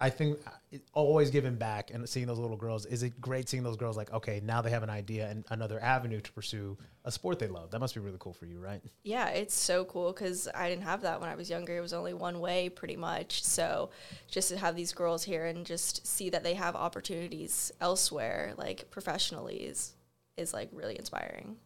I 0.00 0.08
think 0.08 0.38
uh, 0.46 0.78
always 0.94 1.30
giving 1.30 1.56
back 1.56 1.90
and 1.92 2.08
seeing 2.08 2.26
those 2.26 2.38
little 2.38 2.56
girls 2.56 2.86
is 2.86 3.02
it 3.02 3.20
great 3.20 3.48
seeing 3.48 3.62
those 3.62 3.76
girls 3.76 3.96
like 3.96 4.12
okay 4.12 4.40
now 4.42 4.62
they 4.62 4.70
have 4.70 4.82
an 4.82 4.88
idea 4.88 5.28
and 5.28 5.44
another 5.50 5.82
avenue 5.82 6.20
to 6.20 6.32
pursue 6.32 6.78
a 7.04 7.10
sport 7.10 7.38
they 7.38 7.48
love. 7.48 7.70
That 7.70 7.80
must 7.80 7.94
be 7.94 8.00
really 8.00 8.16
cool 8.18 8.32
for 8.32 8.46
you, 8.46 8.58
right? 8.58 8.82
Yeah, 9.02 9.28
it's 9.28 9.54
so 9.54 9.84
cool 9.84 10.12
because 10.12 10.48
I 10.54 10.68
didn't 10.68 10.84
have 10.84 11.02
that 11.02 11.20
when 11.20 11.28
I 11.30 11.34
was 11.34 11.48
younger. 11.48 11.76
It 11.76 11.80
was 11.80 11.92
only 11.92 12.14
one 12.14 12.40
way, 12.40 12.68
pretty 12.68 12.96
much. 12.96 13.42
So 13.42 13.90
just 14.28 14.50
to 14.50 14.58
have 14.58 14.76
these 14.76 14.92
girls 14.92 15.24
here 15.24 15.46
and 15.46 15.64
just 15.64 16.06
see 16.06 16.30
that 16.30 16.44
they 16.44 16.54
have 16.54 16.76
opportunities 16.76 17.72
elsewhere, 17.80 18.54
like 18.56 18.90
professionally, 18.90 19.56
is 19.56 19.94
is 20.36 20.52
like 20.54 20.68
really 20.72 20.98
inspiring. 20.98 21.56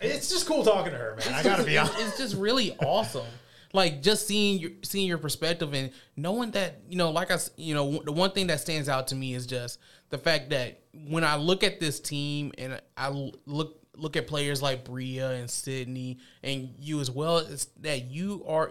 It's 0.00 0.30
just 0.30 0.46
cool 0.46 0.64
talking 0.64 0.92
to 0.92 0.98
her, 0.98 1.16
man. 1.18 1.34
I 1.34 1.42
gotta 1.42 1.64
be 1.64 1.78
honest. 1.78 1.98
it's 2.00 2.18
just 2.18 2.36
really 2.36 2.76
awesome. 2.78 3.26
Like 3.72 4.02
just 4.02 4.26
seeing 4.26 4.58
your 4.58 4.70
seeing 4.82 5.06
your 5.06 5.18
perspective 5.18 5.74
and 5.74 5.90
knowing 6.16 6.52
that 6.52 6.80
you 6.88 6.96
know, 6.96 7.10
like 7.10 7.30
I, 7.30 7.38
you 7.56 7.74
know, 7.74 8.02
the 8.04 8.12
one 8.12 8.30
thing 8.30 8.46
that 8.48 8.60
stands 8.60 8.88
out 8.88 9.08
to 9.08 9.14
me 9.14 9.34
is 9.34 9.46
just 9.46 9.78
the 10.10 10.18
fact 10.18 10.50
that 10.50 10.80
when 11.08 11.24
I 11.24 11.36
look 11.36 11.64
at 11.64 11.80
this 11.80 12.00
team 12.00 12.52
and 12.58 12.80
I 12.96 13.08
look 13.46 13.82
look 13.96 14.16
at 14.16 14.26
players 14.26 14.62
like 14.62 14.84
Bria 14.84 15.30
and 15.32 15.50
Sydney 15.50 16.18
and 16.42 16.74
you 16.78 17.00
as 17.00 17.10
well, 17.10 17.38
is 17.38 17.68
that 17.80 18.10
you 18.10 18.44
are 18.46 18.70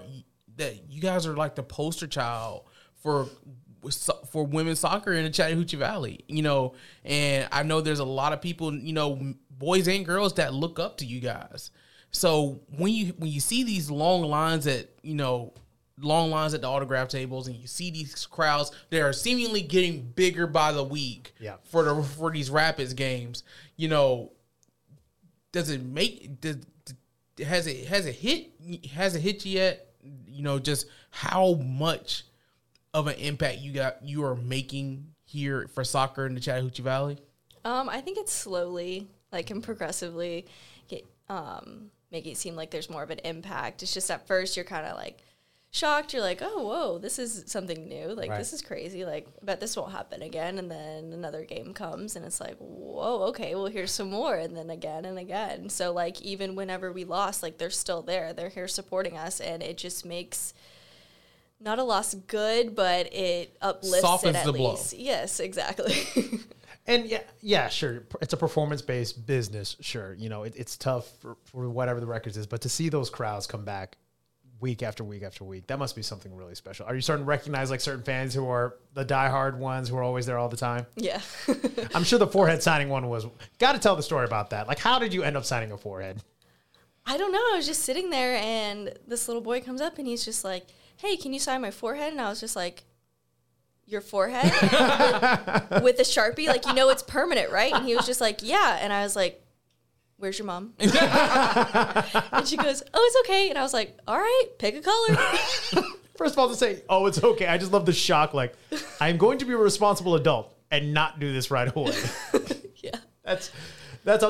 that 0.58 0.90
you 0.90 1.02
guys 1.02 1.28
are 1.28 1.36
like 1.36 1.56
the 1.56 1.64
poster 1.64 2.08
child 2.08 2.66
for 2.96 3.28
for 4.32 4.46
women's 4.46 4.80
soccer 4.80 5.14
in 5.14 5.24
the 5.24 5.30
Chattahoochee 5.30 5.78
Valley, 5.78 6.24
you 6.28 6.42
know, 6.42 6.74
and 7.04 7.48
I 7.52 7.64
know 7.64 7.82
there's 7.82 8.00
a 8.00 8.06
lot 8.06 8.34
of 8.34 8.42
people, 8.42 8.74
you 8.74 8.94
know, 8.94 9.34
boys 9.50 9.88
and 9.88 10.06
girls 10.06 10.34
that 10.34 10.54
look 10.54 10.80
up 10.80 10.98
to 10.98 11.06
you 11.06 11.20
guys. 11.20 11.72
So 12.16 12.62
when 12.78 12.94
you 12.94 13.08
when 13.18 13.30
you 13.30 13.40
see 13.42 13.64
these 13.64 13.92
long 13.92 14.24
lines 14.24 14.68
at 14.68 14.88
you 15.04 15.16
know 15.16 15.54
long 16.00 16.30
lines 16.32 16.54
at 16.54 16.62
the 16.62 16.68
autograph 16.68 17.08
tables 17.10 17.48
and 17.48 17.56
you 17.56 17.68
see 17.68 17.90
these 17.92 18.26
crowds 18.26 18.70
they 18.90 19.02
are 19.02 19.14
seemingly 19.14 19.62
getting 19.62 20.02
bigger 20.02 20.46
by 20.46 20.72
the 20.74 20.84
week 20.84 21.34
Yeah. 21.40 21.56
for 21.64 21.84
the 21.84 22.02
for 22.04 22.32
these 22.32 22.50
Rapids 22.50 22.94
games, 22.94 23.44
you 23.78 23.88
know, 23.90 24.32
does 25.52 25.70
it 25.70 25.84
make 25.84 26.40
does, 26.42 26.58
has 27.44 27.68
it 27.68 27.86
has 27.88 28.06
it 28.06 28.16
hit 28.16 28.52
has 28.94 29.16
it 29.16 29.22
hit 29.22 29.46
you 29.46 29.60
yet? 29.60 29.88
You 30.28 30.44
know, 30.44 30.60
just 30.60 30.88
how 31.12 31.56
much 31.56 32.24
of 32.94 33.08
an 33.08 33.16
impact 33.16 33.60
you 33.60 33.74
got 33.74 34.04
you 34.04 34.24
are 34.24 34.36
making 34.36 35.08
here 35.26 35.68
for 35.74 35.84
soccer 35.84 36.26
in 36.26 36.34
the 36.34 36.40
Chattahoochee 36.40 36.82
Valley? 36.84 37.18
Um, 37.66 37.90
I 37.90 38.00
think 38.02 38.18
it's 38.20 38.32
slowly, 38.32 39.08
like 39.32 39.50
and 39.50 39.64
progressively, 39.64 40.46
get, 40.88 41.04
um, 41.30 41.90
making 42.16 42.32
it 42.32 42.38
seem 42.38 42.56
like 42.56 42.72
there's 42.72 42.90
more 42.90 43.04
of 43.04 43.10
an 43.12 43.20
impact. 43.26 43.84
It's 43.84 43.94
just 43.94 44.10
at 44.10 44.26
first 44.28 44.56
you're 44.56 44.64
kind 44.66 44.86
of 44.88 44.96
like 44.96 45.20
shocked. 45.72 46.14
You're 46.14 46.22
like, 46.22 46.40
oh, 46.42 46.64
whoa, 46.64 46.98
this 46.98 47.20
is 47.20 47.44
something 47.48 47.90
new. 47.90 48.08
Like 48.14 48.30
Right. 48.30 48.38
this 48.38 48.54
is 48.54 48.62
crazy. 48.62 49.04
Like, 49.04 49.28
I 49.42 49.46
bet 49.46 49.60
this 49.60 49.76
won't 49.76 49.92
happen 49.92 50.22
again. 50.22 50.58
And 50.58 50.72
then 50.72 51.12
another 51.12 51.44
game 51.44 51.74
comes, 51.74 52.16
and 52.16 52.24
it's 52.26 52.40
like, 52.40 52.56
whoa, 52.60 53.24
okay, 53.30 53.54
well 53.56 53.66
here's 53.68 53.92
some 53.92 54.10
more, 54.10 54.36
and 54.36 54.56
then 54.56 54.70
again 54.70 55.04
and 55.04 55.18
again. 55.20 55.68
So 55.70 55.92
like 55.92 56.22
even 56.22 56.56
whenever 56.56 56.92
we 56.94 57.04
lost, 57.04 57.44
like 57.44 57.58
they're 57.58 57.70
still 57.70 58.02
there. 58.02 58.32
They're 58.32 58.48
here 58.50 58.68
supporting 58.70 59.18
us, 59.18 59.42
and 59.42 59.62
it 59.62 59.78
just 59.78 60.06
makes. 60.06 60.54
Not 61.60 61.80
a 61.80 61.84
loss 61.84 62.14
good, 62.14 62.76
but 62.76 63.14
it 63.14 63.56
uplifts 63.62 64.02
Softens 64.02 64.36
it 64.36 64.40
at 64.40 64.46
the 64.46 64.52
blow. 64.54 64.72
least. 64.72 64.94
Yes, 64.94 65.40
exactly. 65.40 65.96
And 66.88 67.06
yeah, 67.06 67.22
yeah, 67.42 67.68
sure. 67.68 68.04
It's 68.22 68.34
a 68.34 68.38
performance 68.38 68.82
based 68.82 69.26
business. 69.26 69.76
Sure, 69.82 70.14
you 70.14 70.30
know 70.30 70.44
it, 70.44 70.54
it's 70.56 70.78
tough 70.78 71.10
for, 71.20 71.38
for 71.46 71.70
whatever 71.70 72.00
the 72.00 72.06
records 72.06 72.38
is, 72.38 72.46
but 72.46 72.62
to 72.62 72.70
see 72.70 72.90
those 72.90 73.10
crowds 73.10 73.48
come 73.48 73.66
back 73.66 73.98
week 74.60 74.84
after 74.84 75.04
week 75.04 75.24
after 75.24 75.44
week, 75.44 75.68
that 75.68 75.80
must 75.80 75.96
be 75.96 76.02
something 76.02 76.36
really 76.36 76.56
special. 76.56 76.86
Are 76.86 76.96
you 76.96 77.02
starting 77.02 77.26
to 77.26 77.30
recognize 77.30 77.70
like 77.70 77.82
certain 77.82 78.04
fans 78.04 78.34
who 78.34 78.48
are 78.48 78.76
the 78.94 79.04
diehard 79.04 79.58
ones 79.58 79.90
who 79.90 79.98
are 79.98 80.04
always 80.04 80.26
there 80.26 80.38
all 80.38 80.50
the 80.50 80.58
time? 80.58 80.86
yeah. 80.96 81.22
I'm 81.96 82.04
sure 82.04 82.20
the 82.20 82.28
forehead 82.28 82.62
signing 82.62 82.90
one 82.90 83.08
was. 83.10 83.26
Got 83.60 83.74
to 83.74 83.80
tell 83.80 83.96
the 83.96 84.04
story 84.04 84.26
about 84.26 84.52
that. 84.52 84.68
Like, 84.68 84.80
how 84.80 85.00
did 85.00 85.14
you 85.14 85.24
end 85.24 85.38
up 85.38 85.46
signing 85.46 85.72
a 85.72 85.78
forehead? 85.78 86.22
I 87.06 87.18
don't 87.18 87.32
know. 87.32 87.40
I 87.54 87.58
was 87.58 87.68
just 87.68 87.84
sitting 87.84 88.10
there, 88.10 88.36
and 88.38 88.94
this 89.08 89.28
little 89.28 89.42
boy 89.42 89.62
comes 89.62 89.82
up, 89.82 90.00
and 90.00 90.08
he's 90.08 90.26
just 90.26 90.44
like, 90.44 90.66
"Hey, 90.98 91.18
can 91.18 91.34
you 91.34 91.40
sign 91.40 91.62
my 91.62 91.70
forehead?" 91.70 92.12
And 92.12 92.20
I 92.20 92.30
was 92.30 92.40
just 92.40 92.56
like, 92.56 92.84
"Your 93.86 94.02
forehead 94.02 94.44
with, 95.84 96.00
a 96.00 96.04
sharpie? 96.04 96.48
Like 96.48 96.66
you 96.66 96.74
know 96.74 96.90
it's 96.90 97.04
permanent, 97.04 97.52
right?" 97.52 97.74
And 97.74 97.86
he 97.86 97.96
was 97.96 98.06
just 98.06 98.22
like, 98.22 98.40
"Yeah." 98.42 98.80
And 98.82 98.92
I 98.92 99.04
was 99.04 99.16
like, 99.16 99.44
"Where's 100.18 100.38
your 100.38 100.46
mom?" 100.46 100.74
and 100.80 102.48
she 102.48 102.58
goes, 102.58 102.84
"Oh, 102.94 103.04
it's 103.04 103.30
okay." 103.30 103.50
And 103.50 103.58
I 103.58 103.62
was 103.62 103.74
like, 103.74 103.98
"All 104.08 104.18
right, 104.18 104.46
pick 104.60 104.76
a 104.76 104.82
color." 104.82 105.84
First 106.18 106.36
of 106.36 106.40
all, 106.40 106.48
to 106.48 106.56
say, 106.56 106.82
oh, 106.88 107.08
it's 107.08 107.22
okay. 107.22 107.46
I 107.46 107.58
just 107.58 107.74
love 107.74 107.86
the 107.86 107.92
shock. 107.92 108.34
Like, 108.34 108.54
I'm 109.02 109.18
going 109.18 109.38
to 109.40 109.46
be 109.46 109.52
a 109.52 109.58
responsible 109.58 110.16
adult 110.16 110.56
and 110.72 110.94
not 110.94 111.20
do 111.20 111.34
this 111.34 111.52
right 111.52 111.70
away. 111.76 111.94
yeah. 112.78 112.96
That's 113.24 113.52
that's 114.06 114.24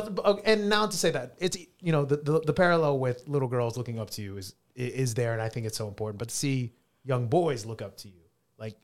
and 0.46 0.70
now 0.70 0.88
to 0.88 0.98
say 0.98 1.12
that 1.12 1.36
it's 1.38 1.58
you 1.82 1.92
know 1.92 2.06
the, 2.06 2.18
the 2.18 2.40
the 2.40 2.54
parallel 2.54 2.98
with 2.98 3.28
little 3.28 3.48
girls 3.48 3.78
looking 3.78 4.00
up 4.00 4.10
to 4.12 4.22
you 4.22 4.38
is 4.38 4.56
is 4.76 5.14
there, 5.14 5.34
and 5.34 5.42
I 5.42 5.50
think 5.50 5.66
it's 5.66 5.78
so 5.78 5.88
important. 5.88 6.18
But 6.18 6.30
to 6.30 6.36
see 6.36 6.74
young 7.04 7.28
boys 7.28 7.66
look 7.66 7.82
up 7.82 7.98
to 7.98 8.08
you, 8.08 8.22
like 8.58 8.78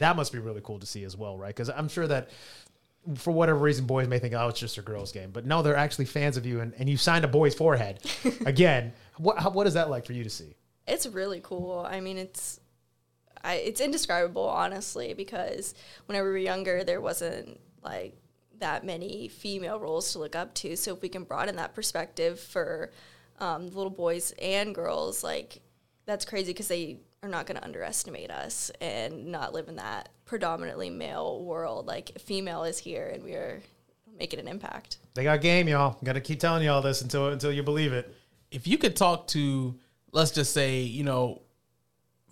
that 0.00 0.16
must 0.16 0.32
be 0.32 0.38
really 0.38 0.60
cool 0.62 0.78
to 0.80 0.86
see 0.86 1.04
as 1.04 1.16
well, 1.16 1.38
right? 1.38 1.54
Because 1.54 1.70
I'm 1.70 1.88
sure 1.88 2.06
that 2.06 2.30
for 3.16 3.30
whatever 3.30 3.58
reason, 3.58 3.86
boys 3.86 4.08
may 4.08 4.18
think, 4.18 4.34
oh, 4.34 4.48
it's 4.48 4.60
just 4.60 4.76
a 4.76 4.82
girls' 4.82 5.12
game, 5.12 5.30
but 5.30 5.46
no, 5.46 5.62
they're 5.62 5.76
actually 5.76 6.04
fans 6.04 6.36
of 6.36 6.44
you, 6.44 6.60
and, 6.60 6.74
and 6.78 6.88
you 6.88 6.96
signed 6.96 7.24
a 7.24 7.28
boy's 7.28 7.54
forehead. 7.54 8.00
Again, 8.46 8.92
what 9.16 9.38
how, 9.38 9.50
what 9.50 9.66
is 9.66 9.74
that 9.74 9.88
like 9.88 10.04
for 10.04 10.12
you 10.12 10.24
to 10.24 10.30
see? 10.30 10.56
It's 10.86 11.06
really 11.06 11.40
cool. 11.42 11.86
I 11.88 12.00
mean, 12.00 12.18
it's 12.18 12.60
I, 13.42 13.54
it's 13.54 13.80
indescribable, 13.80 14.48
honestly, 14.48 15.14
because 15.14 15.74
whenever 16.06 16.28
we 16.28 16.32
were 16.32 16.38
younger, 16.38 16.84
there 16.84 17.00
wasn't 17.00 17.60
like 17.82 18.16
that 18.58 18.84
many 18.84 19.28
female 19.28 19.80
roles 19.80 20.12
to 20.12 20.18
look 20.18 20.36
up 20.36 20.54
to. 20.54 20.76
So 20.76 20.94
if 20.94 21.02
we 21.02 21.08
can 21.08 21.24
broaden 21.24 21.56
that 21.56 21.74
perspective 21.74 22.38
for 22.38 22.90
um, 23.38 23.66
little 23.68 23.90
boys 23.90 24.34
and 24.40 24.74
girls, 24.74 25.24
like 25.24 25.62
that's 26.04 26.24
crazy 26.24 26.52
because 26.52 26.68
they 26.68 26.98
are 27.22 27.28
not 27.28 27.46
going 27.46 27.56
to 27.58 27.64
underestimate 27.64 28.30
us 28.30 28.70
and 28.80 29.26
not 29.26 29.52
live 29.52 29.68
in 29.68 29.76
that 29.76 30.08
predominantly 30.24 30.88
male 30.88 31.44
world. 31.44 31.86
Like 31.86 32.18
female 32.18 32.64
is 32.64 32.78
here, 32.78 33.10
and 33.12 33.22
we 33.22 33.32
are 33.34 33.60
making 34.18 34.40
an 34.40 34.48
impact. 34.48 34.96
They 35.14 35.24
got 35.24 35.40
game, 35.42 35.68
y'all. 35.68 35.98
Got 36.02 36.14
to 36.14 36.20
keep 36.20 36.40
telling 36.40 36.62
you 36.62 36.70
all 36.70 36.80
this 36.82 37.02
until 37.02 37.28
until 37.28 37.52
you 37.52 37.62
believe 37.62 37.92
it. 37.92 38.14
if 38.50 38.66
you 38.66 38.78
could 38.78 38.96
talk 38.96 39.26
to 39.28 39.74
let's 40.12 40.30
just 40.30 40.52
say 40.52 40.80
you 40.80 41.04
know 41.04 41.40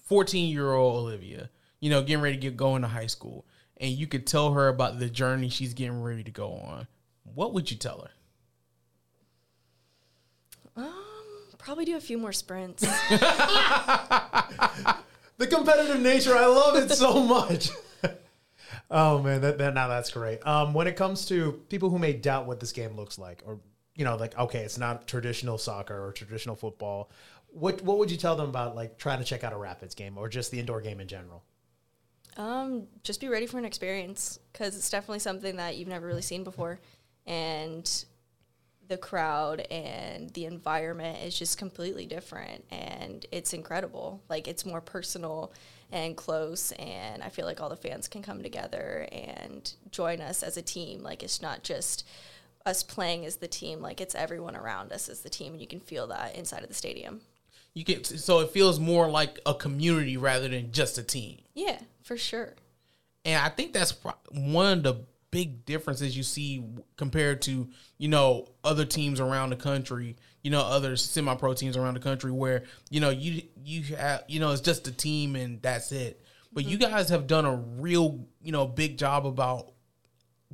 14 0.06 0.50
year 0.50 0.72
old 0.72 0.96
olivia 0.96 1.48
you 1.80 1.90
know 1.90 2.02
getting 2.02 2.20
ready 2.22 2.34
to 2.34 2.40
get 2.40 2.56
going 2.56 2.82
to 2.82 2.88
high 2.88 3.06
school 3.06 3.46
and 3.76 3.92
you 3.92 4.06
could 4.08 4.26
tell 4.26 4.52
her 4.54 4.66
about 4.68 4.98
the 4.98 5.08
journey 5.08 5.48
she's 5.48 5.74
getting 5.74 6.02
ready 6.02 6.24
to 6.24 6.30
go 6.32 6.54
on 6.54 6.88
what 7.34 7.54
would 7.54 7.70
you 7.70 7.76
tell 7.76 8.00
her 8.00 8.10
Um, 10.82 10.92
probably 11.58 11.84
do 11.84 11.96
a 11.96 12.00
few 12.00 12.18
more 12.18 12.32
sprints. 12.32 12.86
The 15.38 15.46
competitive 15.46 16.00
nature, 16.00 16.36
I 16.36 16.46
love 16.46 16.74
it 16.76 16.90
so 16.90 17.22
much. 17.22 17.70
Oh 18.90 19.22
man, 19.22 19.42
that, 19.42 19.58
that 19.58 19.74
now 19.74 19.86
that's 19.86 20.10
great. 20.10 20.44
Um, 20.46 20.72
when 20.74 20.86
it 20.86 20.96
comes 20.96 21.26
to 21.26 21.52
people 21.68 21.90
who 21.90 21.98
may 21.98 22.12
doubt 22.12 22.46
what 22.46 22.58
this 22.58 22.72
game 22.72 22.96
looks 22.96 23.18
like, 23.18 23.42
or 23.46 23.60
you 23.94 24.04
know, 24.04 24.16
like 24.16 24.36
okay, 24.36 24.60
it's 24.60 24.78
not 24.78 25.06
traditional 25.06 25.58
soccer 25.58 26.06
or 26.06 26.12
traditional 26.12 26.56
football. 26.56 27.10
What 27.48 27.82
what 27.82 27.98
would 27.98 28.10
you 28.10 28.16
tell 28.16 28.34
them 28.34 28.48
about 28.48 28.74
like 28.74 28.98
trying 28.98 29.18
to 29.18 29.24
check 29.24 29.44
out 29.44 29.52
a 29.52 29.56
Rapids 29.56 29.94
game 29.94 30.16
or 30.18 30.28
just 30.28 30.50
the 30.50 30.58
indoor 30.58 30.80
game 30.80 31.00
in 31.00 31.06
general? 31.06 31.44
Um, 32.36 32.86
just 33.04 33.20
be 33.20 33.28
ready 33.28 33.46
for 33.46 33.58
an 33.58 33.64
experience 33.64 34.38
because 34.52 34.74
it's 34.74 34.90
definitely 34.90 35.18
something 35.18 35.56
that 35.56 35.76
you've 35.76 35.88
never 35.88 36.06
really 36.06 36.22
seen 36.22 36.42
before, 36.42 36.80
and 37.26 38.04
the 38.88 38.96
crowd 38.96 39.60
and 39.70 40.30
the 40.30 40.46
environment 40.46 41.18
is 41.22 41.38
just 41.38 41.58
completely 41.58 42.06
different, 42.06 42.64
and 42.70 43.24
it's 43.30 43.52
incredible. 43.52 44.22
Like 44.28 44.48
it's 44.48 44.64
more 44.64 44.80
personal 44.80 45.52
and 45.92 46.16
close, 46.16 46.72
and 46.72 47.22
I 47.22 47.28
feel 47.28 47.46
like 47.46 47.60
all 47.60 47.68
the 47.68 47.76
fans 47.76 48.08
can 48.08 48.22
come 48.22 48.42
together 48.42 49.06
and 49.12 49.72
join 49.90 50.20
us 50.20 50.42
as 50.42 50.56
a 50.56 50.62
team. 50.62 51.02
Like 51.02 51.22
it's 51.22 51.42
not 51.42 51.62
just 51.62 52.06
us 52.64 52.82
playing 52.82 53.26
as 53.26 53.36
the 53.36 53.48
team; 53.48 53.80
like 53.80 54.00
it's 54.00 54.14
everyone 54.14 54.56
around 54.56 54.92
us 54.92 55.08
as 55.08 55.20
the 55.20 55.30
team, 55.30 55.52
and 55.52 55.60
you 55.60 55.68
can 55.68 55.80
feel 55.80 56.06
that 56.08 56.34
inside 56.34 56.62
of 56.62 56.68
the 56.68 56.74
stadium. 56.74 57.20
You 57.74 57.84
get 57.84 58.06
so 58.06 58.40
it 58.40 58.50
feels 58.50 58.80
more 58.80 59.08
like 59.08 59.38
a 59.44 59.54
community 59.54 60.16
rather 60.16 60.48
than 60.48 60.72
just 60.72 60.96
a 60.98 61.02
team. 61.02 61.38
Yeah, 61.54 61.78
for 62.02 62.16
sure. 62.16 62.54
And 63.24 63.44
I 63.44 63.50
think 63.50 63.74
that's 63.74 63.94
one 64.30 64.78
of 64.78 64.82
the 64.82 64.94
big 65.30 65.64
differences 65.64 66.16
you 66.16 66.22
see 66.22 66.64
compared 66.96 67.42
to, 67.42 67.68
you 67.98 68.08
know, 68.08 68.46
other 68.64 68.84
teams 68.84 69.20
around 69.20 69.50
the 69.50 69.56
country, 69.56 70.16
you 70.42 70.50
know, 70.50 70.60
other 70.60 70.96
semi-pro 70.96 71.54
teams 71.54 71.76
around 71.76 71.94
the 71.94 72.00
country 72.00 72.30
where, 72.30 72.64
you 72.90 73.00
know, 73.00 73.10
you 73.10 73.42
you 73.62 73.82
have, 73.96 74.24
you 74.28 74.40
know, 74.40 74.52
it's 74.52 74.60
just 74.60 74.86
a 74.88 74.92
team 74.92 75.36
and 75.36 75.60
that's 75.62 75.92
it. 75.92 76.22
But 76.52 76.64
you 76.64 76.78
guys 76.78 77.10
have 77.10 77.26
done 77.26 77.44
a 77.44 77.54
real, 77.54 78.26
you 78.42 78.52
know, 78.52 78.66
big 78.66 78.96
job 78.96 79.26
about 79.26 79.72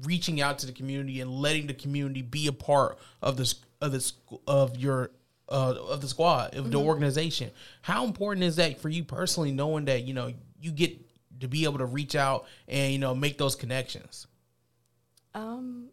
reaching 0.02 0.40
out 0.40 0.58
to 0.58 0.66
the 0.66 0.72
community 0.72 1.20
and 1.20 1.30
letting 1.30 1.66
the 1.66 1.74
community 1.74 2.22
be 2.22 2.48
a 2.48 2.52
part 2.52 2.98
of 3.22 3.36
this 3.36 3.54
of 3.80 3.92
this 3.92 4.14
of 4.46 4.76
your 4.76 5.10
uh, 5.48 5.74
of 5.88 6.00
the 6.00 6.08
squad 6.08 6.56
of 6.56 6.70
the 6.70 6.78
organization. 6.78 7.50
How 7.82 8.04
important 8.04 8.44
is 8.44 8.56
that 8.56 8.80
for 8.80 8.88
you 8.88 9.04
personally, 9.04 9.52
knowing 9.52 9.84
that 9.84 10.02
you 10.02 10.14
know 10.14 10.32
you 10.60 10.72
get 10.72 10.98
to 11.40 11.48
be 11.48 11.64
able 11.64 11.78
to 11.78 11.86
reach 11.86 12.16
out 12.16 12.46
and 12.66 12.92
you 12.92 12.98
know 12.98 13.14
make 13.14 13.38
those 13.38 13.54
connections? 13.54 14.26
Um, 15.34 15.90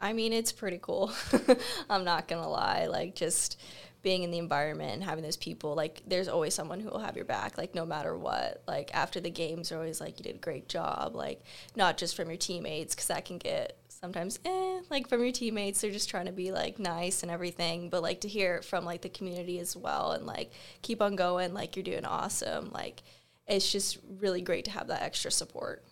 I 0.00 0.12
mean, 0.12 0.32
it's 0.32 0.52
pretty 0.52 0.78
cool. 0.80 1.12
I'm 1.90 2.04
not 2.04 2.28
gonna 2.28 2.48
lie. 2.48 2.86
Like, 2.86 3.14
just 3.14 3.58
being 4.02 4.22
in 4.22 4.30
the 4.30 4.38
environment 4.38 4.92
and 4.92 5.02
having 5.02 5.24
those 5.24 5.36
people, 5.36 5.74
like, 5.74 6.02
there's 6.06 6.28
always 6.28 6.54
someone 6.54 6.78
who 6.78 6.88
will 6.88 7.00
have 7.00 7.16
your 7.16 7.24
back, 7.24 7.58
like, 7.58 7.74
no 7.74 7.84
matter 7.84 8.16
what. 8.16 8.62
Like, 8.68 8.94
after 8.94 9.20
the 9.20 9.30
games, 9.30 9.72
are 9.72 9.76
always 9.76 10.00
like, 10.00 10.18
you 10.18 10.24
did 10.24 10.36
a 10.36 10.38
great 10.38 10.68
job. 10.68 11.16
Like, 11.16 11.42
not 11.74 11.98
just 11.98 12.14
from 12.14 12.28
your 12.28 12.36
teammates, 12.36 12.94
because 12.94 13.08
that 13.08 13.24
can 13.24 13.38
get 13.38 13.76
sometimes, 13.88 14.38
eh, 14.44 14.80
like, 14.88 15.08
from 15.08 15.22
your 15.22 15.32
teammates, 15.32 15.80
they're 15.80 15.90
just 15.90 16.08
trying 16.08 16.26
to 16.26 16.32
be, 16.32 16.52
like, 16.52 16.78
nice 16.78 17.22
and 17.24 17.32
everything. 17.32 17.90
But, 17.90 18.02
like, 18.02 18.20
to 18.20 18.28
hear 18.28 18.56
it 18.56 18.64
from, 18.64 18.84
like, 18.84 19.02
the 19.02 19.08
community 19.08 19.58
as 19.58 19.76
well 19.76 20.12
and, 20.12 20.26
like, 20.26 20.52
keep 20.82 21.02
on 21.02 21.16
going, 21.16 21.52
like, 21.54 21.74
you're 21.74 21.82
doing 21.82 22.04
awesome. 22.04 22.70
Like, 22.70 23.02
it's 23.48 23.70
just 23.72 23.98
really 24.20 24.42
great 24.42 24.66
to 24.66 24.70
have 24.70 24.86
that 24.88 25.02
extra 25.02 25.32
support. 25.32 25.84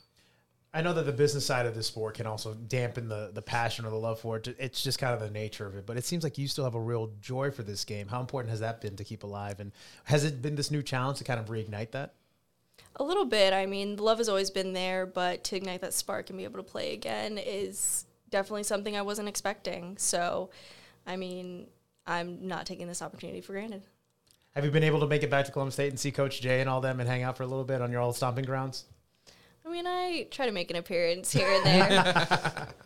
I 0.77 0.83
know 0.83 0.93
that 0.93 1.07
the 1.07 1.13
business 1.13 1.47
side 1.47 1.65
of 1.65 1.75
this 1.75 1.87
sport 1.87 2.17
can 2.17 2.27
also 2.27 2.53
dampen 2.53 3.09
the 3.09 3.31
the 3.33 3.41
passion 3.41 3.87
or 3.87 3.91
the 3.91 3.97
love 3.97 4.21
for 4.21 4.37
it. 4.37 4.55
It's 4.59 4.83
just 4.83 4.99
kind 4.99 5.15
of 5.15 5.21
the 5.21 5.31
nature 5.31 5.67
of 5.67 5.75
it. 5.75 5.87
But 5.87 5.97
it 5.97 6.05
seems 6.05 6.23
like 6.23 6.37
you 6.37 6.47
still 6.49 6.65
have 6.65 6.75
a 6.75 6.81
real 6.81 7.13
joy 7.23 7.51
for 7.51 7.63
this 7.63 7.87
game. 7.87 8.09
How 8.09 8.21
important 8.21 8.51
has 8.51 8.61
that 8.61 8.83
been 8.83 8.95
to 8.97 9.05
keep 9.05 9.23
alive? 9.23 9.59
And 9.59 9.73
has 10.05 10.25
it 10.25 10.43
been 10.43 10.55
this 10.55 10.71
new 10.71 10.83
challenge 10.83 11.17
to 11.19 11.25
kind 11.25 11.41
of 11.41 11.47
reignite 11.47 11.93
that? 11.93 12.13
A 12.97 13.03
little 13.03 13.25
bit. 13.25 13.55
I 13.55 13.65
mean, 13.65 13.97
the 13.97 14.03
love 14.03 14.19
has 14.19 14.29
always 14.29 14.51
been 14.51 14.75
there, 14.75 15.07
but 15.07 15.45
to 15.45 15.57
ignite 15.57 15.81
that 15.81 15.95
spark 15.95 16.29
and 16.29 16.37
be 16.37 16.45
able 16.45 16.59
to 16.59 16.63
play 16.63 16.93
again 16.93 17.39
is 17.39 18.05
definitely 18.29 18.65
something 18.65 18.95
I 18.99 19.03
wasn't 19.03 19.31
expecting. 19.31 19.97
So, 19.97 20.51
I 21.07 21.17
mean, 21.17 21.69
I'm 22.07 22.49
not 22.49 22.67
taking 22.67 22.87
this 22.87 23.01
opportunity 23.01 23.41
for 23.41 23.55
granted. 23.55 23.83
Have 24.55 24.67
you 24.67 24.71
been 24.71 24.85
able 24.85 25.01
to 25.01 25.07
make 25.07 25.23
it 25.23 25.31
back 25.31 25.47
to 25.47 25.53
Columbus 25.53 25.75
State 25.75 25.89
and 25.89 25.99
see 25.99 26.11
Coach 26.11 26.43
Jay 26.43 26.61
and 26.61 26.69
all 26.69 26.83
them 26.83 27.01
and 27.01 27.09
hang 27.09 27.23
out 27.23 27.39
for 27.39 27.45
a 27.45 27.47
little 27.47 27.65
bit 27.65 27.81
on 27.81 27.91
your 27.91 28.03
old 28.03 28.15
stomping 28.15 28.45
grounds? 28.45 28.85
I 29.67 29.71
mean, 29.71 29.87
I 29.87 30.29
try 30.31 30.47
to 30.47 30.53
make 30.53 30.71
an 30.71 30.77
appearance 30.77 31.33
here 31.33 31.49
and 31.49 31.67
there. 31.67 32.69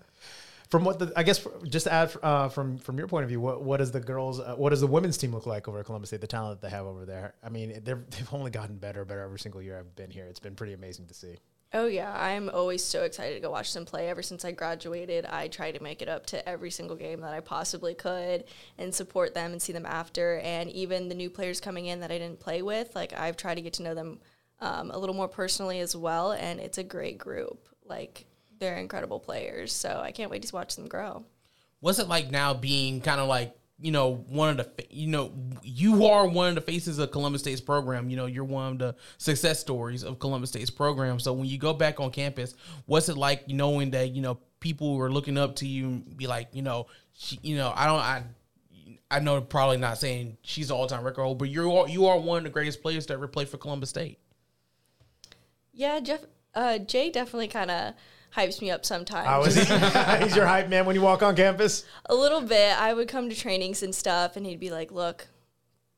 From 0.71 0.85
what 0.85 1.01
the 1.01 1.13
I 1.17 1.25
guess 1.25 1.45
just 1.65 1.87
to 1.87 1.93
add 1.93 2.15
uh, 2.23 2.49
from 2.49 2.79
from 2.79 2.97
your 2.97 3.09
point 3.09 3.25
of 3.25 3.29
view, 3.29 3.41
what 3.41 3.61
what 3.61 3.79
does 3.79 3.91
the 3.91 3.99
girls, 3.99 4.39
uh, 4.39 4.55
what 4.55 4.71
does 4.71 4.81
the 4.81 4.87
women's 4.87 5.19
team 5.19 5.33
look 5.33 5.45
like 5.45 5.67
over 5.67 5.81
at 5.81 5.87
Columbus 5.87 6.11
State? 6.11 6.21
The 6.21 6.29
talent 6.29 6.61
that 6.61 6.69
they 6.69 6.71
have 6.73 6.87
over 6.87 7.05
there. 7.05 7.35
I 7.43 7.49
mean, 7.49 7.81
they've 7.83 8.33
only 8.33 8.53
gotten 8.53 8.77
better, 8.77 9.05
better 9.05 9.21
every 9.21 9.41
single 9.41 9.61
year 9.61 9.77
I've 9.81 9.97
been 9.97 10.13
here. 10.13 10.27
It's 10.27 10.39
been 10.39 10.55
pretty 10.55 10.73
amazing 10.73 11.07
to 11.07 11.15
see. 11.15 11.39
oh, 11.75 11.87
yeah. 11.87 12.13
I'm 12.17 12.49
always 12.51 12.85
so 12.85 13.03
excited 13.03 13.35
to 13.35 13.41
go 13.41 13.51
watch 13.51 13.73
them 13.75 13.85
play. 13.85 14.09
Ever 14.09 14.23
since 14.23 14.45
I 14.45 14.53
graduated, 14.53 15.27
I 15.27 15.49
try 15.49 15.73
to 15.73 15.83
make 15.83 16.03
it 16.03 16.09
up 16.09 16.27
to 16.27 16.49
every 16.49 16.71
single 16.71 16.97
game 16.97 17.21
that 17.23 17.33
I 17.35 17.41
possibly 17.41 17.95
could 17.95 18.45
and 18.79 18.95
support 18.95 19.35
them 19.35 19.51
and 19.51 19.61
see 19.61 19.73
them 19.73 19.87
after. 19.87 20.39
And 20.39 20.71
even 20.71 21.09
the 21.09 21.17
new 21.17 21.31
players 21.31 21.61
coming 21.61 21.87
in 21.87 21.99
that 22.01 22.13
I 22.13 22.19
didn't 22.19 22.39
play 22.39 22.63
with, 22.63 22.95
like, 22.95 23.13
I've 23.13 23.37
tried 23.37 23.57
to 23.57 23.63
get 23.63 23.73
to 23.75 23.83
know 23.83 23.95
them 23.95 24.21
um, 24.61 24.91
a 24.91 24.99
little 24.99 25.15
more 25.15 25.29
personally 25.29 25.81
as 25.81 25.95
well. 25.97 26.33
And 26.33 26.61
it's 26.61 26.79
a 26.79 26.85
great 26.85 27.19
group. 27.19 27.69
Like, 27.85 28.27
they're 28.59 28.77
incredible 28.77 29.21
players. 29.21 29.73
So 29.73 30.01
I 30.03 30.13
can't 30.13 30.31
wait 30.31 30.43
to 30.43 30.55
watch 30.55 30.77
them 30.77 30.89
grow. 30.89 31.25
What's 31.81 31.99
it 31.99 32.09
like 32.09 32.31
now 32.31 32.55
being 32.55 33.01
kind 33.01 33.21
of 33.21 33.29
like 33.29 33.57
you 33.81 33.91
know 33.91 34.17
one 34.29 34.51
of 34.51 34.57
the 34.59 34.87
you 34.91 35.07
know 35.07 35.33
you 35.63 36.07
are 36.07 36.27
one 36.29 36.51
of 36.51 36.55
the 36.55 36.61
faces 36.61 36.99
of 36.99 37.11
Columbus 37.11 37.41
State's 37.41 37.61
program. 37.61 38.11
You 38.11 38.17
know 38.17 38.27
you're 38.27 38.45
one 38.45 38.73
of 38.73 38.79
the 38.79 38.95
success 39.19 39.59
stories 39.59 40.05
of 40.05 40.19
Columbus 40.19 40.51
State's 40.51 40.71
program. 40.71 41.19
So 41.19 41.33
when 41.33 41.47
you 41.47 41.59
go 41.59 41.73
back 41.73 41.99
on 41.99 42.11
campus, 42.11 42.55
what's 42.87 43.09
it 43.09 43.17
like 43.17 43.49
knowing 43.49 43.91
that 43.93 44.11
you 44.11 44.21
know 44.21 44.39
people 44.61 45.01
are 45.01 45.11
looking 45.11 45.39
up 45.39 45.57
to 45.57 45.67
you 45.67 45.87
and 45.87 46.17
be 46.17 46.27
like 46.27 46.49
you 46.53 46.63
know 46.63 46.87
she, 47.15 47.39
you 47.43 47.57
know 47.57 47.73
I 47.75 47.87
don't 47.87 48.01
I. 48.01 48.23
I 49.13 49.19
know 49.19 49.41
probably 49.41 49.77
not 49.77 49.99
saying 49.99 50.37
she's 50.43 50.69
the 50.69 50.77
all-time 50.77 51.03
record 51.03 51.23
holder, 51.23 51.39
but 51.39 51.49
you 51.49 51.73
are 51.75 51.89
you 51.89 52.07
are 52.07 52.17
one 52.17 52.39
of 52.39 52.45
the 52.45 52.51
greatest 52.51 52.81
players 52.81 53.07
to 53.07 53.15
ever 53.15 53.27
play 53.27 53.45
for 53.45 53.57
Columbus 53.57 53.91
State. 53.91 54.21
Yeah, 55.81 55.99
Jeff, 56.01 56.21
uh, 56.55 56.77
Jay 56.77 57.09
definitely 57.09 57.49
kind 57.49 57.71
of 57.71 57.95
hypes 58.37 58.61
me 58.61 58.71
up 58.71 58.85
sometimes. 58.85 59.27
How 59.27 59.43
is 59.45 59.55
he? 59.55 59.63
He's 60.23 60.37
your 60.37 60.45
hype 60.45 60.69
man 60.69 60.85
when 60.85 60.95
you 60.95 61.01
walk 61.01 61.23
on 61.23 61.35
campus. 61.35 61.87
a 62.05 62.15
little 62.15 62.43
bit. 62.43 62.79
I 62.79 62.93
would 62.93 63.09
come 63.09 63.31
to 63.31 63.35
trainings 63.35 63.83
and 63.83 63.95
stuff, 63.95 64.37
and 64.37 64.45
he'd 64.45 64.61
be 64.61 64.71
like, 64.71 64.93
"Look, 64.93 65.29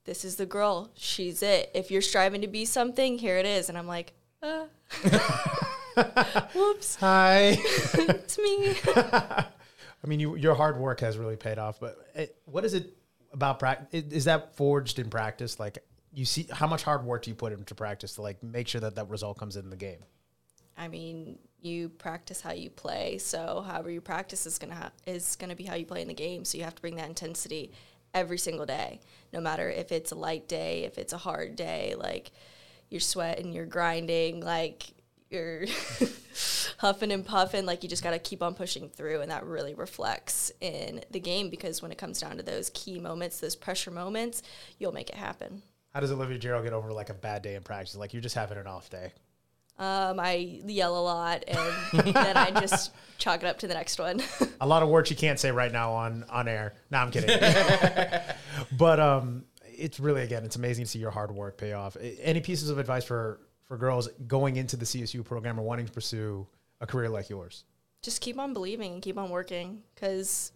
this 0.05 0.25
is 0.25 0.37
the 0.37 0.47
girl. 0.47 0.93
She's 0.95 1.43
it. 1.43 1.69
If 1.75 1.91
you're 1.91 2.01
striving 2.01 2.43
to 2.43 2.47
be 2.47 2.65
something, 2.65 3.19
here 3.19 3.39
it 3.39 3.45
is." 3.45 3.69
And 3.69 3.77
I'm 3.77 3.89
like, 3.89 4.13
uh. 4.41 4.67
"Whoops, 6.55 6.95
Hi. 7.01 7.59
it's 7.59 8.39
me." 8.39 8.77
I 8.95 10.07
mean, 10.07 10.21
you, 10.21 10.37
your 10.37 10.55
hard 10.55 10.79
work 10.79 11.01
has 11.01 11.19
really 11.19 11.35
paid 11.35 11.59
off. 11.59 11.81
But 11.81 11.99
it, 12.15 12.37
what 12.45 12.65
is 12.65 12.75
it 12.75 12.97
about 13.33 13.59
practice? 13.59 14.05
Is 14.13 14.27
that 14.27 14.55
forged 14.55 15.01
in 15.01 15.11
practice? 15.11 15.59
Like 15.59 15.85
you 16.13 16.25
see, 16.25 16.47
how 16.51 16.67
much 16.67 16.83
hard 16.83 17.05
work 17.05 17.23
do 17.23 17.31
you 17.31 17.35
put 17.35 17.53
into 17.53 17.75
practice 17.75 18.15
to 18.17 18.23
like 18.23 18.43
make 18.43 18.69
sure 18.69 18.81
that 18.81 18.97
that 18.97 19.09
result 19.09 19.39
comes 19.39 19.57
in 19.57 19.71
the 19.71 19.77
game? 19.77 20.01
I 20.77 20.89
mean, 20.89 21.39
you 21.61 21.89
practice 21.89 22.41
how 22.41 22.53
you 22.53 22.71
play. 22.71 23.19
So 23.19 23.65
however 23.67 23.91
you 23.91 24.01
practice 24.01 24.47
is 24.47 24.59
gonna 24.59 24.75
ha- 24.75 24.93
is 25.07 25.37
gonna 25.37 25.57
be 25.57 25.65
how 25.65 25.75
you 25.75 25.87
play 25.87 26.03
in 26.03 26.09
the 26.09 26.15
game. 26.15 26.45
So 26.45 26.59
you 26.59 26.65
have 26.65 26.75
to 26.75 26.83
bring 26.83 26.97
that 26.97 27.09
intensity 27.09 27.73
every 28.15 28.39
single 28.39 28.67
day, 28.67 29.01
no 29.33 29.41
matter 29.41 29.71
if 29.71 29.93
it's 29.93 30.13
a 30.13 30.17
light 30.17 30.49
day, 30.49 30.85
if 30.85 30.99
it's 30.99 31.13
a 31.13 31.19
hard 31.19 31.57
day. 31.57 31.95
Like 31.97 32.33
you're 32.91 33.01
sweating, 33.01 33.53
you're 33.53 33.67
grinding, 33.67 34.41
like 34.41 34.93
you're 35.31 35.65
huffing 36.79 37.13
and 37.13 37.25
puffing. 37.25 37.65
Like 37.65 37.83
you 37.83 37.89
just 37.89 38.03
gotta 38.03 38.19
keep 38.19 38.43
on 38.43 38.55
pushing 38.55 38.89
through, 38.89 39.21
and 39.23 39.31
that 39.31 39.47
really 39.47 39.75
reflects 39.75 40.53
in 40.61 41.03
the 41.11 41.21
game 41.21 41.49
because 41.49 41.81
when 41.81 41.93
it 41.93 41.99
comes 41.99 42.21
down 42.21 42.37
to 42.37 42.43
those 42.43 42.71
key 42.75 42.99
moments, 42.99 43.41
those 43.41 43.57
pressure 43.57 43.91
moments, 43.91 44.43
you'll 44.79 44.93
make 44.93 45.09
it 45.09 45.17
happen. 45.17 45.63
How 45.93 46.01
does 46.01 46.13
Olivia 46.13 46.39
Gerald 46.39 46.65
get 46.65 46.73
over 46.73 46.93
like 46.93 47.11
a 47.11 47.15
bad 47.15 47.43
day 47.43 47.55
in 47.55 47.63
practice? 47.63 47.97
Like 47.97 48.13
you're 48.13 48.23
just 48.23 48.35
having 48.35 48.59
an 48.59 48.67
off 48.67 48.91
day. 48.91 49.13
Um, 49.79 50.21
I 50.21 50.61
yell 50.67 50.99
a 50.99 51.01
lot, 51.01 51.45
and 51.49 52.15
then 52.15 52.37
I 52.37 52.51
just 52.61 52.93
chalk 53.19 53.43
it 53.43 53.47
up 53.47 53.59
to 53.61 53.67
the 53.67 53.75
next 53.75 53.99
one. 53.99 54.23
A 54.61 54.67
lot 54.67 54.83
of 54.83 54.91
words 54.91 55.11
you 55.11 55.17
can't 55.17 55.41
say 55.41 55.51
right 55.51 55.73
now 55.73 55.93
on 55.93 56.25
on 56.29 56.47
air. 56.47 56.75
No, 56.91 56.99
I'm 56.99 57.11
kidding. 57.11 57.31
but 58.77 59.01
um, 59.01 59.45
it's 59.65 59.99
really 59.99 60.23
again, 60.23 60.45
it's 60.45 60.57
amazing 60.57 60.85
to 60.85 60.91
see 60.91 60.99
your 60.99 61.11
hard 61.11 61.33
work 61.33 61.57
pay 61.57 61.73
off. 61.73 61.97
Any 62.21 62.41
pieces 62.41 62.69
of 62.69 62.79
advice 62.79 63.05
for 63.05 63.41
for 63.65 63.79
girls 63.79 64.09
going 64.27 64.57
into 64.57 64.77
the 64.77 64.85
CSU 64.85 65.25
program 65.25 65.59
or 65.59 65.63
wanting 65.63 65.87
to 65.87 65.93
pursue 65.93 66.47
a 66.81 66.87
career 66.87 67.09
like 67.09 67.31
yours? 67.31 67.65
just 68.03 68.21
keep 68.21 68.39
on 68.39 68.53
believing 68.53 68.95
and 68.95 69.03
keep 69.03 69.17
on 69.17 69.31
working 69.31 69.81
because 69.95 70.53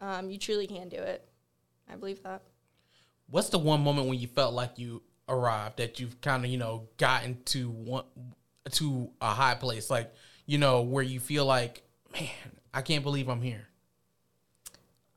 um, 0.00 0.28
you 0.28 0.38
truly 0.38 0.66
can 0.66 0.88
do 0.88 0.96
it. 0.96 1.26
I 1.90 1.96
believe 1.96 2.22
that. 2.24 2.42
What's 3.30 3.50
the 3.50 3.58
one 3.58 3.82
moment 3.82 4.08
when 4.08 4.18
you 4.18 4.26
felt 4.26 4.54
like 4.54 4.78
you 4.78 5.02
arrived 5.28 5.76
that 5.76 6.00
you've 6.00 6.20
kind 6.20 6.44
of 6.44 6.50
you 6.50 6.58
know 6.58 6.88
gotten 6.96 7.42
to 7.46 7.70
one 7.70 8.04
to 8.72 9.10
a 9.20 9.30
high 9.30 9.54
place, 9.54 9.90
like 9.90 10.12
you 10.46 10.58
know 10.58 10.82
where 10.82 11.04
you 11.04 11.20
feel 11.20 11.44
like, 11.44 11.82
man, 12.12 12.30
I 12.72 12.82
can't 12.82 13.04
believe 13.04 13.28
I'm 13.28 13.42
here. 13.42 13.68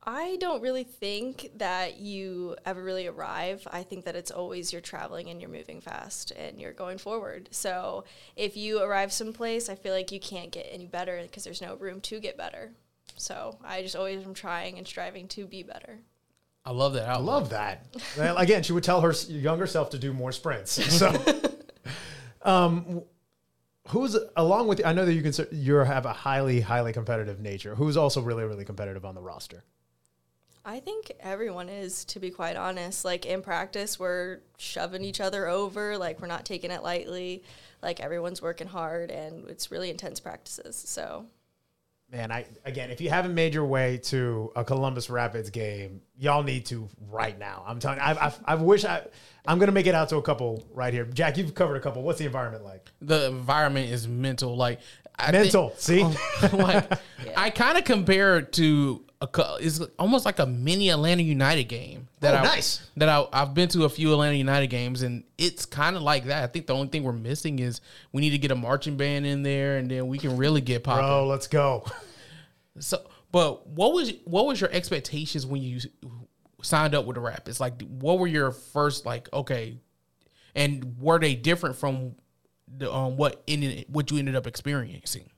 I 0.04 0.36
don't 0.40 0.62
really 0.62 0.82
think 0.82 1.52
that 1.58 1.98
you 1.98 2.56
ever 2.66 2.82
really 2.82 3.06
arrive. 3.06 3.66
I 3.70 3.84
think 3.84 4.04
that 4.04 4.16
it's 4.16 4.32
always 4.32 4.72
you're 4.72 4.80
traveling 4.80 5.30
and 5.30 5.40
you're 5.40 5.48
moving 5.48 5.80
fast 5.80 6.32
and 6.32 6.60
you're 6.60 6.72
going 6.72 6.98
forward. 6.98 7.48
So 7.52 8.02
if 8.34 8.56
you 8.56 8.82
arrive 8.82 9.12
someplace, 9.12 9.68
I 9.68 9.76
feel 9.76 9.94
like 9.94 10.10
you 10.10 10.18
can't 10.18 10.50
get 10.50 10.66
any 10.72 10.86
better 10.86 11.22
because 11.22 11.44
there's 11.44 11.62
no 11.62 11.76
room 11.76 12.00
to 12.00 12.18
get 12.18 12.36
better. 12.36 12.72
So 13.16 13.58
I 13.62 13.82
just 13.82 13.94
always 13.94 14.24
am 14.24 14.34
trying 14.34 14.76
and 14.76 14.88
striving 14.88 15.28
to 15.28 15.46
be 15.46 15.62
better. 15.62 16.00
I 16.64 16.70
love 16.70 16.92
that. 16.94 17.08
I 17.08 17.18
love 17.18 17.50
that. 17.50 17.86
Well, 18.16 18.36
Again, 18.36 18.62
she 18.62 18.72
would 18.72 18.84
tell 18.84 19.00
her 19.00 19.12
younger 19.28 19.66
self 19.66 19.90
to 19.90 19.98
do 19.98 20.12
more 20.12 20.32
sprints. 20.32 20.78
So, 20.98 21.12
um, 22.42 23.02
who's 23.88 24.16
along 24.36 24.68
with? 24.68 24.84
I 24.84 24.92
know 24.92 25.04
that 25.04 25.12
you 25.14 25.22
can 25.22 25.32
you 25.50 25.74
have 25.76 26.06
a 26.06 26.12
highly 26.12 26.60
highly 26.60 26.92
competitive 26.92 27.40
nature. 27.40 27.74
Who's 27.74 27.96
also 27.96 28.20
really 28.20 28.44
really 28.44 28.64
competitive 28.64 29.04
on 29.04 29.14
the 29.14 29.20
roster? 29.20 29.64
I 30.64 30.78
think 30.78 31.10
everyone 31.18 31.68
is, 31.68 32.04
to 32.06 32.20
be 32.20 32.30
quite 32.30 32.56
honest. 32.56 33.04
Like 33.04 33.26
in 33.26 33.42
practice, 33.42 33.98
we're 33.98 34.38
shoving 34.58 35.02
each 35.02 35.20
other 35.20 35.48
over, 35.48 35.98
like 35.98 36.20
we're 36.20 36.28
not 36.28 36.44
taking 36.44 36.70
it 36.70 36.82
lightly. 36.84 37.42
Like 37.82 37.98
everyone's 37.98 38.40
working 38.40 38.68
hard 38.68 39.10
and 39.10 39.48
it's 39.48 39.72
really 39.72 39.90
intense 39.90 40.20
practices. 40.20 40.76
So 40.76 41.26
Man, 42.12 42.30
I 42.30 42.44
again, 42.66 42.90
if 42.90 43.00
you 43.00 43.08
haven't 43.08 43.34
made 43.34 43.54
your 43.54 43.64
way 43.64 43.96
to 44.04 44.52
a 44.54 44.62
Columbus 44.62 45.08
Rapids 45.08 45.48
game, 45.48 46.02
y'all 46.18 46.42
need 46.42 46.66
to 46.66 46.86
right 47.10 47.38
now. 47.38 47.64
I'm 47.66 47.78
telling 47.78 47.96
you, 47.96 48.04
I, 48.04 48.26
I, 48.26 48.32
I 48.44 48.54
wish 48.56 48.84
I, 48.84 49.06
I'm 49.46 49.58
gonna 49.58 49.72
make 49.72 49.86
it 49.86 49.94
out 49.94 50.10
to 50.10 50.16
a 50.18 50.22
couple 50.22 50.62
right 50.74 50.92
here. 50.92 51.06
Jack, 51.06 51.38
you've 51.38 51.54
covered 51.54 51.76
a 51.76 51.80
couple. 51.80 52.02
What's 52.02 52.18
the 52.18 52.26
environment 52.26 52.64
like? 52.64 52.90
The 53.00 53.28
environment 53.28 53.90
is 53.90 54.06
mental. 54.06 54.54
Like 54.54 54.80
I 55.18 55.30
think- 55.30 55.44
Mental. 55.44 55.72
See, 55.78 56.02
like 56.52 56.92
I 57.36 57.48
kind 57.48 57.78
of 57.78 57.84
compare 57.84 58.36
it 58.38 58.52
to 58.54 59.02
a 59.22 59.56
it's 59.60 59.80
almost 59.98 60.24
like 60.24 60.38
a 60.40 60.46
mini 60.46 60.90
Atlanta 60.90 61.22
United 61.22 61.64
game 61.64 62.08
that 62.20 62.34
Oh, 62.34 62.38
I 62.38 62.42
nice. 62.42 62.86
that 62.96 63.08
I, 63.08 63.24
I've 63.32 63.54
been 63.54 63.68
to 63.70 63.84
a 63.84 63.88
few 63.88 64.12
Atlanta 64.12 64.34
United 64.36 64.66
games 64.66 65.02
and 65.02 65.22
it's 65.38 65.64
kind 65.64 65.94
of 65.96 66.02
like 66.02 66.24
that. 66.26 66.42
I 66.42 66.46
think 66.48 66.66
the 66.66 66.74
only 66.74 66.88
thing 66.88 67.04
we're 67.04 67.12
missing 67.12 67.58
is 67.60 67.80
we 68.12 68.20
need 68.20 68.30
to 68.30 68.38
get 68.38 68.50
a 68.50 68.56
marching 68.56 68.96
band 68.96 69.24
in 69.26 69.42
there 69.42 69.76
and 69.78 69.90
then 69.90 70.08
we 70.08 70.18
can 70.18 70.36
really 70.36 70.60
get 70.60 70.82
popping. 70.84 71.06
bro, 71.06 71.26
let's 71.26 71.46
go. 71.46 71.84
So, 72.80 73.02
but 73.30 73.66
what 73.68 73.92
was 73.92 74.12
what 74.24 74.46
was 74.46 74.60
your 74.60 74.70
expectations 74.72 75.46
when 75.46 75.62
you 75.62 75.80
signed 76.62 76.94
up 76.94 77.04
with 77.06 77.14
the 77.16 77.20
Rapids? 77.20 77.60
Like, 77.60 77.80
what 77.82 78.18
were 78.18 78.26
your 78.26 78.50
first 78.50 79.04
like? 79.06 79.28
Okay, 79.32 79.78
and 80.54 80.96
were 80.98 81.18
they 81.18 81.34
different 81.34 81.76
from 81.76 82.14
the 82.74 82.92
um 82.92 83.16
what 83.16 83.42
in 83.46 83.84
what 83.88 84.10
you 84.10 84.18
ended 84.18 84.36
up 84.36 84.46
experiencing? 84.46 85.28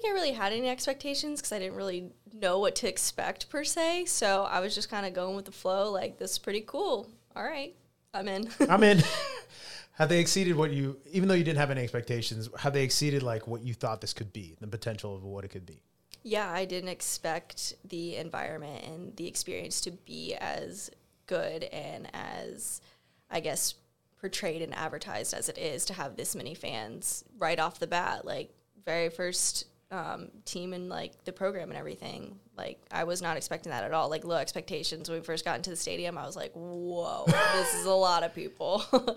Think 0.00 0.12
I 0.12 0.14
really 0.14 0.32
had 0.32 0.52
any 0.52 0.68
expectations 0.68 1.40
because 1.40 1.52
I 1.52 1.58
didn't 1.58 1.76
really 1.76 2.10
know 2.32 2.58
what 2.58 2.74
to 2.76 2.88
expect 2.88 3.50
per 3.50 3.64
se. 3.64 4.06
So 4.06 4.44
I 4.44 4.60
was 4.60 4.74
just 4.74 4.90
kind 4.90 5.04
of 5.04 5.12
going 5.12 5.36
with 5.36 5.44
the 5.44 5.52
flow. 5.52 5.90
Like 5.90 6.18
this 6.18 6.32
is 6.32 6.38
pretty 6.38 6.62
cool. 6.66 7.10
All 7.36 7.44
right, 7.44 7.74
I'm 8.14 8.28
in. 8.28 8.48
I'm 8.68 8.82
in. 8.82 9.02
have 9.92 10.08
they 10.08 10.20
exceeded 10.20 10.56
what 10.56 10.70
you, 10.70 10.98
even 11.12 11.28
though 11.28 11.34
you 11.34 11.44
didn't 11.44 11.58
have 11.58 11.70
any 11.70 11.82
expectations, 11.82 12.48
have 12.58 12.72
they 12.72 12.82
exceeded 12.82 13.22
like 13.22 13.46
what 13.46 13.62
you 13.62 13.74
thought 13.74 14.00
this 14.00 14.12
could 14.12 14.32
be, 14.32 14.56
the 14.60 14.66
potential 14.66 15.14
of 15.14 15.22
what 15.22 15.44
it 15.44 15.48
could 15.48 15.66
be? 15.66 15.82
yeah, 16.22 16.50
I 16.50 16.64
didn't 16.64 16.90
expect 16.90 17.74
the 17.84 18.16
environment 18.16 18.84
and 18.84 19.16
the 19.16 19.26
experience 19.26 19.80
to 19.82 19.90
be 19.90 20.34
as 20.34 20.90
good 21.26 21.64
and 21.64 22.08
as, 22.12 22.80
I 23.30 23.40
guess, 23.40 23.74
portrayed 24.20 24.60
and 24.60 24.74
advertised 24.74 25.32
as 25.32 25.48
it 25.48 25.56
is 25.56 25.86
to 25.86 25.94
have 25.94 26.16
this 26.16 26.36
many 26.36 26.54
fans 26.54 27.24
right 27.38 27.58
off 27.58 27.78
the 27.78 27.86
bat. 27.86 28.26
Like 28.26 28.52
very 28.84 29.08
first 29.08 29.64
um, 29.90 30.28
team 30.44 30.72
and 30.72 30.88
like 30.88 31.24
the 31.24 31.32
program 31.32 31.70
and 31.70 31.78
everything. 31.78 32.38
Like 32.56 32.80
I 32.90 33.04
was 33.04 33.20
not 33.22 33.36
expecting 33.36 33.70
that 33.70 33.84
at 33.84 33.92
all. 33.92 34.08
Like 34.08 34.24
low 34.24 34.36
expectations 34.36 35.08
when 35.08 35.18
we 35.18 35.24
first 35.24 35.44
got 35.44 35.56
into 35.56 35.70
the 35.70 35.76
stadium. 35.76 36.16
I 36.18 36.26
was 36.26 36.36
like, 36.36 36.52
whoa, 36.54 37.24
this 37.26 37.74
is 37.74 37.86
a 37.86 37.92
lot 37.92 38.22
of 38.22 38.34
people. 38.34 38.84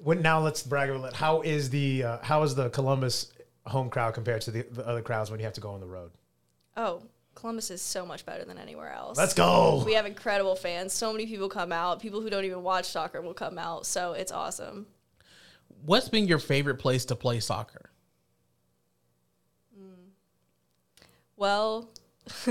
When 0.00 0.22
now 0.22 0.38
let's 0.38 0.62
brag 0.62 0.90
a 0.90 0.92
little. 0.96 1.12
How 1.12 1.40
is 1.40 1.70
the 1.70 2.04
uh, 2.04 2.18
how 2.22 2.44
is 2.44 2.54
the 2.54 2.70
Columbus 2.70 3.32
home 3.66 3.90
crowd 3.90 4.14
compared 4.14 4.42
to 4.42 4.52
the, 4.52 4.62
the 4.62 4.86
other 4.86 5.02
crowds 5.02 5.28
when 5.28 5.40
you 5.40 5.44
have 5.44 5.54
to 5.54 5.60
go 5.60 5.70
on 5.70 5.80
the 5.80 5.88
road? 5.88 6.12
oh, 6.78 7.02
Columbus 7.34 7.70
is 7.70 7.82
so 7.82 8.06
much 8.06 8.24
better 8.24 8.44
than 8.44 8.58
anywhere 8.58 8.92
else. 8.92 9.18
Let's 9.18 9.34
go. 9.34 9.82
We 9.84 9.92
have 9.92 10.06
incredible 10.06 10.56
fans. 10.56 10.92
So 10.92 11.12
many 11.12 11.26
people 11.26 11.48
come 11.48 11.72
out. 11.72 12.00
People 12.00 12.20
who 12.20 12.30
don't 12.30 12.44
even 12.44 12.62
watch 12.62 12.86
soccer 12.86 13.20
will 13.20 13.34
come 13.34 13.58
out. 13.58 13.86
So 13.86 14.12
it's 14.12 14.32
awesome. 14.32 14.86
What's 15.84 16.08
been 16.08 16.26
your 16.26 16.38
favorite 16.38 16.76
place 16.76 17.04
to 17.06 17.14
play 17.14 17.38
soccer? 17.40 17.90
Well, 21.38 21.88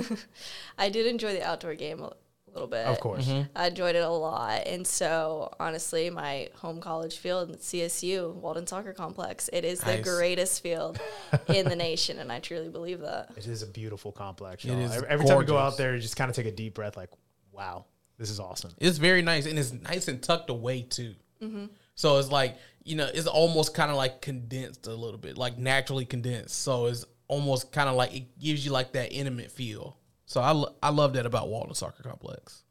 I 0.78 0.90
did 0.90 1.06
enjoy 1.06 1.34
the 1.34 1.44
outdoor 1.44 1.76
game 1.76 2.02
a 2.02 2.14
little 2.52 2.68
bit. 2.68 2.86
Of 2.86 3.00
course. 3.00 3.28
Mm-hmm. 3.28 3.52
I 3.56 3.68
enjoyed 3.68 3.96
it 3.96 4.04
a 4.04 4.10
lot. 4.10 4.66
And 4.66 4.88
so, 4.88 5.54
honestly, 5.60 6.10
my 6.10 6.50
home 6.56 6.80
college 6.80 7.18
field, 7.18 7.60
CSU, 7.60 8.34
Walden 8.34 8.66
Soccer 8.66 8.94
Complex, 8.94 9.50
it 9.54 9.66
is 9.66 9.82
the 9.82 10.00
greatest 10.02 10.64
field 10.64 11.00
in 11.48 11.68
the 11.68 11.76
nation. 11.76 12.18
And 12.18 12.32
I 12.32 12.40
truly 12.40 12.70
believe 12.70 13.02
that. 13.02 13.32
It 13.36 13.46
is 13.46 13.62
a 13.62 13.68
beautiful 13.68 14.12
complex. 14.12 14.66
It 14.66 14.70
y'all. 14.70 14.80
is 14.80 14.96
every, 14.96 15.10
every 15.10 15.26
time 15.28 15.42
you 15.42 15.46
go 15.46 15.58
out 15.58 15.78
there, 15.78 15.94
you 15.94 16.02
just 16.02 16.16
kind 16.16 16.30
of 16.30 16.36
take 16.36 16.48
a 16.48 16.52
deep 16.52 16.74
breath, 16.74 16.98
like, 16.98 17.10
wow, 17.52 17.86
this 18.18 18.30
is 18.30 18.40
awesome. 18.40 18.72
It's 18.80 18.98
very 18.98 19.22
nice 19.22 19.46
and 19.46 19.60
it's 19.60 19.72
nice 19.74 20.08
and 20.08 20.22
tucked 20.22 20.50
away 20.50 20.82
too. 20.82 21.16
Mm-hmm. 21.42 21.66
So 21.96 22.18
it's 22.18 22.32
like 22.32 22.58
you 22.84 22.96
know 22.96 23.10
it's 23.14 23.28
almost 23.28 23.74
kind 23.74 23.92
of 23.92 23.98
like 23.98 24.22
condensed 24.22 24.88
a 24.88 24.94
little 24.94 25.20
bit, 25.20 25.38
like 25.38 25.58
naturally 25.58 26.06
condensed. 26.06 26.62
So 26.62 26.88
it's 26.88 27.06
almost 27.28 27.72
kind 27.72 27.90
of 27.90 27.96
like 27.96 28.14
it 28.16 28.40
gives 28.40 28.66
you 28.66 28.72
like 28.72 28.94
that 28.94 29.12
intimate 29.12 29.52
feel. 29.52 29.98
So 30.26 30.42
I 30.42 30.52
lo- 30.52 30.76
I 30.82 30.90
love 30.90 31.14
that 31.14 31.26
about 31.26 31.50
Walden 31.50 31.74
Soccer 31.74 32.04
Complex. 32.04 32.64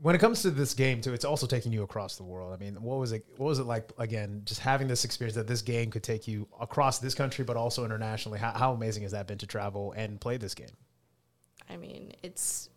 When 0.00 0.14
it 0.14 0.18
comes 0.18 0.42
to 0.42 0.50
this 0.50 0.74
game 0.74 1.00
too, 1.00 1.14
it's 1.14 1.24
also 1.24 1.46
taking 1.46 1.72
you 1.72 1.82
across 1.82 2.16
the 2.16 2.24
world. 2.24 2.52
I 2.52 2.62
mean, 2.62 2.74
what 2.82 2.98
was 2.98 3.12
it? 3.12 3.24
What 3.36 3.46
was 3.46 3.58
it 3.58 3.64
like 3.64 3.90
again? 3.98 4.42
Just 4.44 4.60
having 4.60 4.88
this 4.88 5.04
experience 5.04 5.36
that 5.36 5.46
this 5.46 5.62
game 5.62 5.90
could 5.90 6.02
take 6.02 6.28
you 6.28 6.46
across 6.60 6.98
this 6.98 7.14
country, 7.14 7.44
but 7.44 7.56
also 7.56 7.84
internationally. 7.84 8.38
How, 8.38 8.50
how 8.50 8.72
amazing 8.72 9.04
has 9.04 9.12
that 9.12 9.26
been 9.26 9.38
to 9.38 9.46
travel 9.46 9.92
and 9.96 10.20
play 10.20 10.36
this 10.36 10.54
game? 10.54 10.76
I 11.70 11.76
mean, 11.76 12.12
it's. 12.22 12.68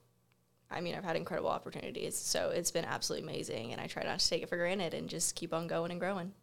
I 0.70 0.82
mean, 0.82 0.95
I've 0.95 1.03
had 1.03 1.15
incredible 1.15 1.49
opportunities, 1.49 2.18
so 2.18 2.49
it's 2.49 2.72
been 2.72 2.84
absolutely 2.84 3.30
amazing, 3.30 3.72
and 3.72 3.80
I 3.80 3.88
try 3.88 4.03
not 4.03 4.20
to 4.20 4.30
take 4.30 4.43
it 4.43 4.49
for 4.49 4.57
granted 4.57 4.93
and 4.93 5.09
just 5.09 5.34
keep 5.36 5.53
on 5.53 5.65
going 5.68 5.91
and 5.91 5.99
growing. 5.99 6.34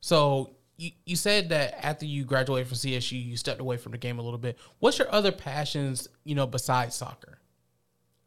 So 0.00 0.57
you 0.78 0.92
you 1.04 1.16
said 1.16 1.50
that 1.50 1.84
after 1.84 2.06
you 2.06 2.24
graduated 2.24 2.68
from 2.68 2.76
CSU, 2.76 3.22
you 3.22 3.36
stepped 3.36 3.60
away 3.60 3.76
from 3.76 3.92
the 3.92 3.98
game 3.98 4.18
a 4.18 4.22
little 4.22 4.38
bit. 4.38 4.56
What's 4.78 4.98
your 4.98 5.12
other 5.12 5.32
passions? 5.32 6.08
You 6.24 6.34
know, 6.34 6.46
besides 6.46 6.94
soccer. 6.94 7.38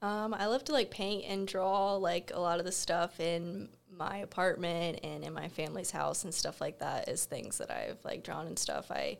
Um, 0.03 0.33
I 0.33 0.47
love 0.47 0.63
to 0.65 0.71
like 0.71 0.91
paint 0.91 1.25
and 1.27 1.47
draw 1.47 1.95
like 1.95 2.31
a 2.33 2.39
lot 2.39 2.59
of 2.59 2.65
the 2.65 2.71
stuff 2.71 3.19
in 3.19 3.69
my 3.95 4.17
apartment 4.17 4.99
and 5.03 5.23
in 5.23 5.33
my 5.33 5.47
family's 5.47 5.91
house 5.91 6.23
and 6.23 6.33
stuff 6.33 6.59
like 6.59 6.79
that 6.79 7.07
is 7.07 7.25
things 7.25 7.59
that 7.59 7.71
I've 7.71 8.03
like 8.03 8.23
drawn 8.23 8.47
and 8.47 8.57
stuff. 8.59 8.91
I 8.91 9.17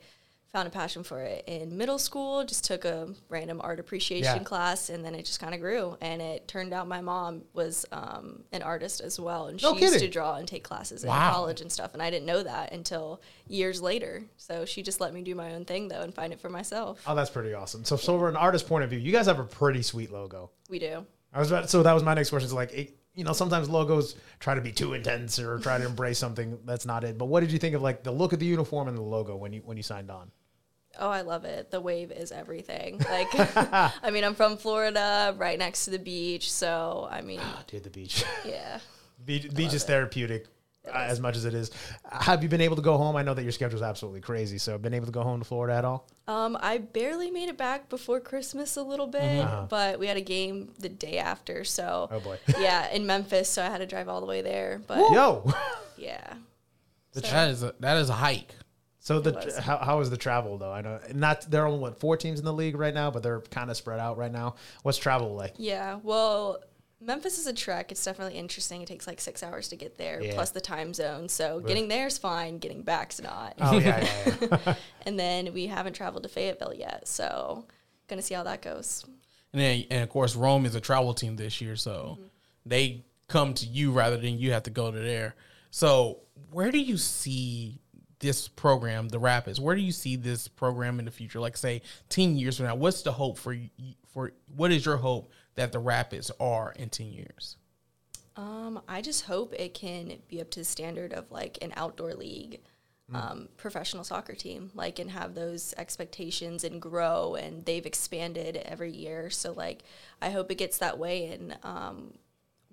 found 0.51 0.67
a 0.67 0.71
passion 0.71 1.01
for 1.01 1.21
it 1.21 1.45
in 1.47 1.77
middle 1.77 1.97
school, 1.97 2.43
just 2.43 2.65
took 2.65 2.83
a 2.83 3.07
random 3.29 3.61
art 3.63 3.79
appreciation 3.79 4.37
Yeah. 4.37 4.43
class 4.43 4.89
and 4.89 5.03
then 5.03 5.15
it 5.15 5.25
just 5.25 5.39
kind 5.39 5.53
of 5.53 5.61
grew. 5.61 5.97
And 6.01 6.21
it 6.21 6.47
turned 6.47 6.73
out 6.73 6.87
my 6.87 6.99
mom 7.01 7.43
was 7.53 7.85
um, 7.91 8.43
an 8.51 8.61
artist 8.61 8.99
as 8.99 9.19
well. 9.19 9.47
And 9.47 9.59
she 9.59 9.65
No 9.65 9.77
used 9.77 9.99
to 9.99 10.09
draw 10.09 10.35
and 10.35 10.47
take 10.47 10.63
classes 10.63 11.03
in 11.03 11.09
college 11.09 11.61
and 11.61 11.71
stuff. 11.71 11.93
And 11.93 12.01
I 12.03 12.09
didn't 12.09 12.25
know 12.25 12.43
that 12.43 12.73
until 12.73 13.21
years 13.47 13.81
later. 13.81 14.25
So 14.35 14.65
she 14.65 14.83
just 14.83 14.99
let 14.99 15.13
me 15.13 15.21
do 15.21 15.35
my 15.35 15.53
own 15.53 15.63
thing 15.63 15.87
though 15.87 16.01
and 16.01 16.13
find 16.13 16.33
it 16.33 16.41
for 16.41 16.49
myself. 16.49 17.01
Oh, 17.07 17.15
that's 17.15 17.29
pretty 17.29 17.53
awesome. 17.53 17.85
So, 17.85 17.95
so 17.95 18.19
from 18.19 18.29
an 18.29 18.35
artist 18.35 18.67
point 18.67 18.83
of 18.83 18.89
view, 18.89 18.99
you 18.99 19.11
guys 19.13 19.27
have 19.27 19.39
a 19.39 19.45
pretty 19.45 19.81
sweet 19.81 20.11
logo. 20.11 20.51
We 20.69 20.79
do. 20.79 21.05
I 21.33 21.39
was 21.39 21.49
about, 21.49 21.69
so 21.69 21.81
that 21.81 21.93
was 21.93 22.03
my 22.03 22.13
next 22.13 22.29
question. 22.29 22.47
Is 22.47 22.53
like, 22.53 22.73
it, 22.73 22.97
you 23.13 23.23
know, 23.23 23.31
sometimes 23.31 23.69
logos 23.69 24.15
try 24.39 24.53
to 24.55 24.59
be 24.61 24.73
too 24.73 24.93
intense 24.93 25.39
or 25.39 25.59
try 25.59 25.77
to 25.77 25.85
embrace 25.85 26.17
something 26.17 26.59
that's 26.65 26.85
not 26.85 27.05
it. 27.05 27.17
But 27.17 27.25
what 27.25 27.39
did 27.39 27.51
you 27.53 27.57
think 27.59 27.73
of 27.73 27.81
like 27.81 28.03
the 28.03 28.11
look 28.11 28.33
of 28.33 28.39
the 28.39 28.45
uniform 28.45 28.89
and 28.89 28.97
the 28.97 29.01
logo 29.01 29.37
when 29.37 29.53
you 29.53 29.61
when 29.61 29.77
you 29.77 29.83
signed 29.83 30.11
on? 30.11 30.29
Oh, 30.99 31.09
I 31.09 31.21
love 31.21 31.45
it. 31.45 31.71
The 31.71 31.79
wave 31.81 32.11
is 32.11 32.31
everything. 32.31 32.99
Like, 33.09 33.27
I 33.33 34.09
mean, 34.11 34.23
I'm 34.23 34.35
from 34.35 34.57
Florida, 34.57 35.33
right 35.37 35.57
next 35.57 35.85
to 35.85 35.91
the 35.91 35.99
beach. 35.99 36.51
So, 36.51 37.07
I 37.11 37.21
mean, 37.21 37.39
Oh, 37.41 37.59
dude, 37.67 37.83
the 37.83 37.89
beach. 37.89 38.23
yeah. 38.45 38.79
beach, 39.25 39.53
beach 39.53 39.73
is 39.73 39.83
therapeutic 39.83 40.47
uh, 40.87 40.91
as 40.97 41.19
much 41.19 41.35
as 41.37 41.45
it 41.45 41.53
is. 41.53 41.71
Have 42.09 42.41
you 42.43 42.49
been 42.49 42.61
able 42.61 42.75
to 42.75 42.81
go 42.81 42.97
home? 42.97 43.15
I 43.15 43.21
know 43.23 43.33
that 43.33 43.43
your 43.43 43.51
schedule 43.51 43.75
is 43.77 43.81
absolutely 43.83 44.21
crazy. 44.21 44.57
So, 44.57 44.77
been 44.77 44.93
able 44.93 45.05
to 45.07 45.11
go 45.11 45.21
home 45.23 45.39
to 45.39 45.45
Florida 45.45 45.75
at 45.77 45.85
all? 45.85 46.07
Um, 46.27 46.57
I 46.59 46.77
barely 46.79 47.29
made 47.31 47.49
it 47.49 47.57
back 47.57 47.89
before 47.89 48.19
Christmas 48.19 48.77
a 48.77 48.83
little 48.83 49.07
bit, 49.07 49.45
but 49.69 49.99
we 49.99 50.07
had 50.07 50.17
a 50.17 50.21
game 50.21 50.73
the 50.79 50.89
day 50.89 51.17
after. 51.17 51.63
So, 51.63 52.07
Oh 52.11 52.19
boy. 52.19 52.37
yeah, 52.59 52.89
in 52.91 53.05
Memphis. 53.05 53.49
So 53.49 53.61
I 53.63 53.69
had 53.69 53.79
to 53.79 53.85
drive 53.85 54.07
all 54.09 54.21
the 54.21 54.27
way 54.27 54.41
there. 54.41 54.81
But 54.87 55.11
Yo. 55.11 55.51
yeah. 55.97 56.33
That 57.13 57.49
is 57.49 57.63
a, 57.63 57.73
that 57.81 57.97
is 57.97 58.09
a 58.09 58.13
hike. 58.13 58.55
So 59.01 59.19
the 59.19 59.59
how, 59.59 59.77
how 59.77 59.99
is 60.01 60.11
the 60.11 60.17
travel 60.17 60.59
though? 60.59 60.71
I 60.71 60.81
know 60.81 60.99
not 61.13 61.41
there 61.49 61.63
are 61.63 61.67
only 61.67 61.79
what 61.79 61.99
four 61.99 62.17
teams 62.17 62.37
in 62.37 62.45
the 62.45 62.53
league 62.53 62.77
right 62.77 62.93
now, 62.93 63.09
but 63.09 63.23
they're 63.23 63.41
kind 63.41 63.71
of 63.71 63.75
spread 63.75 63.99
out 63.99 64.15
right 64.17 64.31
now. 64.31 64.55
What's 64.83 64.99
travel 64.99 65.33
like? 65.33 65.55
Yeah. 65.57 65.99
Well, 66.03 66.59
Memphis 67.01 67.39
is 67.39 67.47
a 67.47 67.53
trek. 67.53 67.91
It's 67.91 68.05
definitely 68.05 68.37
interesting. 68.37 68.83
It 68.83 68.87
takes 68.87 69.07
like 69.07 69.19
six 69.19 69.41
hours 69.41 69.69
to 69.69 69.75
get 69.75 69.97
there, 69.97 70.21
Yeah. 70.21 70.35
plus 70.35 70.51
the 70.51 70.61
time 70.61 70.93
zone. 70.93 71.29
So 71.29 71.59
getting 71.61 71.87
there 71.87 72.05
is 72.05 72.19
fine. 72.19 72.59
Getting 72.59 72.83
back's 72.83 73.19
not. 73.19 73.55
Oh 73.59 73.79
yeah, 73.79 74.07
yeah, 74.27 74.35
yeah. 74.39 74.75
And 75.07 75.19
then 75.19 75.51
we 75.51 75.65
haven't 75.65 75.93
traveled 75.93 76.21
to 76.21 76.29
Fayetteville 76.29 76.75
yet. 76.75 77.07
So 77.07 77.65
gonna 78.07 78.21
see 78.21 78.35
how 78.35 78.43
that 78.43 78.61
goes. 78.61 79.03
And 79.51 79.61
then, 79.61 79.83
and 79.89 80.03
of 80.03 80.09
course, 80.09 80.35
Rome 80.35 80.67
is 80.67 80.75
a 80.75 80.79
travel 80.79 81.15
team 81.15 81.37
this 81.37 81.59
year, 81.59 81.75
so 81.75 82.17
mm-hmm. 82.19 82.27
they 82.67 83.03
come 83.27 83.55
to 83.55 83.65
you 83.65 83.91
rather 83.93 84.17
than 84.17 84.37
you 84.37 84.51
have 84.51 84.63
to 84.63 84.69
go 84.69 84.91
to 84.91 84.99
there. 84.99 85.35
So, 85.71 86.19
where 86.51 86.69
do 86.69 86.79
you 86.79 86.97
see 86.97 87.80
this 88.21 88.47
program, 88.47 89.09
the 89.09 89.19
Rapids? 89.19 89.59
Where 89.59 89.75
do 89.75 89.81
you 89.81 89.91
see 89.91 90.15
this 90.15 90.47
program 90.47 90.99
in 90.99 91.05
the 91.05 91.11
future? 91.11 91.39
Like, 91.39 91.57
say, 91.57 91.81
ten 92.07 92.37
years 92.37 92.57
from 92.57 92.67
now, 92.67 92.75
what's 92.75 93.01
the 93.01 93.11
hope 93.11 93.37
for 93.37 93.51
you? 93.51 93.69
For 94.13 94.31
what 94.55 94.71
is 94.71 94.85
your 94.85 94.97
hope 94.97 95.31
that 95.55 95.71
the 95.71 95.79
Rapids 95.79 96.31
are 96.39 96.73
in 96.77 96.89
ten 96.89 97.11
years? 97.11 97.57
Um, 98.37 98.81
I 98.87 99.01
just 99.01 99.25
hope 99.25 99.53
it 99.53 99.73
can 99.73 100.13
be 100.29 100.39
up 100.39 100.49
to 100.51 100.59
the 100.59 100.65
standard 100.65 101.11
of 101.11 101.29
like 101.31 101.57
an 101.61 101.73
outdoor 101.75 102.13
league, 102.13 102.61
um, 103.13 103.49
professional 103.57 104.05
soccer 104.05 104.35
team, 104.35 104.71
like 104.73 104.97
and 104.99 105.11
have 105.11 105.35
those 105.35 105.73
expectations 105.77 106.63
and 106.63 106.81
grow. 106.81 107.35
And 107.35 107.65
they've 107.65 107.85
expanded 107.85 108.55
every 108.57 108.91
year, 108.91 109.29
so 109.29 109.51
like 109.51 109.83
I 110.21 110.29
hope 110.29 110.49
it 110.49 110.55
gets 110.55 110.77
that 110.77 110.97
way, 110.97 111.27
and 111.27 111.57
um, 111.63 112.13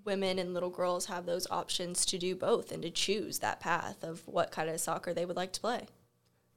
women 0.09 0.39
and 0.39 0.55
little 0.55 0.71
girls 0.71 1.05
have 1.07 1.27
those 1.27 1.47
options 1.51 2.07
to 2.07 2.17
do 2.17 2.35
both 2.35 2.73
and 2.73 2.83
to 2.83 2.91
choose 2.91 3.41
that 3.41 3.61
path 3.61 4.03
of 4.03 4.27
what 4.27 4.51
kind 4.51 4.71
of 4.71 4.81
soccer 4.81 5.13
they 5.13 5.27
would 5.27 5.37
like 5.37 5.53
to 5.53 5.61
play. 5.61 5.87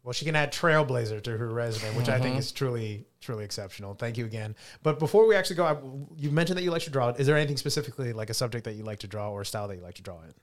Well, 0.04 0.14
she 0.14 0.24
can 0.24 0.38
add 0.38 0.54
trailblazer 0.54 1.22
to 1.24 1.38
her 1.38 1.49
resume, 1.49 1.93
which 1.97 2.08
I 2.08 2.18
think 2.18 2.39
is 2.39 2.54
truly, 2.54 3.06
truly 3.20 3.43
exceptional. 3.43 3.93
Thank 3.93 4.18
you 4.18 4.26
again. 4.26 4.56
But 4.84 4.99
before 4.99 5.28
we 5.28 5.36
actually 5.36 5.58
go, 5.58 5.66
I, 5.66 5.76
you 6.16 6.32
mentioned 6.32 6.58
that 6.58 6.64
you 6.64 6.72
like 6.72 6.84
to 6.84 6.89
draw. 6.89 7.10
Is 7.10 7.28
there 7.28 7.36
anything 7.36 7.58
specifically 7.58 8.14
like 8.14 8.30
a 8.30 8.34
subject 8.34 8.64
that 8.64 8.76
you 8.76 8.84
like 8.84 8.99
to 8.99 9.08
draw 9.08 9.30
or 9.30 9.41
a 9.41 9.45
style 9.45 9.68
that 9.68 9.76
you 9.76 9.84
like 9.84 9.95
to 9.95 10.02
draw 10.02 10.22
in? 10.24 10.34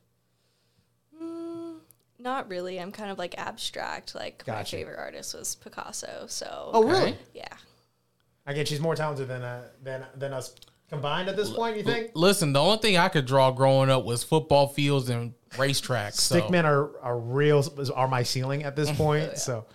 Not 2.20 2.48
really. 2.50 2.78
I'm 2.78 2.92
kind 2.92 3.10
of 3.10 3.18
like 3.18 3.38
abstract. 3.38 4.14
Like 4.14 4.46
my 4.46 4.64
favorite 4.64 4.98
artist 4.98 5.34
was 5.34 5.54
Picasso. 5.54 6.26
So 6.28 6.70
Oh, 6.72 6.84
really? 6.84 7.16
Yeah. 7.32 7.48
Again, 8.46 8.66
she's 8.66 8.80
more 8.80 8.96
talented 8.96 9.28
than 9.28 9.42
uh, 9.42 9.68
than 9.82 10.04
than 10.16 10.32
us 10.32 10.54
combined 10.90 11.28
at 11.28 11.36
this 11.36 11.50
point. 11.50 11.76
You 11.76 11.82
think? 11.82 12.10
Listen, 12.14 12.52
the 12.52 12.60
only 12.60 12.78
thing 12.78 12.96
I 12.96 13.08
could 13.08 13.26
draw 13.26 13.50
growing 13.50 13.90
up 13.90 14.04
was 14.04 14.22
football 14.24 14.68
fields 14.68 15.08
and 15.08 15.34
racetracks. 15.52 16.14
so- 16.14 16.40
Stickmen 16.40 16.64
are 16.64 16.98
are 17.00 17.18
real 17.18 17.64
are 17.94 18.08
my 18.08 18.22
ceiling 18.22 18.64
at 18.64 18.76
this 18.76 18.90
point. 18.96 19.38
So, 19.38 19.66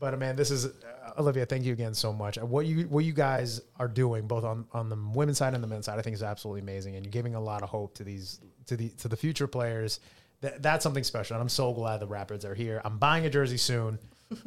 but 0.00 0.18
man, 0.18 0.36
this 0.36 0.50
is 0.50 0.66
uh, 0.66 0.70
Olivia. 1.18 1.46
Thank 1.46 1.64
you 1.64 1.72
again 1.72 1.94
so 1.94 2.12
much. 2.12 2.38
Uh, 2.38 2.46
What 2.46 2.66
you 2.66 2.84
what 2.84 3.04
you 3.04 3.12
guys 3.12 3.60
are 3.78 3.88
doing 3.88 4.26
both 4.26 4.44
on 4.44 4.66
on 4.72 4.88
the 4.88 4.96
women's 5.14 5.38
side 5.38 5.54
and 5.54 5.62
the 5.62 5.68
men's 5.68 5.86
side, 5.86 5.98
I 5.98 6.02
think 6.02 6.14
is 6.14 6.22
absolutely 6.22 6.60
amazing, 6.62 6.96
and 6.96 7.04
you're 7.04 7.12
giving 7.12 7.34
a 7.34 7.40
lot 7.40 7.62
of 7.62 7.68
hope 7.68 7.94
to 7.94 8.04
these 8.04 8.40
to 8.66 8.76
the 8.76 8.88
to 8.90 9.08
the 9.08 9.16
future 9.16 9.46
players. 9.46 10.00
That, 10.40 10.60
that's 10.60 10.82
something 10.82 11.04
special, 11.04 11.36
and 11.36 11.40
I'm 11.42 11.48
so 11.48 11.72
glad 11.72 12.00
the 12.00 12.06
Rapids 12.08 12.44
are 12.44 12.54
here. 12.54 12.80
I'm 12.84 12.98
buying 12.98 13.24
a 13.26 13.30
jersey 13.30 13.56
soon. 13.58 14.00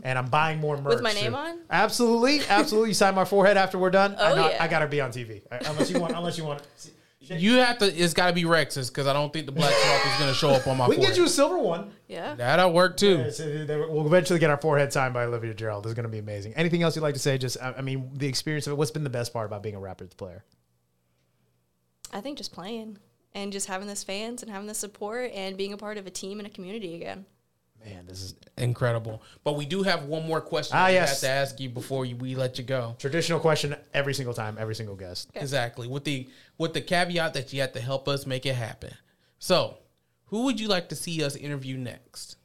And 0.04 0.18
I'm 0.18 0.28
buying 0.28 0.60
more 0.60 0.78
merch. 0.78 0.96
With 0.96 1.02
my 1.04 1.14
name 1.14 1.26
soon. 1.26 1.34
on? 1.36 1.60
Absolutely, 1.70 2.42
absolutely. 2.50 2.90
You 2.90 2.94
sign 2.96 3.16
my 3.16 3.26
forehead 3.26 3.58
after 3.58 3.78
we're 3.78 3.90
done. 3.90 4.16
Oh, 4.18 4.24
I, 4.24 4.32
Oh, 4.32 4.36
know- 4.36 4.50
yeah. 4.50 4.64
I 4.64 4.68
gotta 4.68 4.88
be 4.88 5.02
on 5.02 5.12
TV. 5.12 5.42
I- 5.52 5.58
uh, 5.58 5.72
Unless 5.72 5.90
you 5.92 6.00
want, 6.00 6.14
unless 6.16 6.38
you 6.38 6.44
want. 6.46 6.62
You 7.28 7.54
have 7.54 7.80
to. 7.80 7.86
It's 7.88 8.14
got 8.14 8.28
to 8.28 8.34
be 8.34 8.46
Rex's 8.46 8.92
because 8.92 9.08
I 9.08 9.14
don't 9.14 9.34
think 9.34 9.48
the 9.48 9.52
black 9.52 9.74
drop 9.84 10.06
is 10.14 10.20
going 10.20 10.30
to 10.32 10.36
show 10.38 10.50
up 10.52 10.68
on 10.68 10.78
my. 10.78 10.88
We 10.88 10.94
can 10.98 11.06
get 11.06 11.18
you 11.18 11.24
a 11.24 11.28
silver 11.28 11.58
one. 11.58 11.90
Yeah. 12.08 12.36
That'll 12.36 12.72
work 12.72 12.98
too. 12.98 13.18
Yes, 13.18 13.40
it- 13.40 13.68
it- 13.68 13.90
We'll 13.92 14.06
eventually 14.06 14.38
get 14.38 14.52
our 14.52 14.58
forehead 14.62 14.94
signed 14.94 15.16
by 15.16 15.24
Olivia 15.24 15.56
Gerald. 15.56 15.86
This 15.86 15.90
is 15.90 15.94
going 15.96 16.04
to 16.04 16.10
be 16.10 16.20
amazing. 16.20 16.54
Anything 16.54 16.84
else 16.84 16.96
you'd 16.96 17.02
like 17.02 17.16
to 17.16 17.20
say? 17.20 17.40
Just, 17.40 17.58
I 17.60 17.74
I 17.80 17.82
mean, 17.82 18.12
the 18.14 18.28
experience 18.28 18.68
of 18.68 18.74
it. 18.74 18.76
What's 18.76 18.92
been 18.92 19.04
the 19.04 19.10
best 19.10 19.34
part 19.34 19.48
about 19.48 19.64
being 19.64 19.74
a 19.74 19.80
Rapids 19.80 20.14
player? 20.14 20.44
I 22.14 22.22
think 22.22 22.38
just 22.38 22.54
playing 22.54 23.00
and 23.34 23.52
just 23.52 23.68
having 23.68 23.88
this 23.88 24.04
fans 24.04 24.44
and 24.44 24.52
having 24.52 24.68
the 24.68 24.76
support 24.76 25.32
and 25.34 25.58
being 25.58 25.74
a 25.74 25.78
part 25.78 25.98
of 25.98 26.06
a 26.06 26.12
team 26.12 26.40
and 26.40 26.46
a 26.48 26.52
community 26.52 26.94
again. 26.96 27.26
Man, 27.86 28.06
this 28.08 28.22
is 28.22 28.36
Incredible. 28.58 29.22
But 29.44 29.56
we 29.58 29.66
do 29.66 29.84
have 29.84 30.06
one 30.06 30.26
more 30.26 30.42
question 30.42 30.78
Ah, 30.78 30.88
we 30.88 30.94
yes. 30.94 31.10
have 31.10 31.20
to 31.20 31.30
ask 31.30 31.60
you 31.60 31.70
before 31.70 32.02
we 32.02 32.36
let 32.36 32.58
you 32.58 32.64
go. 32.64 32.96
traditional 32.98 33.40
question 33.40 33.76
every 33.94 34.14
single 34.14 34.34
time, 34.34 34.58
every 34.60 34.76
single 34.76 34.96
guest. 34.96 35.30
Exactly. 35.36 35.88
With 35.88 36.04
the 36.06 36.28
with 36.58 36.74
the 36.74 36.82
caveat 36.82 37.34
that 37.36 37.54
you 37.54 37.62
have 37.62 37.74
to 37.74 37.82
help 37.82 38.08
us 38.08 38.26
make 38.26 38.46
it 38.46 38.56
happen. 38.56 38.94
So, 39.40 39.78
who 40.28 40.46
would 40.46 40.60
you 40.60 40.68
like 40.68 40.90
to 40.90 40.96
see 40.96 41.24
us 41.24 41.36
interview 41.36 41.78
next? 41.78 42.38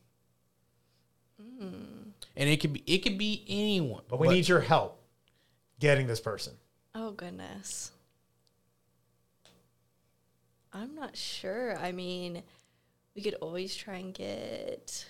And 1.61 2.49
it 2.49 2.61
could 2.61 2.72
be 2.72 2.82
it 2.86 2.99
could 2.99 3.18
be 3.18 3.45
anyone. 3.49 4.03
But 4.09 4.18
we 4.18 4.28
need 4.28 4.49
your 4.49 4.61
help 4.61 5.01
getting 5.78 6.07
this 6.07 6.20
person. 6.20 6.55
Oh 6.95 7.12
goodness. 7.12 7.93
I'm 10.72 10.95
not 10.95 11.16
sure. 11.16 11.76
I 11.78 11.93
mean, 11.93 12.43
we 13.14 13.22
could 13.22 13.34
always 13.34 13.74
try 13.76 13.97
and 13.97 14.14
get. 14.14 15.05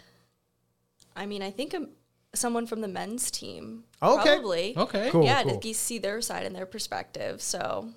I 1.16 1.26
mean, 1.26 1.42
I 1.42 1.50
think 1.50 1.74
um 1.74 1.88
someone 2.34 2.66
from 2.66 2.80
the 2.80 2.88
men's 2.88 3.30
team. 3.30 3.84
Okay. 4.02 4.22
Probably. 4.36 4.76
Okay. 4.76 5.11
Cool. 5.11 5.24
yeah, 5.24 5.42
cool. 5.42 5.58
to 5.58 5.74
see 5.74 5.98
their 5.98 6.20
side 6.20 6.46
and 6.46 6.54
their 6.54 6.66
perspective. 6.66 7.42
So, 7.42 7.88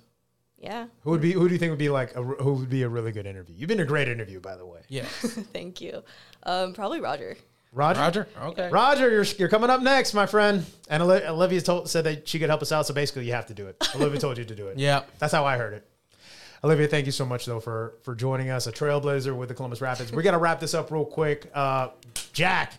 yeah. 0.58 0.86
Who 1.02 1.10
would 1.10 1.20
be? 1.20 1.32
Who 1.32 1.46
do 1.48 1.54
you 1.54 1.58
think 1.58 1.70
would 1.70 1.78
be 1.78 1.88
like? 1.88 2.14
A, 2.16 2.22
who 2.22 2.54
would 2.54 2.70
be 2.70 2.82
a 2.82 2.88
really 2.88 3.12
good 3.12 3.26
interview? 3.26 3.54
You've 3.56 3.68
been 3.68 3.80
a 3.80 3.84
great 3.84 4.08
interview, 4.08 4.40
by 4.40 4.56
the 4.56 4.66
way. 4.66 4.80
Yes. 4.88 5.08
Thank 5.52 5.80
you. 5.80 6.02
Um, 6.42 6.72
probably 6.72 7.00
Roger. 7.00 7.36
Roger. 7.72 8.00
Roger. 8.00 8.28
Okay. 8.40 8.70
Roger, 8.70 9.10
you're, 9.10 9.24
you're 9.36 9.48
coming 9.48 9.68
up 9.68 9.82
next, 9.82 10.14
my 10.14 10.26
friend. 10.26 10.64
And 10.88 11.02
Olivia 11.02 11.60
told, 11.60 11.90
said 11.90 12.04
that 12.04 12.28
she 12.28 12.38
could 12.38 12.48
help 12.48 12.62
us 12.62 12.70
out. 12.70 12.86
So 12.86 12.94
basically, 12.94 13.26
you 13.26 13.32
have 13.32 13.46
to 13.46 13.54
do 13.54 13.66
it. 13.66 13.76
Olivia 13.96 14.20
told 14.20 14.38
you 14.38 14.44
to 14.44 14.54
do 14.54 14.68
it. 14.68 14.78
Yeah. 14.84 15.02
That's 15.18 15.32
how 15.32 15.44
I 15.44 15.56
heard 15.56 15.74
it. 15.74 15.88
Olivia, 16.62 16.86
thank 16.88 17.04
you 17.04 17.12
so 17.12 17.26
much 17.26 17.44
though 17.44 17.60
for 17.60 17.96
for 18.02 18.14
joining 18.14 18.48
us, 18.48 18.66
a 18.66 18.72
trailblazer 18.72 19.36
with 19.36 19.50
the 19.50 19.54
Columbus 19.54 19.82
Rapids. 19.82 20.12
We're 20.12 20.22
gonna 20.22 20.38
wrap 20.38 20.60
this 20.60 20.72
up 20.72 20.90
real 20.90 21.04
quick. 21.04 21.50
Uh, 21.52 21.88
Jack, 22.32 22.78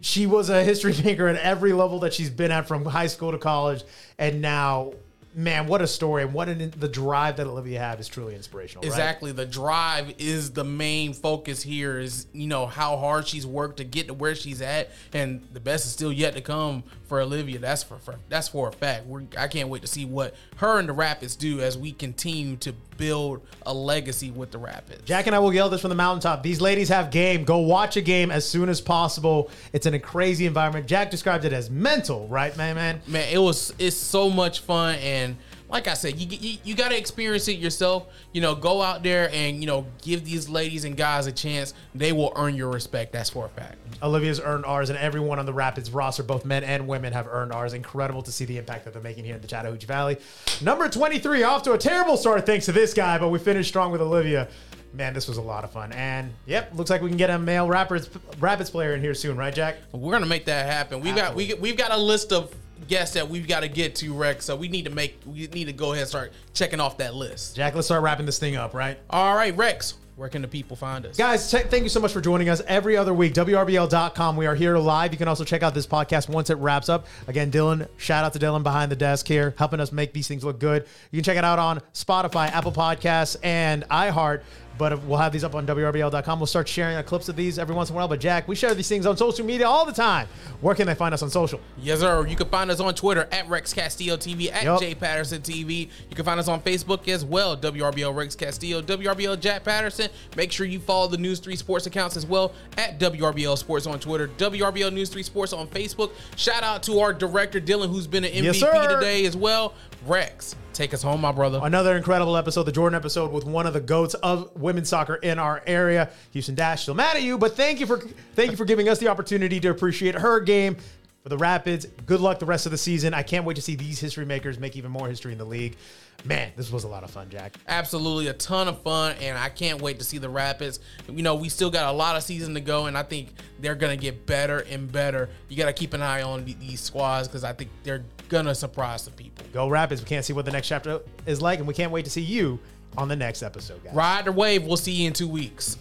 she 0.00 0.26
was 0.26 0.48
a 0.50 0.62
history 0.62 0.94
maker 1.04 1.28
at 1.28 1.36
every 1.36 1.72
level 1.72 2.00
that 2.00 2.14
she's 2.14 2.30
been 2.30 2.50
at, 2.50 2.68
from 2.68 2.84
high 2.84 3.06
school 3.06 3.32
to 3.32 3.38
college, 3.38 3.84
and 4.18 4.40
now, 4.40 4.92
man, 5.34 5.66
what 5.66 5.82
a 5.82 5.86
story! 5.86 6.22
And 6.22 6.32
what 6.32 6.48
an, 6.48 6.72
the 6.76 6.88
drive 6.88 7.36
that 7.36 7.46
Olivia 7.46 7.78
had 7.78 8.00
is 8.00 8.08
truly 8.08 8.34
inspirational. 8.34 8.82
right? 8.82 8.88
Exactly. 8.88 9.32
The 9.32 9.46
drive 9.46 10.14
is 10.18 10.52
the 10.52 10.64
main 10.64 11.12
focus 11.12 11.62
here 11.62 11.98
is, 11.98 12.26
you 12.32 12.46
know, 12.46 12.66
how 12.66 12.96
hard 12.96 13.26
she's 13.26 13.46
worked 13.46 13.78
to 13.78 13.84
get 13.84 14.08
to 14.08 14.14
where 14.14 14.34
she's 14.34 14.60
at 14.60 14.90
and 15.12 15.46
the 15.52 15.60
best 15.60 15.86
is 15.86 15.92
still 15.92 16.12
yet 16.12 16.34
to 16.34 16.40
come 16.40 16.82
for 17.08 17.20
Olivia. 17.20 17.58
That's 17.58 17.82
for, 17.82 17.98
for 17.98 18.16
that's 18.28 18.48
for 18.48 18.68
a 18.68 18.72
fact. 18.72 19.06
We're, 19.06 19.22
I 19.36 19.48
can't 19.48 19.68
wait 19.68 19.82
to 19.82 19.88
see 19.88 20.04
what 20.04 20.34
her 20.56 20.78
and 20.78 20.88
the 20.88 20.92
Rapids 20.92 21.36
do 21.36 21.60
as 21.60 21.76
we 21.76 21.92
continue 21.92 22.56
to 22.56 22.74
build 22.96 23.40
a 23.64 23.72
legacy 23.72 24.30
with 24.30 24.50
the 24.50 24.58
Rapids. 24.58 25.02
Jack 25.04 25.26
and 25.26 25.34
I 25.34 25.38
will 25.38 25.54
yell 25.54 25.68
this 25.70 25.80
from 25.80 25.88
the 25.88 25.94
mountaintop. 25.94 26.42
These 26.42 26.60
ladies 26.60 26.88
have 26.88 27.10
game. 27.10 27.44
Go 27.44 27.58
watch 27.58 27.96
a 27.96 28.00
game 28.00 28.30
as 28.30 28.46
soon 28.46 28.68
as 28.68 28.80
possible. 28.80 29.50
It's 29.72 29.86
in 29.86 29.94
a 29.94 29.98
crazy 29.98 30.46
environment. 30.46 30.86
Jack 30.86 31.10
described 31.10 31.44
it 31.44 31.52
as 31.52 31.70
mental, 31.70 32.26
right, 32.28 32.54
man, 32.56 32.74
man? 32.74 33.00
man 33.06 33.28
it 33.32 33.38
was 33.38 33.72
it's 33.78 33.96
so 33.96 34.28
much 34.28 34.60
fun 34.60 34.96
and 34.96 35.27
like 35.68 35.86
i 35.88 35.94
said 35.94 36.18
you, 36.18 36.26
you 36.40 36.58
you 36.64 36.74
got 36.74 36.88
to 36.88 36.96
experience 36.96 37.48
it 37.48 37.58
yourself 37.58 38.06
you 38.32 38.40
know 38.40 38.54
go 38.54 38.82
out 38.82 39.02
there 39.02 39.30
and 39.32 39.60
you 39.60 39.66
know 39.66 39.86
give 40.02 40.24
these 40.24 40.48
ladies 40.48 40.84
and 40.84 40.96
guys 40.96 41.26
a 41.26 41.32
chance 41.32 41.74
they 41.94 42.12
will 42.12 42.32
earn 42.36 42.54
your 42.54 42.70
respect 42.70 43.12
that's 43.12 43.30
for 43.30 43.46
a 43.46 43.48
fact 43.48 43.76
Olivia's 44.02 44.40
earned 44.40 44.64
ours, 44.64 44.90
and 44.90 44.98
everyone 44.98 45.38
on 45.38 45.46
the 45.46 45.52
Rapids 45.52 45.90
roster, 45.90 46.22
both 46.22 46.44
men 46.44 46.62
and 46.62 46.86
women, 46.86 47.12
have 47.12 47.26
earned 47.26 47.52
ours. 47.52 47.72
Incredible 47.72 48.22
to 48.22 48.32
see 48.32 48.44
the 48.44 48.56
impact 48.56 48.84
that 48.84 48.92
they're 48.92 49.02
making 49.02 49.24
here 49.24 49.34
in 49.34 49.42
the 49.42 49.48
Chattahoochee 49.48 49.86
Valley. 49.86 50.18
Number 50.60 50.88
23, 50.88 51.42
off 51.42 51.62
to 51.64 51.72
a 51.72 51.78
terrible 51.78 52.16
start 52.16 52.46
thanks 52.46 52.66
to 52.66 52.72
this 52.72 52.94
guy, 52.94 53.18
but 53.18 53.28
we 53.28 53.38
finished 53.38 53.68
strong 53.68 53.90
with 53.90 54.00
Olivia. 54.00 54.48
Man, 54.94 55.12
this 55.12 55.28
was 55.28 55.36
a 55.36 55.42
lot 55.42 55.64
of 55.64 55.72
fun. 55.72 55.92
And 55.92 56.32
yep, 56.46 56.72
looks 56.74 56.90
like 56.90 57.02
we 57.02 57.08
can 57.08 57.18
get 57.18 57.30
a 57.30 57.38
male 57.38 57.66
Rapids 57.66 58.08
Rapids 58.38 58.70
player 58.70 58.94
in 58.94 59.00
here 59.00 59.14
soon, 59.14 59.36
right, 59.36 59.54
Jack? 59.54 59.76
we're 59.92 60.12
gonna 60.12 60.26
make 60.26 60.46
that 60.46 60.66
happen 60.66 61.00
we 61.00 61.12
got 61.12 61.34
we 61.34 61.52
we've 61.54 61.76
got 61.76 61.90
a 61.92 61.96
list 61.96 62.32
of 62.32 62.54
guests 62.86 63.14
that 63.14 63.28
we've 63.28 63.48
got 63.48 63.60
to 63.60 63.68
get 63.68 63.94
to 63.96 64.14
rex 64.14 64.44
so 64.44 64.54
we 64.56 64.68
need 64.68 64.84
to 64.84 64.90
make 64.90 65.18
we 65.26 65.46
need 65.48 65.64
to 65.64 65.72
go 65.72 65.92
ahead 65.92 66.02
and 66.02 66.08
start 66.08 66.32
checking 66.54 66.80
off 66.80 66.98
that 66.98 67.14
list 67.14 67.56
Jack, 67.56 67.74
let's 67.74 67.86
start 67.86 68.02
wrapping 68.02 68.26
this 68.26 68.38
thing 68.38 68.56
up, 68.56 68.74
right? 68.74 68.98
all 69.10 69.34
right 69.34 69.56
rex 69.56 69.94
where 70.16 70.28
can 70.28 70.42
the 70.42 70.48
people 70.48 70.76
find 70.76 71.06
us 71.06 71.16
Guys, 71.16 71.48
thank 71.48 71.84
you 71.84 71.88
so 71.88 72.00
much 72.00 72.12
for 72.12 72.20
joining 72.20 72.48
us 72.48 72.60
every 72.66 72.96
other 72.96 73.14
week. 73.14 73.34
WRBL.com. 73.34 74.36
We 74.36 74.46
are 74.46 74.56
here 74.56 74.76
live. 74.76 75.12
You 75.12 75.18
can 75.18 75.28
also 75.28 75.44
check 75.44 75.62
out 75.62 75.74
this 75.74 75.86
podcast 75.86 76.28
once 76.28 76.50
it 76.50 76.56
wraps 76.56 76.88
up. 76.88 77.06
Again, 77.28 77.52
Dylan, 77.52 77.86
shout 77.98 78.24
out 78.24 78.32
to 78.32 78.40
Dylan 78.40 78.64
behind 78.64 78.90
the 78.90 78.96
desk 78.96 79.28
here, 79.28 79.54
helping 79.56 79.78
us 79.78 79.92
make 79.92 80.12
these 80.12 80.26
things 80.26 80.42
look 80.44 80.58
good. 80.58 80.86
You 81.12 81.18
can 81.18 81.22
check 81.24 81.36
it 81.36 81.44
out 81.44 81.60
on 81.60 81.80
Spotify, 81.94 82.50
Apple 82.50 82.72
Podcasts, 82.72 83.36
and 83.44 83.88
iHeart. 83.90 84.42
But 84.78 85.02
we'll 85.02 85.18
have 85.18 85.32
these 85.32 85.44
up 85.44 85.54
on 85.54 85.66
WRBL.com. 85.66 86.38
We'll 86.38 86.46
start 86.46 86.68
sharing 86.68 87.02
clips 87.04 87.28
of 87.28 87.36
these 87.36 87.58
every 87.58 87.74
once 87.74 87.90
in 87.90 87.94
a 87.94 87.96
while. 87.96 88.08
But 88.08 88.20
Jack, 88.20 88.46
we 88.48 88.54
share 88.54 88.74
these 88.74 88.88
things 88.88 89.06
on 89.06 89.16
social 89.16 89.44
media 89.44 89.66
all 89.66 89.84
the 89.84 89.92
time. 89.92 90.28
Where 90.60 90.74
can 90.74 90.86
they 90.86 90.94
find 90.94 91.12
us 91.12 91.22
on 91.22 91.30
social? 91.30 91.60
Yes, 91.78 92.00
sir. 92.00 92.26
You 92.26 92.36
can 92.36 92.48
find 92.48 92.70
us 92.70 92.80
on 92.80 92.94
Twitter 92.94 93.28
at 93.32 93.48
Rex 93.48 93.72
Castillo 93.72 94.16
TV, 94.16 94.52
at 94.52 94.64
Yup. 94.64 94.80
Jay 94.80 94.94
Patterson 94.94 95.42
TV. 95.42 95.88
You 96.08 96.16
can 96.16 96.24
find 96.24 96.38
us 96.38 96.48
on 96.48 96.60
Facebook 96.60 97.08
as 97.08 97.24
well, 97.24 97.56
WRBL 97.56 98.14
Rex 98.14 98.34
Castillo, 98.34 98.80
WRBL 98.82 99.40
Jack 99.40 99.64
Patterson. 99.64 100.08
Make 100.36 100.52
sure 100.52 100.66
you 100.66 100.78
follow 100.80 101.08
the 101.08 101.18
News 101.18 101.40
3 101.40 101.56
Sports 101.56 101.86
accounts 101.86 102.16
as 102.16 102.26
well 102.26 102.52
at 102.76 102.98
WRBL 103.00 103.58
Sports 103.58 103.86
on 103.86 103.98
Twitter, 103.98 104.28
WRBL 104.28 104.92
News 104.92 105.08
3 105.08 105.22
Sports 105.22 105.52
on 105.52 105.66
Facebook. 105.68 106.12
Shout 106.36 106.62
out 106.62 106.82
to 106.84 107.00
our 107.00 107.12
director, 107.12 107.60
Dylan, 107.60 107.88
who's 107.88 108.06
been 108.06 108.24
an 108.24 108.32
MVP 108.32 108.60
Yes, 108.60 108.94
today 108.94 109.26
as 109.26 109.36
well. 109.36 109.74
Rex, 110.06 110.54
take 110.78 110.94
us 110.94 111.02
home, 111.02 111.20
my 111.20 111.32
brother. 111.32 111.58
Another 111.62 111.96
incredible 111.96 112.36
episode, 112.36 112.62
the 112.62 112.72
Jordan 112.72 112.96
episode 112.96 113.32
with 113.32 113.44
one 113.44 113.66
of 113.66 113.72
the 113.72 113.80
goats 113.80 114.14
of 114.14 114.54
women's 114.56 114.88
soccer 114.88 115.16
in 115.16 115.38
our 115.38 115.60
area, 115.66 116.08
Houston 116.30 116.54
Dash. 116.54 116.82
Still 116.82 116.94
mad 116.94 117.16
at 117.16 117.22
you, 117.22 117.36
but 117.36 117.56
thank 117.56 117.80
you 117.80 117.86
for 117.86 117.98
thank 118.34 118.52
you 118.52 118.56
for 118.56 118.64
giving 118.64 118.88
us 118.88 118.98
the 118.98 119.08
opportunity 119.08 119.58
to 119.58 119.70
appreciate 119.70 120.14
her 120.14 120.40
game. 120.40 120.76
For 121.24 121.30
the 121.30 121.36
Rapids. 121.36 121.84
Good 122.06 122.20
luck 122.20 122.38
the 122.38 122.46
rest 122.46 122.64
of 122.64 122.70
the 122.70 122.78
season. 122.78 123.12
I 123.12 123.24
can't 123.24 123.44
wait 123.44 123.56
to 123.56 123.62
see 123.62 123.74
these 123.74 123.98
history 123.98 124.24
makers 124.24 124.56
make 124.60 124.76
even 124.76 124.92
more 124.92 125.08
history 125.08 125.32
in 125.32 125.38
the 125.38 125.44
league. 125.44 125.76
Man, 126.24 126.52
this 126.54 126.70
was 126.70 126.84
a 126.84 126.88
lot 126.88 127.02
of 127.02 127.10
fun, 127.10 127.28
Jack. 127.28 127.56
Absolutely, 127.66 128.28
a 128.28 128.32
ton 128.32 128.68
of 128.68 128.80
fun, 128.82 129.16
and 129.20 129.36
I 129.36 129.48
can't 129.48 129.82
wait 129.82 129.98
to 129.98 130.04
see 130.04 130.18
the 130.18 130.28
Rapids. 130.28 130.78
You 131.08 131.24
know, 131.24 131.34
we 131.34 131.48
still 131.48 131.70
got 131.70 131.92
a 131.92 131.96
lot 131.96 132.14
of 132.14 132.22
season 132.22 132.54
to 132.54 132.60
go, 132.60 132.86
and 132.86 132.96
I 132.96 133.02
think 133.02 133.30
they're 133.58 133.74
gonna 133.74 133.96
get 133.96 134.26
better 134.26 134.60
and 134.60 134.90
better. 134.90 135.28
You 135.48 135.56
got 135.56 135.66
to 135.66 135.72
keep 135.72 135.92
an 135.92 136.02
eye 136.02 136.22
on 136.22 136.44
these 136.44 136.80
squads 136.80 137.26
because 137.26 137.42
I 137.42 137.52
think 137.52 137.70
they're 137.82 138.04
gonna 138.28 138.54
surprise 138.54 139.02
some 139.02 139.14
people. 139.14 139.44
Go 139.52 139.68
Rapids. 139.68 140.00
We 140.00 140.06
can't 140.06 140.24
see 140.24 140.32
what 140.32 140.44
the 140.44 140.50
next 140.50 140.68
chapter 140.68 141.00
is 141.26 141.40
like, 141.42 141.58
and 141.58 141.68
we 141.68 141.74
can't 141.74 141.92
wait 141.92 142.04
to 142.04 142.10
see 142.10 142.20
you 142.20 142.58
on 142.96 143.08
the 143.08 143.16
next 143.16 143.42
episode, 143.42 143.82
guys. 143.84 143.94
Ride 143.94 144.24
the 144.26 144.32
wave. 144.32 144.64
We'll 144.64 144.76
see 144.76 144.92
you 144.92 145.06
in 145.06 145.12
two 145.12 145.28
weeks. 145.28 145.78